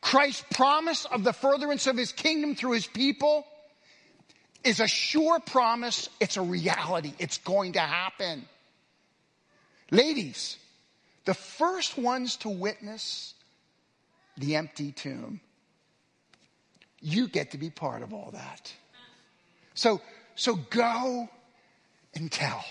Christ's 0.00 0.44
promise 0.52 1.04
of 1.06 1.24
the 1.24 1.32
furtherance 1.32 1.86
of 1.86 1.96
his 1.96 2.12
kingdom 2.12 2.54
through 2.54 2.72
his 2.72 2.86
people 2.86 3.46
is 4.64 4.80
a 4.80 4.88
sure 4.88 5.40
promise. 5.40 6.08
It's 6.20 6.36
a 6.36 6.42
reality. 6.42 7.12
It's 7.18 7.38
going 7.38 7.74
to 7.74 7.80
happen. 7.80 8.44
Ladies, 9.90 10.56
the 11.24 11.34
first 11.34 11.96
ones 11.96 12.36
to 12.38 12.48
witness 12.48 13.34
the 14.36 14.56
empty 14.56 14.92
tomb, 14.92 15.40
you 17.00 17.28
get 17.28 17.52
to 17.52 17.58
be 17.58 17.70
part 17.70 18.02
of 18.02 18.12
all 18.12 18.30
that. 18.32 18.72
So, 19.74 20.00
so 20.34 20.56
go 20.56 21.28
and 22.14 22.30
tell. 22.30 22.64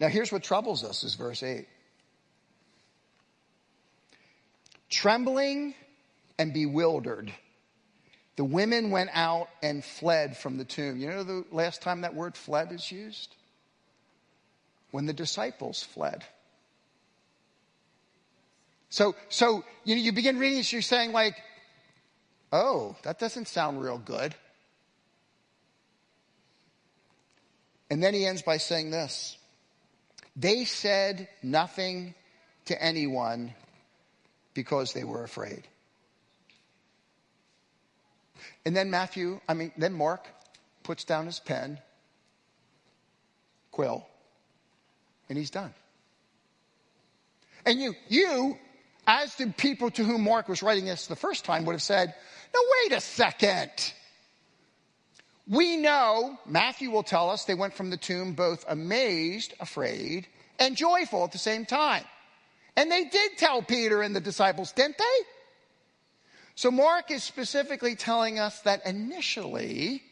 Now 0.00 0.08
here's 0.08 0.32
what 0.32 0.42
troubles 0.42 0.84
us 0.84 1.04
is 1.04 1.14
verse 1.14 1.42
8. 1.42 1.66
Trembling 4.94 5.74
and 6.38 6.52
bewildered, 6.52 7.32
the 8.36 8.44
women 8.44 8.92
went 8.92 9.10
out 9.12 9.48
and 9.60 9.84
fled 9.84 10.36
from 10.36 10.56
the 10.56 10.64
tomb. 10.64 10.98
You 10.98 11.08
know 11.08 11.24
the 11.24 11.44
last 11.50 11.82
time 11.82 12.02
that 12.02 12.14
word 12.14 12.36
fled 12.36 12.70
is 12.70 12.92
used? 12.92 13.34
When 14.92 15.06
the 15.06 15.12
disciples 15.12 15.82
fled. 15.82 16.24
So, 18.88 19.16
so 19.28 19.64
you 19.82 19.96
know, 19.96 20.00
you 20.00 20.12
begin 20.12 20.38
reading 20.38 20.58
this, 20.58 20.72
you're 20.72 20.80
saying 20.80 21.10
like, 21.10 21.42
oh, 22.52 22.94
that 23.02 23.18
doesn't 23.18 23.48
sound 23.48 23.82
real 23.82 23.98
good. 23.98 24.32
And 27.90 28.00
then 28.00 28.14
he 28.14 28.26
ends 28.26 28.42
by 28.42 28.58
saying 28.58 28.92
this 28.92 29.36
They 30.36 30.64
said 30.64 31.28
nothing 31.42 32.14
to 32.66 32.80
anyone 32.80 33.54
because 34.54 34.92
they 34.92 35.04
were 35.04 35.24
afraid. 35.24 35.66
And 38.64 38.74
then 38.74 38.90
Matthew, 38.90 39.40
I 39.48 39.54
mean, 39.54 39.72
then 39.76 39.92
Mark 39.92 40.26
puts 40.82 41.04
down 41.04 41.26
his 41.26 41.40
pen, 41.40 41.78
quill, 43.70 44.06
and 45.28 45.36
he's 45.36 45.50
done. 45.50 45.74
And 47.66 47.80
you, 47.80 47.94
you, 48.08 48.58
as 49.06 49.34
the 49.36 49.52
people 49.56 49.90
to 49.92 50.04
whom 50.04 50.22
Mark 50.22 50.48
was 50.48 50.62
writing 50.62 50.84
this 50.84 51.06
the 51.06 51.16
first 51.16 51.44
time, 51.44 51.64
would 51.64 51.72
have 51.72 51.82
said, 51.82 52.14
No, 52.54 52.60
wait 52.82 52.96
a 52.96 53.00
second. 53.00 53.70
We 55.46 55.76
know, 55.76 56.38
Matthew 56.46 56.90
will 56.90 57.02
tell 57.02 57.28
us, 57.28 57.44
they 57.44 57.54
went 57.54 57.74
from 57.74 57.90
the 57.90 57.98
tomb 57.98 58.32
both 58.32 58.64
amazed, 58.66 59.52
afraid, 59.60 60.26
and 60.58 60.74
joyful 60.74 61.24
at 61.24 61.32
the 61.32 61.38
same 61.38 61.66
time. 61.66 62.04
And 62.76 62.90
they 62.90 63.04
did 63.04 63.38
tell 63.38 63.62
Peter 63.62 64.02
and 64.02 64.14
the 64.14 64.20
disciples, 64.20 64.72
didn't 64.72 64.98
they? 64.98 65.04
So 66.56 66.70
Mark 66.70 67.10
is 67.10 67.22
specifically 67.22 67.96
telling 67.96 68.38
us 68.38 68.60
that 68.60 68.86
initially, 68.86 70.02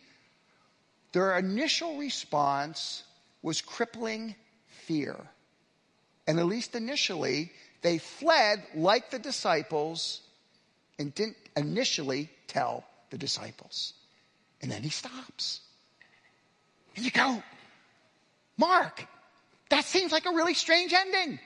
their 1.12 1.36
initial 1.38 1.98
response 1.98 3.04
was 3.42 3.60
crippling 3.60 4.34
fear. 4.66 5.16
And 6.26 6.38
at 6.38 6.46
least 6.46 6.74
initially, 6.74 7.52
they 7.82 7.98
fled 7.98 8.62
like 8.74 9.10
the 9.10 9.18
disciples 9.18 10.20
and 10.98 11.14
didn't 11.14 11.36
initially 11.56 12.30
tell 12.46 12.84
the 13.10 13.18
disciples. 13.18 13.94
And 14.60 14.70
then 14.70 14.82
he 14.82 14.90
stops. 14.90 15.60
And 16.94 17.04
you 17.04 17.10
go, 17.10 17.42
Mark, 18.56 19.04
that 19.70 19.84
seems 19.84 20.12
like 20.12 20.26
a 20.26 20.30
really 20.30 20.54
strange 20.54 20.92
ending. 20.92 21.40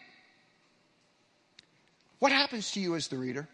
What 2.19 2.33
happens 2.33 2.73
to 2.73 2.81
you 2.81 2.95
as 2.95 3.09
the 3.09 3.19
reader? 3.19 3.49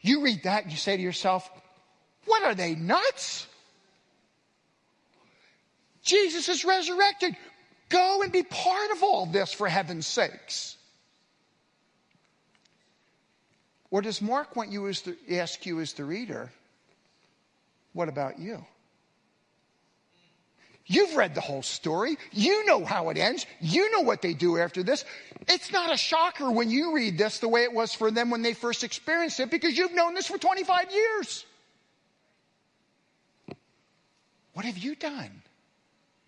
You 0.00 0.22
read 0.22 0.44
that 0.44 0.62
and 0.62 0.72
you 0.72 0.78
say 0.78 0.96
to 0.96 1.02
yourself, 1.02 1.48
What 2.24 2.42
are 2.42 2.54
they 2.54 2.74
nuts? 2.74 3.46
Jesus 6.02 6.48
is 6.48 6.64
resurrected. 6.64 7.36
Go 7.90 8.22
and 8.22 8.32
be 8.32 8.42
part 8.42 8.90
of 8.92 9.02
all 9.02 9.26
this 9.26 9.52
for 9.52 9.68
heaven's 9.68 10.06
sakes. 10.06 10.76
Or 13.90 14.00
does 14.00 14.22
Mark 14.22 14.54
want 14.54 14.70
you 14.70 14.86
as 14.88 15.02
the, 15.02 15.16
ask 15.38 15.66
you 15.66 15.80
as 15.80 15.92
the 15.94 16.04
reader, 16.04 16.50
what 17.92 18.08
about 18.08 18.38
you? 18.38 18.64
You've 20.90 21.14
read 21.14 21.36
the 21.36 21.40
whole 21.40 21.62
story. 21.62 22.16
You 22.32 22.66
know 22.66 22.84
how 22.84 23.10
it 23.10 23.16
ends. 23.16 23.46
You 23.60 23.92
know 23.92 24.00
what 24.00 24.22
they 24.22 24.34
do 24.34 24.58
after 24.58 24.82
this. 24.82 25.04
It's 25.46 25.70
not 25.70 25.94
a 25.94 25.96
shocker 25.96 26.50
when 26.50 26.68
you 26.68 26.92
read 26.92 27.16
this 27.16 27.38
the 27.38 27.46
way 27.46 27.62
it 27.62 27.72
was 27.72 27.94
for 27.94 28.10
them 28.10 28.28
when 28.28 28.42
they 28.42 28.54
first 28.54 28.82
experienced 28.82 29.38
it 29.38 29.52
because 29.52 29.78
you've 29.78 29.94
known 29.94 30.14
this 30.14 30.26
for 30.26 30.36
25 30.36 30.90
years. 30.90 31.46
What 34.54 34.64
have 34.64 34.78
you 34.78 34.96
done 34.96 35.30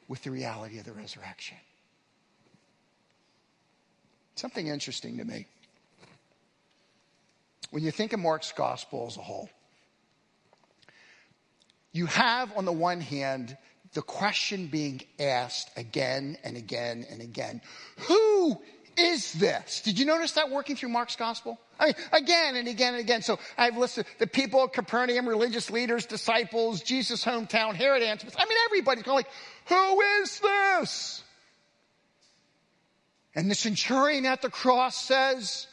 with 0.07 0.23
the 0.23 0.31
reality 0.31 0.79
of 0.79 0.85
the 0.85 0.93
resurrection? 0.93 1.57
Something 4.37 4.69
interesting 4.69 5.19
to 5.19 5.25
me. 5.25 5.47
When 7.71 7.83
you 7.83 7.91
think 7.91 8.13
of 8.13 8.21
Mark's 8.21 8.53
gospel 8.53 9.07
as 9.09 9.17
a 9.17 9.23
whole, 9.23 9.51
you 11.91 12.07
have 12.07 12.57
on 12.57 12.65
the 12.65 12.71
one 12.71 13.01
hand 13.01 13.57
the 13.95 14.03
question 14.03 14.69
being 14.69 15.03
asked 15.21 15.71
again 15.77 16.39
and 16.45 16.57
again 16.57 17.07
and 17.11 17.21
again 17.21 17.61
Who 18.09 18.61
is 18.97 19.33
this? 19.35 19.81
Did 19.83 19.99
you 19.99 20.05
notice 20.05 20.33
that 20.33 20.51
working 20.51 20.77
through 20.77 20.91
Mark's 20.91 21.17
gospel? 21.17 21.59
I 21.79 21.87
mean, 21.87 21.95
again 22.13 22.57
and 22.57 22.69
again 22.69 22.95
and 22.95 23.03
again. 23.03 23.23
So 23.23 23.39
I've 23.57 23.77
listed 23.77 24.07
the 24.19 24.27
people 24.27 24.63
of 24.63 24.73
Capernaum, 24.73 25.29
religious 25.29 25.71
leaders, 25.71 26.07
disciples, 26.07 26.83
Jesus' 26.83 27.25
hometown, 27.25 27.75
Herod 27.75 28.03
Antipas. 28.03 28.35
I 28.39 28.45
mean, 28.45 28.59
everybody's 28.67 29.05
going 29.05 29.17
like, 29.17 29.31
Who 29.67 30.01
is 30.01 30.41
this? 30.41 31.23
And 33.35 33.51
the 33.51 33.55
centurion 33.55 34.27
at 34.27 34.43
the 34.43 34.51
cross 34.51 34.97
says, 34.97 35.67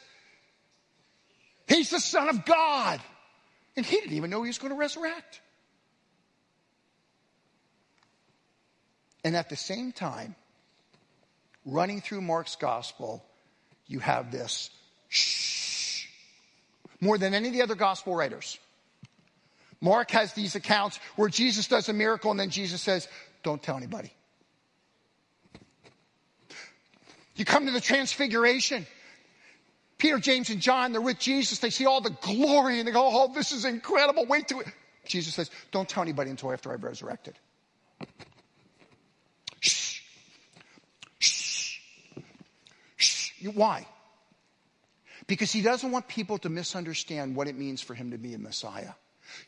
He's 1.68 1.90
the 1.90 2.00
Son 2.00 2.28
of 2.28 2.44
God. 2.44 3.00
And 3.76 3.86
he 3.86 3.96
didn't 3.96 4.14
even 4.14 4.30
know 4.30 4.42
he 4.42 4.48
was 4.48 4.58
going 4.58 4.72
to 4.72 4.78
resurrect. 4.78 5.40
And 9.24 9.36
at 9.36 9.48
the 9.48 9.56
same 9.56 9.92
time, 9.92 10.34
running 11.64 12.00
through 12.00 12.22
Mark's 12.22 12.56
gospel, 12.56 13.24
you 13.86 13.98
have 13.98 14.30
this 14.30 14.70
shh, 15.08 16.06
more 17.00 17.18
than 17.18 17.34
any 17.34 17.48
of 17.48 17.54
the 17.54 17.62
other 17.62 17.74
gospel 17.74 18.14
writers. 18.14 18.58
Mark 19.80 20.10
has 20.10 20.32
these 20.34 20.54
accounts 20.54 20.98
where 21.16 21.28
Jesus 21.28 21.66
does 21.66 21.88
a 21.88 21.92
miracle 21.92 22.30
and 22.30 22.38
then 22.38 22.50
Jesus 22.50 22.82
says, 22.82 23.08
Don't 23.42 23.62
tell 23.62 23.76
anybody. 23.76 24.12
You 27.34 27.44
come 27.44 27.66
to 27.66 27.72
the 27.72 27.80
transfiguration. 27.80 28.86
Peter, 29.96 30.18
James, 30.18 30.50
and 30.50 30.60
John, 30.60 30.92
they're 30.92 31.00
with 31.00 31.18
Jesus. 31.18 31.58
They 31.58 31.70
see 31.70 31.86
all 31.86 32.00
the 32.00 32.16
glory 32.22 32.78
and 32.78 32.88
they 32.88 32.92
go, 32.92 33.08
Oh, 33.10 33.32
this 33.32 33.52
is 33.52 33.64
incredible. 33.64 34.26
Wait 34.26 34.48
to 34.48 34.60
it. 34.60 34.66
Jesus 35.06 35.34
says, 35.34 35.50
Don't 35.72 35.88
tell 35.88 36.02
anybody 36.02 36.30
until 36.30 36.52
after 36.52 36.72
I've 36.72 36.84
resurrected. 36.84 37.34
Shh. 39.60 40.02
Shh. 41.18 41.80
Shh. 42.96 43.29
Why? 43.48 43.86
Because 45.26 45.52
he 45.52 45.62
doesn't 45.62 45.90
want 45.90 46.08
people 46.08 46.38
to 46.38 46.48
misunderstand 46.48 47.36
what 47.36 47.48
it 47.48 47.56
means 47.56 47.80
for 47.80 47.94
him 47.94 48.10
to 48.12 48.18
be 48.18 48.34
a 48.34 48.38
Messiah. 48.38 48.92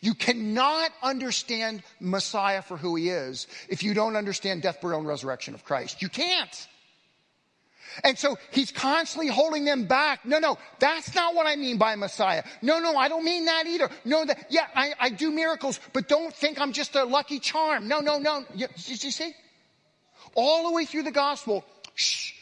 You 0.00 0.14
cannot 0.14 0.90
understand 1.02 1.82
Messiah 1.98 2.62
for 2.62 2.76
who 2.76 2.94
he 2.94 3.08
is 3.08 3.46
if 3.68 3.82
you 3.82 3.94
don't 3.94 4.16
understand 4.16 4.62
death, 4.62 4.80
burial, 4.80 5.00
and 5.00 5.08
resurrection 5.08 5.54
of 5.54 5.64
Christ. 5.64 6.02
You 6.02 6.08
can't. 6.08 6.68
And 8.04 8.18
so 8.18 8.38
he's 8.52 8.70
constantly 8.70 9.28
holding 9.28 9.64
them 9.64 9.84
back. 9.84 10.24
No, 10.24 10.38
no, 10.38 10.56
that's 10.78 11.14
not 11.14 11.34
what 11.34 11.46
I 11.46 11.56
mean 11.56 11.76
by 11.76 11.94
Messiah. 11.96 12.42
No, 12.62 12.78
no, 12.78 12.96
I 12.96 13.08
don't 13.08 13.24
mean 13.24 13.44
that 13.46 13.66
either. 13.66 13.90
No, 14.04 14.24
that, 14.24 14.46
yeah, 14.50 14.66
I, 14.74 14.94
I 14.98 15.10
do 15.10 15.30
miracles, 15.30 15.78
but 15.92 16.08
don't 16.08 16.32
think 16.32 16.60
I'm 16.60 16.72
just 16.72 16.94
a 16.94 17.04
lucky 17.04 17.38
charm. 17.38 17.88
No, 17.88 18.00
no, 18.00 18.18
no. 18.18 18.44
You, 18.54 18.68
you 18.76 18.96
see? 18.96 19.34
All 20.34 20.68
the 20.68 20.74
way 20.74 20.86
through 20.86 21.02
the 21.02 21.10
gospel, 21.10 21.64
shh. 21.94 22.32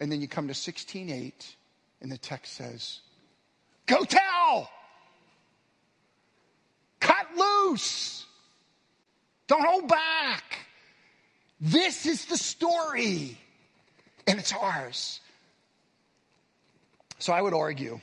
And 0.00 0.10
then 0.10 0.20
you 0.22 0.28
come 0.28 0.48
to 0.48 0.54
16.8 0.54 1.32
and 2.00 2.10
the 2.10 2.18
text 2.18 2.54
says, 2.54 3.00
go 3.86 4.02
tell! 4.04 4.70
Cut 6.98 7.26
loose! 7.36 8.24
Don't 9.46 9.64
hold 9.64 9.88
back! 9.88 10.66
This 11.60 12.06
is 12.06 12.24
the 12.24 12.38
story, 12.38 13.36
and 14.26 14.38
it's 14.38 14.52
ours. 14.54 15.20
So 17.18 17.34
I 17.34 17.42
would 17.42 17.52
argue 17.52 18.00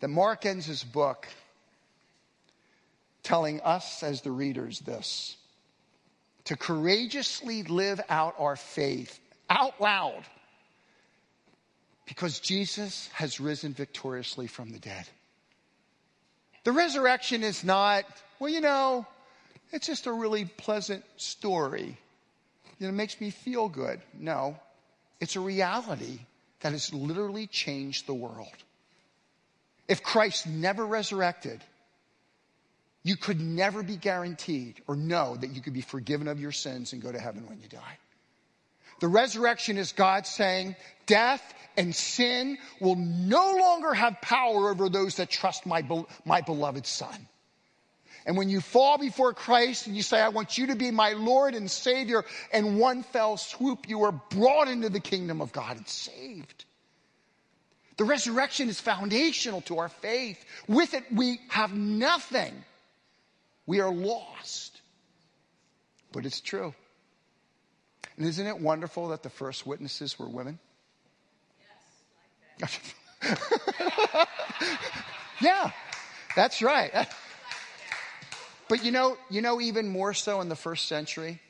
that 0.00 0.08
Mark 0.08 0.44
ends 0.44 0.66
his 0.66 0.82
book 0.82 1.28
telling 3.22 3.60
us 3.60 4.02
as 4.02 4.22
the 4.22 4.32
readers 4.32 4.80
this 4.80 5.36
to 6.46 6.56
courageously 6.56 7.62
live 7.62 8.00
out 8.08 8.34
our 8.40 8.56
faith 8.56 9.20
out 9.52 9.80
loud 9.80 10.22
because 12.06 12.40
Jesus 12.40 13.08
has 13.12 13.38
risen 13.38 13.74
victoriously 13.74 14.46
from 14.46 14.70
the 14.70 14.78
dead. 14.78 15.06
The 16.64 16.72
resurrection 16.72 17.42
is 17.42 17.62
not, 17.62 18.04
well, 18.38 18.50
you 18.50 18.60
know, 18.60 19.06
it's 19.72 19.86
just 19.86 20.06
a 20.06 20.12
really 20.12 20.44
pleasant 20.44 21.04
story. 21.16 21.98
You 22.78 22.86
know, 22.86 22.88
it 22.88 22.96
makes 22.96 23.20
me 23.20 23.30
feel 23.30 23.68
good. 23.68 24.00
No, 24.18 24.56
it's 25.20 25.36
a 25.36 25.40
reality 25.40 26.20
that 26.60 26.72
has 26.72 26.92
literally 26.94 27.46
changed 27.46 28.06
the 28.06 28.14
world. 28.14 28.48
If 29.88 30.02
Christ 30.02 30.46
never 30.46 30.86
resurrected, 30.86 31.60
you 33.02 33.16
could 33.16 33.40
never 33.40 33.82
be 33.82 33.96
guaranteed 33.96 34.80
or 34.86 34.96
know 34.96 35.36
that 35.36 35.50
you 35.50 35.60
could 35.60 35.74
be 35.74 35.80
forgiven 35.80 36.28
of 36.28 36.40
your 36.40 36.52
sins 36.52 36.92
and 36.92 37.02
go 37.02 37.10
to 37.10 37.18
heaven 37.18 37.48
when 37.48 37.60
you 37.60 37.68
die. 37.68 37.98
The 39.02 39.08
resurrection 39.08 39.78
is 39.78 39.90
God 39.90 40.28
saying, 40.28 40.76
death 41.06 41.42
and 41.76 41.92
sin 41.92 42.56
will 42.80 42.94
no 42.94 43.56
longer 43.56 43.92
have 43.92 44.20
power 44.20 44.70
over 44.70 44.88
those 44.88 45.16
that 45.16 45.28
trust 45.28 45.66
my, 45.66 45.84
my 46.24 46.40
beloved 46.40 46.86
Son. 46.86 47.26
And 48.26 48.36
when 48.36 48.48
you 48.48 48.60
fall 48.60 48.98
before 48.98 49.34
Christ 49.34 49.88
and 49.88 49.96
you 49.96 50.04
say, 50.04 50.20
I 50.20 50.28
want 50.28 50.56
you 50.56 50.68
to 50.68 50.76
be 50.76 50.92
my 50.92 51.14
Lord 51.14 51.56
and 51.56 51.68
Savior, 51.68 52.24
and 52.52 52.78
one 52.78 53.02
fell 53.02 53.36
swoop, 53.36 53.88
you 53.88 54.04
are 54.04 54.12
brought 54.12 54.68
into 54.68 54.88
the 54.88 55.00
kingdom 55.00 55.40
of 55.40 55.50
God 55.50 55.78
and 55.78 55.88
saved. 55.88 56.64
The 57.96 58.04
resurrection 58.04 58.68
is 58.68 58.80
foundational 58.80 59.62
to 59.62 59.78
our 59.78 59.88
faith. 59.88 60.44
With 60.68 60.94
it, 60.94 61.02
we 61.12 61.40
have 61.48 61.74
nothing. 61.74 62.54
We 63.66 63.80
are 63.80 63.92
lost. 63.92 64.80
But 66.12 66.24
it's 66.24 66.40
true. 66.40 66.72
And 68.16 68.26
isn't 68.26 68.46
it 68.46 68.58
wonderful 68.58 69.08
that 69.08 69.22
the 69.22 69.30
first 69.30 69.66
witnesses 69.66 70.18
were 70.18 70.28
women? 70.28 70.58
Yes. 72.60 72.78
Like 73.22 74.28
yeah, 75.40 75.70
that's 76.36 76.62
right. 76.62 77.08
But 78.68 78.84
you 78.84 78.90
know, 78.90 79.16
you 79.30 79.42
know, 79.42 79.60
even 79.60 79.88
more 79.88 80.14
so 80.14 80.40
in 80.40 80.48
the 80.48 80.56
first 80.56 80.86
century, 80.86 81.40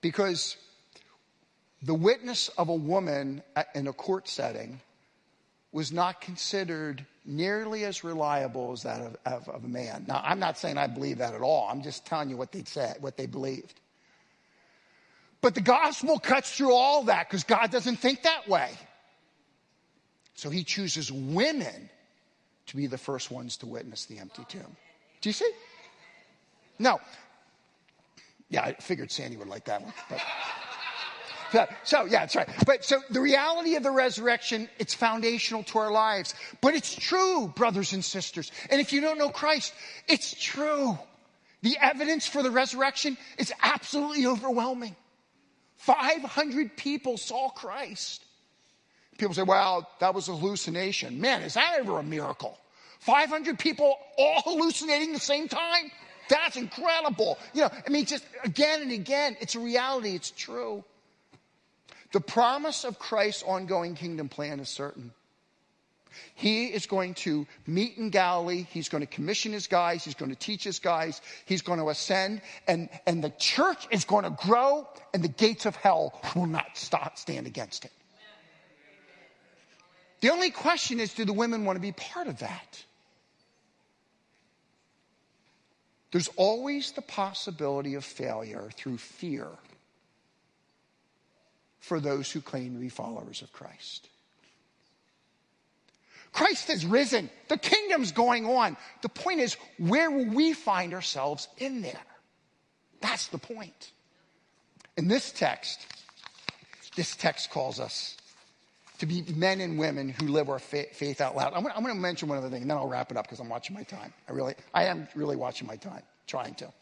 because 0.00 0.56
the 1.82 1.94
witness 1.94 2.48
of 2.48 2.68
a 2.68 2.74
woman 2.74 3.42
in 3.74 3.86
a 3.86 3.92
court 3.92 4.28
setting 4.28 4.80
was 5.72 5.92
not 5.92 6.20
considered 6.20 7.04
nearly 7.24 7.84
as 7.84 8.04
reliable 8.04 8.72
as 8.72 8.82
that 8.84 9.00
of, 9.00 9.16
of, 9.26 9.48
of, 9.48 9.64
a 9.64 9.68
man. 9.68 10.04
Now, 10.06 10.22
I'm 10.24 10.38
not 10.38 10.56
saying 10.58 10.78
I 10.78 10.86
believe 10.86 11.18
that 11.18 11.34
at 11.34 11.40
all. 11.40 11.68
I'm 11.70 11.82
just 11.82 12.06
telling 12.06 12.30
you 12.30 12.36
what 12.36 12.52
they 12.52 12.62
said, 12.64 12.98
what 13.00 13.16
they 13.16 13.26
believed. 13.26 13.80
But 15.44 15.54
the 15.54 15.60
gospel 15.60 16.18
cuts 16.18 16.56
through 16.56 16.72
all 16.72 17.02
that 17.02 17.28
because 17.28 17.44
God 17.44 17.70
doesn't 17.70 17.96
think 17.96 18.22
that 18.22 18.48
way. 18.48 18.70
So 20.32 20.48
he 20.48 20.64
chooses 20.64 21.12
women 21.12 21.90
to 22.68 22.76
be 22.76 22.86
the 22.86 22.96
first 22.96 23.30
ones 23.30 23.58
to 23.58 23.66
witness 23.66 24.06
the 24.06 24.20
empty 24.20 24.46
tomb. 24.48 24.74
Do 25.20 25.28
you 25.28 25.34
see? 25.34 25.50
No. 26.78 26.98
Yeah, 28.48 28.62
I 28.62 28.72
figured 28.72 29.12
Sandy 29.12 29.36
would 29.36 29.48
like 29.48 29.66
that 29.66 29.82
one. 29.82 29.92
But. 30.08 30.22
So, 31.52 31.66
so, 31.84 32.04
yeah, 32.06 32.20
that's 32.20 32.34
right. 32.34 32.48
But 32.66 32.84
so 32.84 33.00
the 33.10 33.20
reality 33.20 33.76
of 33.76 33.84
the 33.84 33.90
resurrection, 33.92 34.68
it's 34.80 34.92
foundational 34.92 35.62
to 35.64 35.78
our 35.78 35.92
lives. 35.92 36.34
But 36.60 36.74
it's 36.74 36.96
true, 36.96 37.46
brothers 37.46 37.92
and 37.92 38.04
sisters. 38.04 38.50
And 38.70 38.80
if 38.80 38.92
you 38.92 39.00
don't 39.00 39.18
know 39.18 39.28
Christ, 39.28 39.72
it's 40.08 40.34
true. 40.34 40.98
The 41.62 41.76
evidence 41.80 42.26
for 42.26 42.42
the 42.42 42.50
resurrection 42.50 43.16
is 43.38 43.52
absolutely 43.62 44.26
overwhelming. 44.26 44.96
500 45.84 46.78
people 46.78 47.18
saw 47.18 47.50
Christ. 47.50 48.24
People 49.18 49.34
say, 49.34 49.42
well, 49.42 49.86
that 50.00 50.14
was 50.14 50.28
a 50.30 50.34
hallucination. 50.34 51.20
Man, 51.20 51.42
is 51.42 51.54
that 51.54 51.76
ever 51.78 51.98
a 51.98 52.02
miracle? 52.02 52.58
500 53.00 53.58
people 53.58 53.98
all 54.16 54.40
hallucinating 54.44 55.12
the 55.12 55.20
same 55.20 55.46
time? 55.46 55.90
That's 56.30 56.56
incredible. 56.56 57.38
You 57.52 57.62
know, 57.62 57.70
I 57.86 57.90
mean, 57.90 58.06
just 58.06 58.24
again 58.44 58.80
and 58.80 58.92
again, 58.92 59.36
it's 59.40 59.56
a 59.56 59.60
reality, 59.60 60.14
it's 60.14 60.30
true. 60.30 60.84
The 62.12 62.20
promise 62.20 62.84
of 62.84 62.98
Christ's 62.98 63.42
ongoing 63.42 63.94
kingdom 63.94 64.30
plan 64.30 64.60
is 64.60 64.70
certain. 64.70 65.12
He 66.34 66.66
is 66.66 66.86
going 66.86 67.14
to 67.14 67.46
meet 67.66 67.96
in 67.96 68.10
Galilee. 68.10 68.66
He's 68.70 68.88
going 68.88 69.00
to 69.02 69.06
commission 69.06 69.52
his 69.52 69.66
guys. 69.66 70.04
He's 70.04 70.14
going 70.14 70.30
to 70.30 70.36
teach 70.36 70.64
his 70.64 70.78
guys. 70.78 71.20
He's 71.46 71.62
going 71.62 71.78
to 71.78 71.88
ascend 71.88 72.42
and, 72.66 72.88
and 73.06 73.22
the 73.22 73.30
church 73.30 73.86
is 73.90 74.04
going 74.04 74.24
to 74.24 74.30
grow 74.30 74.88
and 75.12 75.22
the 75.22 75.28
gates 75.28 75.66
of 75.66 75.76
hell 75.76 76.20
will 76.34 76.46
not 76.46 76.76
stop, 76.76 77.18
stand 77.18 77.46
against 77.46 77.84
it. 77.84 77.92
The 80.20 80.30
only 80.30 80.50
question 80.50 81.00
is, 81.00 81.12
do 81.12 81.26
the 81.26 81.34
women 81.34 81.66
want 81.66 81.76
to 81.76 81.82
be 81.82 81.92
part 81.92 82.28
of 82.28 82.38
that? 82.38 82.84
There's 86.12 86.28
always 86.36 86.92
the 86.92 87.02
possibility 87.02 87.94
of 87.94 88.04
failure 88.04 88.70
through 88.76 88.98
fear 88.98 89.48
for 91.80 92.00
those 92.00 92.30
who 92.30 92.40
claim 92.40 92.72
to 92.72 92.80
be 92.80 92.88
followers 92.88 93.42
of 93.42 93.52
Christ. 93.52 94.08
Christ 96.34 96.66
has 96.66 96.84
risen. 96.84 97.30
The 97.48 97.56
kingdom's 97.56 98.10
going 98.10 98.44
on. 98.44 98.76
The 99.02 99.08
point 99.08 99.38
is, 99.40 99.56
where 99.78 100.10
will 100.10 100.26
we 100.26 100.52
find 100.52 100.92
ourselves 100.92 101.46
in 101.58 101.80
there? 101.80 102.02
That's 103.00 103.28
the 103.28 103.38
point. 103.38 103.92
In 104.96 105.06
this 105.06 105.30
text, 105.30 105.86
this 106.96 107.14
text 107.14 107.50
calls 107.50 107.78
us 107.78 108.16
to 108.98 109.06
be 109.06 109.22
men 109.36 109.60
and 109.60 109.78
women 109.78 110.08
who 110.08 110.26
live 110.26 110.50
our 110.50 110.58
faith 110.58 111.20
out 111.20 111.36
loud. 111.36 111.52
I'm 111.54 111.66
I'm 111.66 111.82
gonna 111.82 111.94
mention 111.94 112.28
one 112.28 112.38
other 112.38 112.50
thing 112.50 112.62
and 112.62 112.70
then 112.70 112.78
I'll 112.78 112.88
wrap 112.88 113.12
it 113.12 113.16
up 113.16 113.26
because 113.26 113.38
I'm 113.38 113.48
watching 113.48 113.74
my 113.76 113.84
time. 113.84 114.12
I 114.28 114.32
really, 114.32 114.54
I 114.72 114.84
am 114.84 115.06
really 115.14 115.36
watching 115.36 115.68
my 115.68 115.76
time, 115.76 116.02
trying 116.26 116.54
to. 116.56 116.72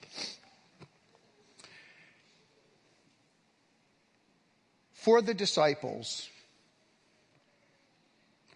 For 4.93 5.21
the 5.21 5.35
disciples, 5.35 6.29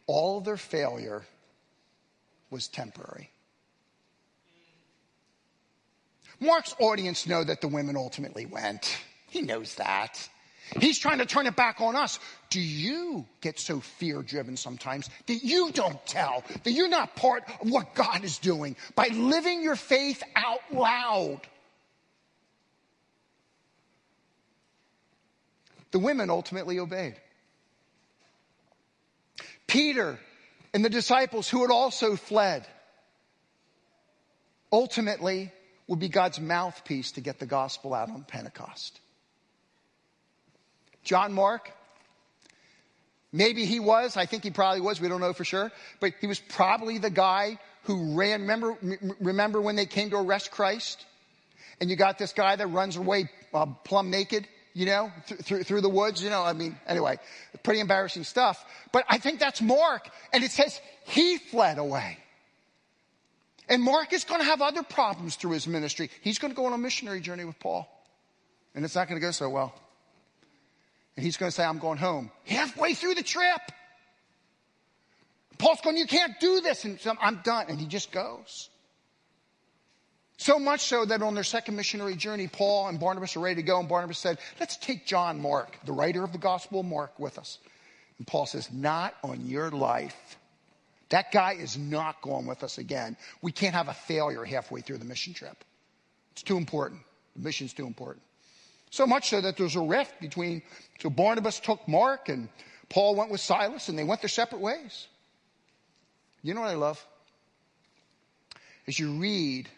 all 0.07 0.41
their 0.41 0.57
failure 0.57 1.23
was 2.51 2.69
temporary. 2.69 3.31
Mark's 6.39 6.75
audience 6.79 7.27
know 7.27 7.43
that 7.43 7.61
the 7.61 7.69
women 7.69 7.97
ultimately 7.97 8.47
went. 8.47 8.97
He 9.29 9.43
knows 9.43 9.75
that. 9.77 10.29
He's 10.81 10.99
trying 10.99 11.19
to 11.19 11.27
turn 11.27 11.47
it 11.47 11.57
back 11.57 11.81
on 11.81 11.95
us. 11.95 12.19
Do 12.51 12.61
you 12.61 13.25
get 13.41 13.59
so 13.59 13.81
fear 13.81 14.23
driven 14.23 14.57
sometimes 14.57 15.09
that 15.27 15.45
you 15.45 15.71
don't 15.73 16.05
tell, 16.07 16.45
that 16.65 16.73
you're 16.73 16.89
not 16.89 17.15
part 17.17 17.45
of 17.61 17.71
what 17.71 17.95
God 17.95 18.25
is 18.25 18.39
doing 18.39 18.77
by 18.95 19.09
living 19.09 19.63
your 19.63 19.77
faith 19.77 20.23
out 20.35 20.61
loud? 20.73 21.41
The 25.93 26.01
women 26.01 26.31
ultimately 26.31 26.79
obeyed. 26.79 27.15
Peter 29.67 30.19
and 30.73 30.85
the 30.85 30.91
disciples 30.91 31.49
who 31.49 31.63
had 31.63 31.71
also 31.71 32.17
fled 32.17 32.67
ultimately 34.73 35.53
would 35.87 35.99
be 35.99 36.09
God's 36.09 36.41
mouthpiece 36.41 37.13
to 37.13 37.21
get 37.21 37.39
the 37.39 37.47
gospel 37.47 37.95
out 37.95 38.11
on 38.11 38.25
Pentecost. 38.25 39.01
John 41.05 41.33
Mark, 41.33 41.71
maybe 43.33 43.65
he 43.65 43.79
was, 43.79 44.17
I 44.17 44.27
think 44.27 44.43
he 44.43 44.51
probably 44.51 44.81
was, 44.81 45.01
we 45.01 45.09
don't 45.09 45.21
know 45.21 45.33
for 45.33 45.45
sure, 45.45 45.71
but 46.01 46.13
he 46.21 46.27
was 46.27 46.41
probably 46.41 46.99
the 46.99 47.11
guy 47.11 47.59
who 47.85 48.17
ran, 48.17 48.43
remember, 48.43 48.77
remember 49.21 49.61
when 49.61 49.77
they 49.77 49.87
came 49.87 50.11
to 50.11 50.17
arrest 50.17 50.51
Christ? 50.51 51.05
And 51.81 51.89
you 51.89 51.97
got 51.97 52.19
this 52.19 52.33
guy 52.33 52.57
that 52.57 52.67
runs 52.67 52.97
away 52.97 53.29
uh, 53.55 53.67
plumb 53.67 54.11
naked? 54.11 54.49
You 54.77 54.85
know, 54.85 55.11
th- 55.27 55.41
through, 55.41 55.63
through 55.63 55.81
the 55.81 55.89
woods, 55.89 56.23
you 56.23 56.29
know, 56.29 56.43
I 56.43 56.53
mean, 56.53 56.79
anyway, 56.87 57.19
pretty 57.63 57.81
embarrassing 57.81 58.25
stuff. 58.25 58.63
But 58.93 59.07
I 59.09 59.17
think 59.17 59.41
that's 59.41 59.63
Mark. 59.63 60.07
And 60.35 60.45
it 60.45 60.51
says 60.51 60.79
he 61.07 61.39
fled 61.39 61.79
away. 61.79 62.19
And 63.71 63.83
Mark 63.83 64.13
is 64.13 64.25
going 64.25 64.43
to 64.43 64.47
have 64.47 64.61
other 64.61 64.83
problems 64.83 65.37
through 65.37 65.53
his 65.53 65.67
ministry. 65.67 66.11
He's 66.21 66.39
going 66.39 66.53
to 66.53 66.55
go 66.55 66.67
on 66.67 66.75
a 66.75 66.79
missionary 66.79 67.23
journey 67.23 67.47
with 67.47 67.59
Paul. 67.59 67.89
And 68.75 68.85
it's 68.85 68.95
not 68.95 69.09
going 69.09 69.19
to 69.19 69.27
go 69.27 69.31
so 69.31 69.49
well. 69.49 69.75
And 71.17 71.25
he's 71.25 71.39
going 71.39 71.49
to 71.49 71.57
say, 71.57 71.65
I'm 71.65 71.79
going 71.79 71.97
home. 71.97 72.31
Halfway 72.45 72.93
through 72.93 73.15
the 73.15 73.23
trip. 73.23 73.63
Paul's 75.57 75.81
going, 75.81 75.97
You 75.97 76.07
can't 76.07 76.39
do 76.39 76.61
this. 76.61 76.85
And 76.85 77.01
so 77.01 77.15
I'm 77.19 77.41
done. 77.43 77.65
And 77.71 77.81
he 77.81 77.87
just 77.87 78.13
goes. 78.13 78.69
So 80.39 80.59
much 80.59 80.81
so 80.83 81.05
that 81.05 81.23
on 81.23 81.35
their 81.35 81.45
second 81.45 81.77
missionary 81.77 82.15
journey, 82.15 82.47
Paul 82.47 82.89
and 82.89 83.01
Barnabas 83.01 83.37
are 83.37 83.41
ready 83.41 83.57
to 83.57 83.63
go, 83.63 83.81
and 83.81 83.89
Barnabas 83.89 84.19
said, 84.19 84.39
Let's 84.61 84.77
take 84.77 85.07
John 85.07 85.41
Mark, 85.41 85.79
the 85.87 85.93
writer 85.93 86.23
of 86.23 86.33
the 86.33 86.39
Gospel 86.39 86.83
Mark, 86.83 87.19
with 87.19 87.39
us. 87.39 87.59
And 88.19 88.27
Paul 88.27 88.47
says, 88.47 88.71
Not 88.71 89.15
on 89.23 89.47
your 89.47 89.71
life. 89.71 90.37
That 91.09 91.33
guy 91.33 91.53
is 91.53 91.79
not 91.79 92.21
going 92.21 92.47
with 92.47 92.65
us 92.65 92.79
again. 92.79 93.17
We 93.41 93.53
can't 93.53 93.75
have 93.75 93.89
a 93.89 93.95
failure 93.95 94.45
halfway 94.45 94.81
through 94.81 94.99
the 94.99 95.05
mission 95.05 95.33
trip. 95.35 95.57
It's 96.33 96.43
too 96.43 96.57
important. 96.57 97.01
The 97.37 97.43
mission's 97.43 97.73
too 97.73 97.87
important. 97.87 98.23
So 98.91 99.07
much 99.07 99.31
so 99.31 99.41
that 99.41 99.57
there's 99.57 99.77
a 99.77 99.81
rift 99.81 100.21
between, 100.21 100.63
so 101.01 101.09
Barnabas 101.09 101.61
took 101.61 101.87
Mark 101.87 102.29
and 102.29 102.49
Paul 102.89 103.15
went 103.15 103.31
with 103.31 103.41
Silas 103.41 103.89
and 103.89 103.99
they 103.99 104.05
went 104.05 104.21
their 104.21 104.29
separate 104.29 104.61
ways. 104.61 105.07
You 106.43 106.55
know 106.55 106.61
what 106.61 106.71
I 106.71 106.75
love? 106.75 107.05
As 108.87 108.99
you 108.99 109.13
read 109.13 109.69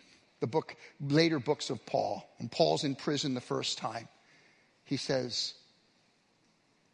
the 0.41 0.47
book, 0.47 0.77
later 1.01 1.39
books 1.39 1.71
of 1.71 1.85
Paul, 1.87 2.29
when 2.39 2.49
Paul's 2.49 2.85
in 2.85 2.95
prison 2.95 3.35
the 3.35 3.41
first 3.41 3.79
time, 3.79 4.09
he 4.85 4.97
says, 4.97 5.55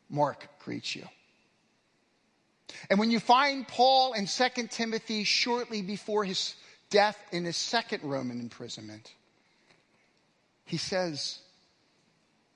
Mark 0.08 0.48
greets 0.60 0.96
you. 0.96 1.06
And 2.90 2.98
when 2.98 3.10
you 3.10 3.20
find 3.20 3.66
Paul 3.66 4.14
in 4.14 4.26
2 4.26 4.48
Timothy 4.70 5.24
shortly 5.24 5.82
before 5.82 6.24
his 6.24 6.54
death 6.90 7.18
in 7.32 7.44
his 7.44 7.56
second 7.56 8.02
Roman 8.02 8.40
imprisonment, 8.40 9.12
he 10.64 10.76
says, 10.76 11.38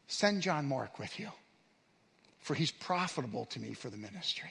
Send 0.07 0.43
John 0.43 0.67
Mark 0.67 0.99
with 0.99 1.21
you, 1.21 1.29
for 2.41 2.55
he's 2.55 2.71
profitable 2.71 3.45
to 3.47 3.61
me 3.61 3.75
for 3.75 3.91
the 3.91 3.99
ministry. 3.99 4.51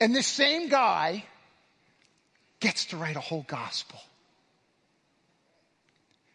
And 0.00 0.14
this 0.14 0.26
same 0.26 0.68
guy 0.68 1.24
gets 2.60 2.86
to 2.86 2.96
write 2.96 3.16
a 3.16 3.20
whole 3.20 3.44
gospel. 3.48 3.98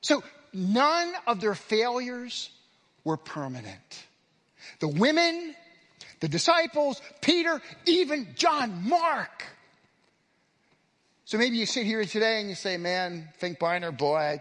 So 0.02 0.24
none 0.54 1.14
of 1.26 1.42
their 1.42 1.56
failures 1.56 2.50
were 3.04 3.18
permanent. 3.18 4.06
The 4.80 4.88
women, 4.88 5.56
the 6.20 6.28
disciples, 6.28 7.02
Peter, 7.22 7.62
even 7.86 8.28
John 8.36 8.88
Mark. 8.88 9.44
So 11.26 11.38
maybe 11.38 11.58
you 11.58 11.66
sit 11.66 11.86
here 11.86 12.06
today 12.06 12.40
and 12.40 12.50
you 12.50 12.56
say, 12.56 12.78
man, 12.78 13.30
think 13.38 13.60
Biner, 13.60 13.96
boy, 13.96 14.40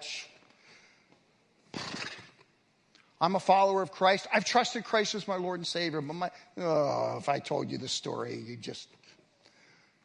I'm 3.20 3.34
a 3.34 3.40
follower 3.40 3.82
of 3.82 3.92
Christ. 3.92 4.26
I've 4.32 4.44
trusted 4.44 4.84
Christ 4.84 5.14
as 5.14 5.26
my 5.26 5.36
Lord 5.36 5.58
and 5.58 5.66
Savior, 5.66 6.00
but 6.00 6.14
my, 6.14 6.30
oh, 6.58 7.16
if 7.18 7.28
I 7.28 7.38
told 7.38 7.70
you 7.70 7.78
the 7.78 7.88
story, 7.88 8.36
you 8.36 8.56
just, 8.56 8.88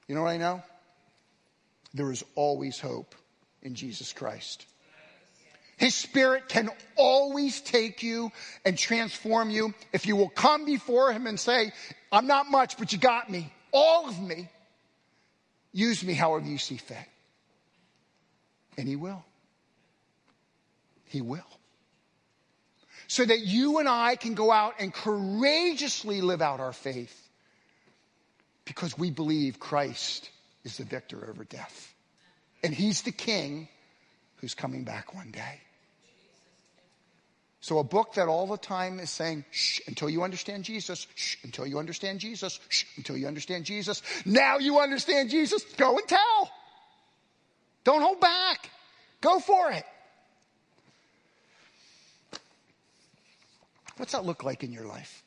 you 0.08 0.16
know 0.16 0.24
what 0.24 0.30
I 0.30 0.38
know? 0.38 0.64
There 1.94 2.12
is 2.12 2.24
always 2.36 2.80
hope 2.80 3.16
in 3.62 3.76
Jesus 3.76 4.14
Christ. 4.14 4.66
His 5.82 5.96
spirit 5.96 6.48
can 6.48 6.70
always 6.96 7.60
take 7.60 8.04
you 8.04 8.32
and 8.64 8.78
transform 8.78 9.50
you 9.50 9.74
if 9.92 10.06
you 10.06 10.16
will 10.16 10.30
come 10.30 10.64
before 10.64 11.12
him 11.12 11.26
and 11.26 11.40
say, 11.40 11.72
I'm 12.12 12.28
not 12.28 12.52
much, 12.52 12.78
but 12.78 12.94
you 12.94 13.00
got 13.00 13.32
me. 13.32 13.52
All 13.74 14.08
of 14.08 14.22
me. 14.22 14.48
Use 15.74 16.04
me 16.04 16.14
however 16.14 16.46
you 16.46 16.60
see 16.60 16.78
fit. 16.78 16.98
And 18.78 18.88
he 18.88 18.96
will. 18.96 19.26
He 21.06 21.20
will. 21.20 21.42
so 23.12 23.26
that 23.26 23.40
you 23.42 23.80
and 23.80 23.90
I 23.90 24.16
can 24.16 24.36
go 24.36 24.54
out 24.54 24.76
and 24.80 24.94
courageously 24.94 26.22
live 26.22 26.42
out 26.42 26.62
our 26.62 26.72
faith 26.72 27.30
because 28.64 28.98
we 28.98 29.12
believe 29.12 29.60
Christ 29.60 30.30
is 30.64 30.78
the 30.78 30.86
victor 30.86 31.30
over 31.30 31.44
death. 31.44 31.94
And 32.64 32.74
he's 32.74 33.02
the 33.02 33.12
king 33.12 33.68
who's 34.38 34.54
coming 34.54 34.86
back 34.86 35.14
one 35.14 35.32
day. 35.32 35.60
So, 37.64 37.78
a 37.78 37.84
book 37.84 38.16
that 38.16 38.28
all 38.28 38.48
the 38.48 38.58
time 38.58 39.00
is 39.00 39.12
saying, 39.12 39.46
shh, 39.52 39.82
until 39.86 40.10
you 40.10 40.24
understand 40.24 40.64
Jesus, 40.64 41.06
shh, 41.14 41.36
until 41.44 41.68
you 41.68 41.78
understand 41.78 42.20
Jesus, 42.20 42.60
shh, 42.70 42.86
until 42.98 43.16
you 43.16 43.28
understand 43.28 43.66
Jesus. 43.66 44.02
Now 44.26 44.58
you 44.58 44.80
understand 44.80 45.30
Jesus, 45.30 45.64
go 45.78 45.96
and 45.96 46.08
tell. 46.08 46.52
Don't 47.84 48.02
hold 48.02 48.20
back. 48.20 48.70
Go 49.22 49.40
for 49.40 49.72
it. 49.72 49.86
What's 53.98 54.14
that 54.14 54.26
look 54.26 54.44
like 54.44 54.64
in 54.64 54.72
your 54.72 54.88
life? 54.88 55.22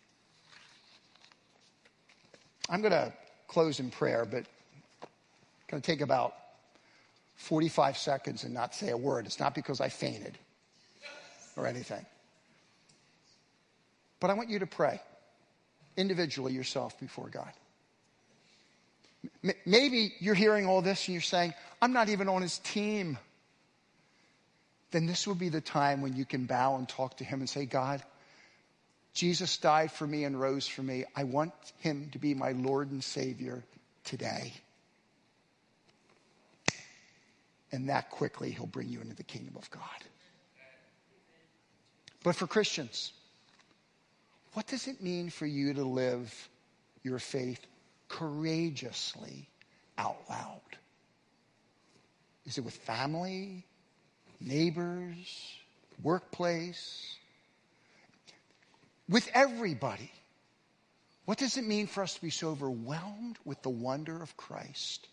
I'm 2.69 2.81
going 2.81 2.93
to 2.93 3.13
close 3.47 3.79
in 3.79 3.91
prayer, 3.91 4.25
but 4.25 4.45
going 5.69 5.81
to 5.81 5.87
take 5.87 6.01
about 6.01 6.35
45 7.37 7.97
seconds 7.97 8.43
and 8.43 8.53
not 8.53 8.75
say 8.75 8.91
a 8.91 8.97
word. 8.97 9.27
It's 9.27 9.39
not 9.39 9.55
because 9.55 9.81
I 9.81 9.89
fainted 9.89 10.37
or 11.57 11.69
anything. 11.69 12.05
But 14.25 14.31
I 14.31 14.35
want 14.37 14.49
you 14.49 14.61
to 14.61 14.67
pray 14.67 15.03
individually 15.99 16.55
yourself 16.55 16.99
before 16.99 17.29
God. 17.29 17.53
M- 19.45 19.53
Maybe 19.67 20.15
you're 20.19 20.35
hearing 20.35 20.65
all 20.65 20.81
this 20.81 21.07
and 21.07 21.13
you're 21.13 21.21
saying, 21.21 21.53
I'm 21.83 21.93
not 21.93 22.09
even 22.09 22.31
on 22.31 22.41
his 22.41 22.57
team. 22.61 23.19
Then 24.93 25.05
this 25.05 25.27
will 25.27 25.35
be 25.35 25.51
the 25.51 25.61
time 25.61 26.01
when 26.01 26.17
you 26.17 26.25
can 26.25 26.47
bow 26.47 26.77
and 26.77 26.89
talk 26.89 27.19
to 27.19 27.25
him 27.25 27.41
and 27.41 27.51
say, 27.51 27.67
God, 27.67 28.03
Jesus 29.13 29.59
died 29.59 29.93
for 29.93 30.07
me 30.07 30.25
and 30.25 30.41
rose 30.41 30.67
for 30.67 30.83
me. 30.83 31.05
I 31.15 31.25
want 31.25 31.53
him 31.81 32.09
to 32.13 32.19
be 32.19 32.33
my 32.33 32.53
Lord 32.53 32.93
and 32.93 33.05
Savior 33.05 33.63
today. 34.05 34.55
And 37.73 37.91
that 37.91 38.09
quickly, 38.09 38.53
he'll 38.53 38.65
bring 38.65 38.89
you 38.89 39.03
into 39.03 39.17
the 39.17 39.23
kingdom 39.23 39.57
of 39.59 39.71
God. 39.71 39.83
But 42.23 42.37
for 42.37 42.47
Christians, 42.47 43.13
what 44.55 44.67
does 44.69 44.87
it 44.87 45.03
mean 45.03 45.31
for 45.31 45.47
you 45.47 45.75
to 45.75 45.85
live 45.85 46.49
your 47.03 47.19
faith 47.19 47.65
courageously 48.09 49.49
out 49.99 50.17
loud? 50.31 50.61
Is 52.47 52.59
it 52.59 52.65
with 52.65 52.75
family, 52.75 53.65
neighbors, 54.41 55.57
workplace? 56.03 57.17
With 59.09 59.29
everybody? 59.35 60.11
What 61.25 61.39
does 61.39 61.57
it 61.57 61.65
mean 61.65 61.87
for 61.87 62.03
us 62.03 62.15
to 62.15 62.23
be 62.23 62.31
so 62.31 62.51
overwhelmed 62.51 63.39
with 63.45 63.61
the 63.63 63.71
wonder 63.71 64.23
of 64.23 64.37
Christ 64.37 65.09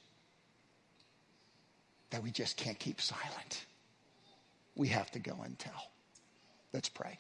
that 2.11 2.21
we 2.21 2.31
just 2.31 2.57
can't 2.57 2.77
keep 2.77 3.01
silent? 3.01 3.65
We 4.75 4.89
have 4.89 5.09
to 5.11 5.19
go 5.19 5.37
and 5.43 5.57
tell. 5.57 5.91
Let's 6.73 6.89
pray. 6.89 7.17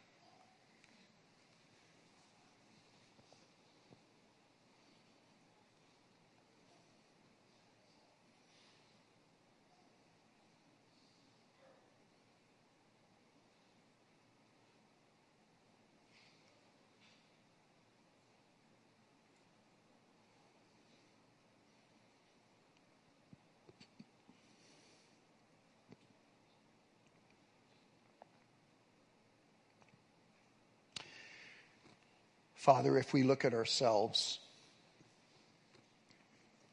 Father, 32.61 32.95
if 32.99 33.11
we 33.11 33.23
look 33.23 33.43
at 33.43 33.55
ourselves, 33.55 34.37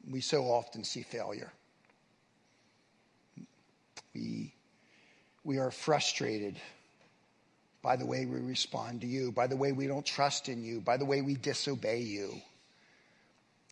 we 0.07 0.21
so 0.21 0.43
often 0.43 0.83
see 0.83 1.01
failure. 1.01 1.51
We, 4.13 4.53
we 5.43 5.57
are 5.57 5.71
frustrated 5.71 6.57
by 7.81 7.95
the 7.95 8.05
way 8.05 8.27
we 8.27 8.39
respond 8.39 9.01
to 9.01 9.07
you, 9.07 9.31
by 9.31 9.47
the 9.47 9.55
way 9.55 9.71
we 9.71 9.87
don't 9.87 10.05
trust 10.05 10.47
in 10.47 10.63
you, 10.63 10.79
by 10.79 10.95
the 10.95 11.05
way 11.05 11.23
we 11.23 11.33
disobey 11.33 12.01
you, 12.01 12.39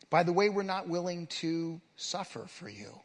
by 0.10 0.24
the 0.24 0.34
way 0.34 0.50
we're 0.50 0.64
not 0.64 0.90
willing 0.90 1.28
to 1.28 1.80
suffer 1.98 2.48
for 2.48 2.68
you. 2.68 3.00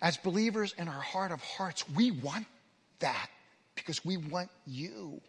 As 0.00 0.16
believers 0.16 0.74
in 0.76 0.88
our 0.88 1.00
heart 1.00 1.30
of 1.30 1.40
hearts, 1.40 1.88
we 1.90 2.10
want 2.10 2.46
that 2.98 3.28
because 3.76 4.04
we 4.04 4.16
want 4.16 4.50
you. 4.66 5.20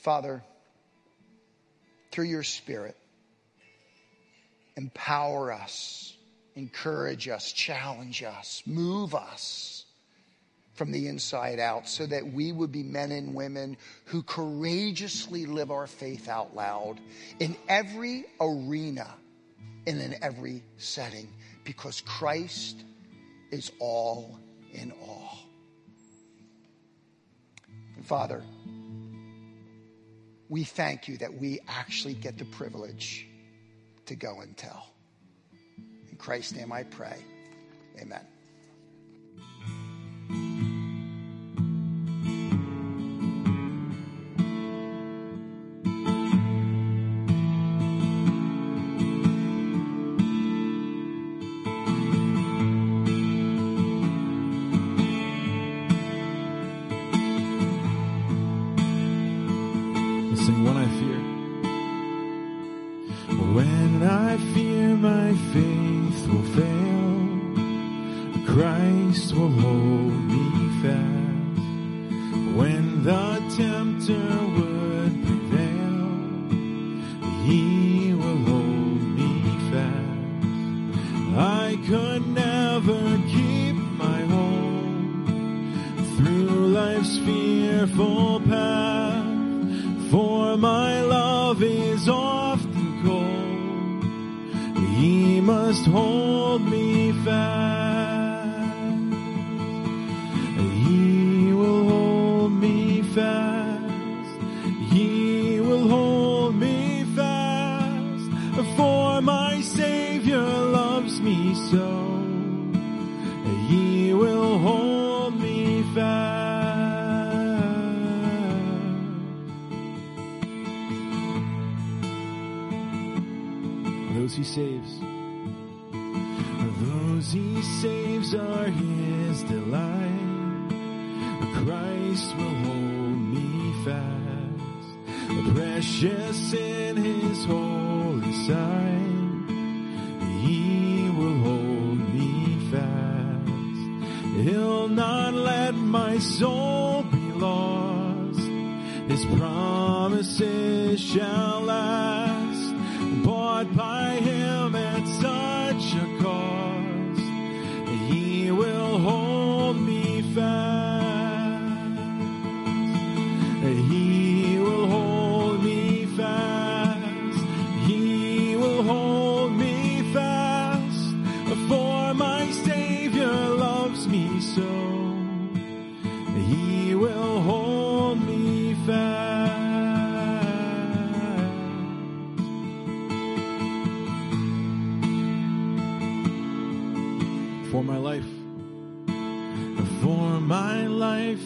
Father, 0.00 0.42
through 2.10 2.24
your 2.24 2.42
Spirit, 2.42 2.96
empower 4.76 5.52
us, 5.52 6.16
encourage 6.54 7.28
us, 7.28 7.52
challenge 7.52 8.22
us, 8.22 8.62
move 8.64 9.14
us 9.14 9.84
from 10.72 10.90
the 10.90 11.08
inside 11.08 11.58
out 11.58 11.86
so 11.86 12.06
that 12.06 12.32
we 12.32 12.50
would 12.50 12.72
be 12.72 12.82
men 12.82 13.12
and 13.12 13.34
women 13.34 13.76
who 14.06 14.22
courageously 14.22 15.44
live 15.44 15.70
our 15.70 15.86
faith 15.86 16.28
out 16.28 16.56
loud 16.56 16.98
in 17.38 17.54
every 17.68 18.24
arena 18.40 19.06
and 19.86 20.00
in 20.00 20.16
every 20.22 20.62
setting 20.78 21.28
because 21.64 22.00
Christ 22.00 22.82
is 23.50 23.70
all 23.78 24.38
in 24.72 24.92
all. 24.92 25.38
And 27.96 28.06
Father, 28.06 28.42
we 30.50 30.64
thank 30.64 31.08
you 31.08 31.16
that 31.18 31.32
we 31.32 31.60
actually 31.68 32.12
get 32.12 32.36
the 32.36 32.44
privilege 32.44 33.26
to 34.06 34.16
go 34.16 34.40
and 34.40 34.56
tell. 34.56 34.92
In 36.10 36.16
Christ's 36.18 36.56
name 36.56 36.72
I 36.72 36.82
pray. 36.82 37.16
Amen. 38.00 38.26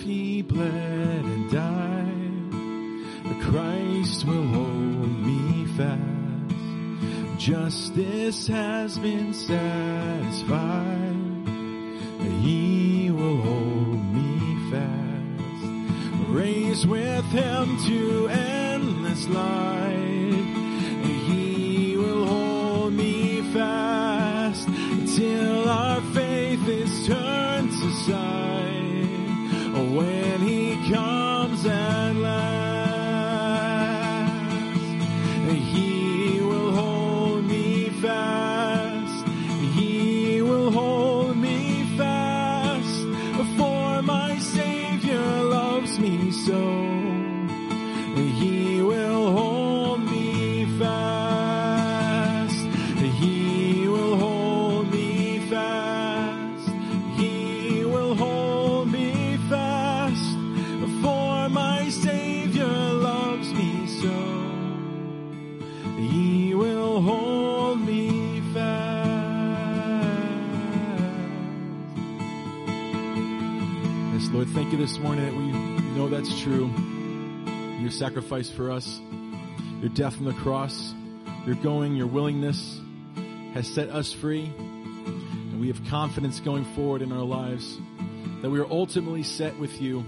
He 0.04 0.42
bled 0.42 1.24
and 1.24 1.50
died. 1.50 3.40
Christ 3.40 4.26
will 4.26 4.46
hold 4.48 5.18
me 5.26 5.66
fast. 5.78 7.40
Justice 7.40 8.46
has 8.46 8.98
been 8.98 9.32
satisfied. 9.32 11.13
This 74.84 74.98
morning 74.98 75.24
that 75.24 75.32
we 75.34 75.46
know 75.96 76.10
that's 76.10 76.42
true. 76.42 76.66
Your 77.80 77.90
sacrifice 77.90 78.50
for 78.50 78.70
us, 78.70 79.00
your 79.80 79.88
death 79.88 80.18
on 80.18 80.26
the 80.26 80.34
cross, 80.34 80.92
your 81.46 81.54
going, 81.54 81.96
your 81.96 82.06
willingness 82.06 82.82
has 83.54 83.66
set 83.66 83.88
us 83.88 84.12
free. 84.12 84.44
And 84.44 85.58
we 85.58 85.68
have 85.68 85.80
confidence 85.88 86.38
going 86.38 86.66
forward 86.74 87.00
in 87.00 87.12
our 87.12 87.24
lives 87.24 87.78
that 88.42 88.50
we 88.50 88.60
are 88.60 88.70
ultimately 88.70 89.22
set 89.22 89.58
with 89.58 89.80
you. 89.80 90.04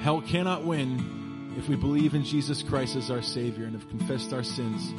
Hell 0.00 0.20
cannot 0.22 0.64
win 0.64 1.54
if 1.56 1.68
we 1.68 1.76
believe 1.76 2.14
in 2.14 2.24
Jesus 2.24 2.64
Christ 2.64 2.96
as 2.96 3.08
our 3.08 3.22
Savior 3.22 3.66
and 3.66 3.80
have 3.80 3.88
confessed 3.88 4.32
our 4.32 4.42
sins. 4.42 4.92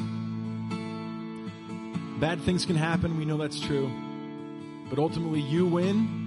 Bad 2.21 2.39
things 2.43 2.65
can 2.65 2.77
happen, 2.77 3.17
we 3.17 3.25
know 3.25 3.35
that's 3.35 3.59
true. 3.59 3.91
But 4.89 4.97
ultimately, 4.97 5.41
you 5.41 5.65
win, 5.65 6.24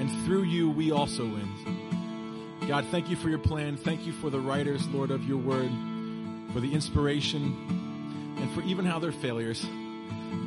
and 0.00 0.24
through 0.24 0.44
you, 0.44 0.70
we 0.70 0.90
also 0.90 1.24
win. 1.24 2.58
God, 2.68 2.84
thank 2.90 3.08
you 3.08 3.16
for 3.16 3.28
your 3.28 3.38
plan. 3.38 3.76
Thank 3.76 4.06
you 4.06 4.12
for 4.12 4.30
the 4.30 4.40
writers, 4.40 4.86
Lord, 4.88 5.10
of 5.10 5.24
your 5.24 5.38
word, 5.38 5.70
for 6.52 6.60
the 6.60 6.72
inspiration, 6.72 8.36
and 8.38 8.50
for 8.52 8.62
even 8.62 8.84
how 8.84 8.98
they're 8.98 9.12
failures, 9.12 9.64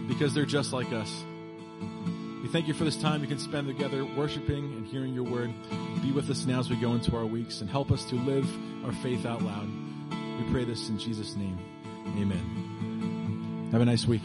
because 0.08 0.34
they're 0.34 0.46
just 0.46 0.72
like 0.72 0.92
us. 0.92 1.24
We 2.44 2.48
thank 2.48 2.68
you 2.68 2.74
for 2.74 2.84
this 2.84 2.98
time 2.98 3.22
we 3.22 3.28
can 3.28 3.40
spend 3.40 3.68
together 3.68 4.04
worshiping 4.04 4.66
and 4.66 4.86
hearing 4.86 5.14
your 5.14 5.26
word. 5.26 5.54
Be 6.02 6.12
with 6.12 6.30
us 6.30 6.46
now 6.46 6.60
as 6.60 6.70
we 6.70 6.76
go 6.76 6.94
into 6.94 7.16
our 7.16 7.26
weeks 7.26 7.62
and 7.62 7.70
help 7.70 7.92
us 7.92 8.04
to 8.06 8.16
live 8.16 8.48
our 8.86 8.94
faith 8.94 9.26
out 9.26 9.42
loud. 9.44 9.70
We 10.10 10.52
pray 10.52 10.64
this 10.64 10.90
in 10.90 10.98
Jesus' 10.98 11.36
name. 11.36 11.58
Amen. 12.18 13.70
Have 13.72 13.82
a 13.82 13.86
nice 13.86 14.06
week. 14.06 14.24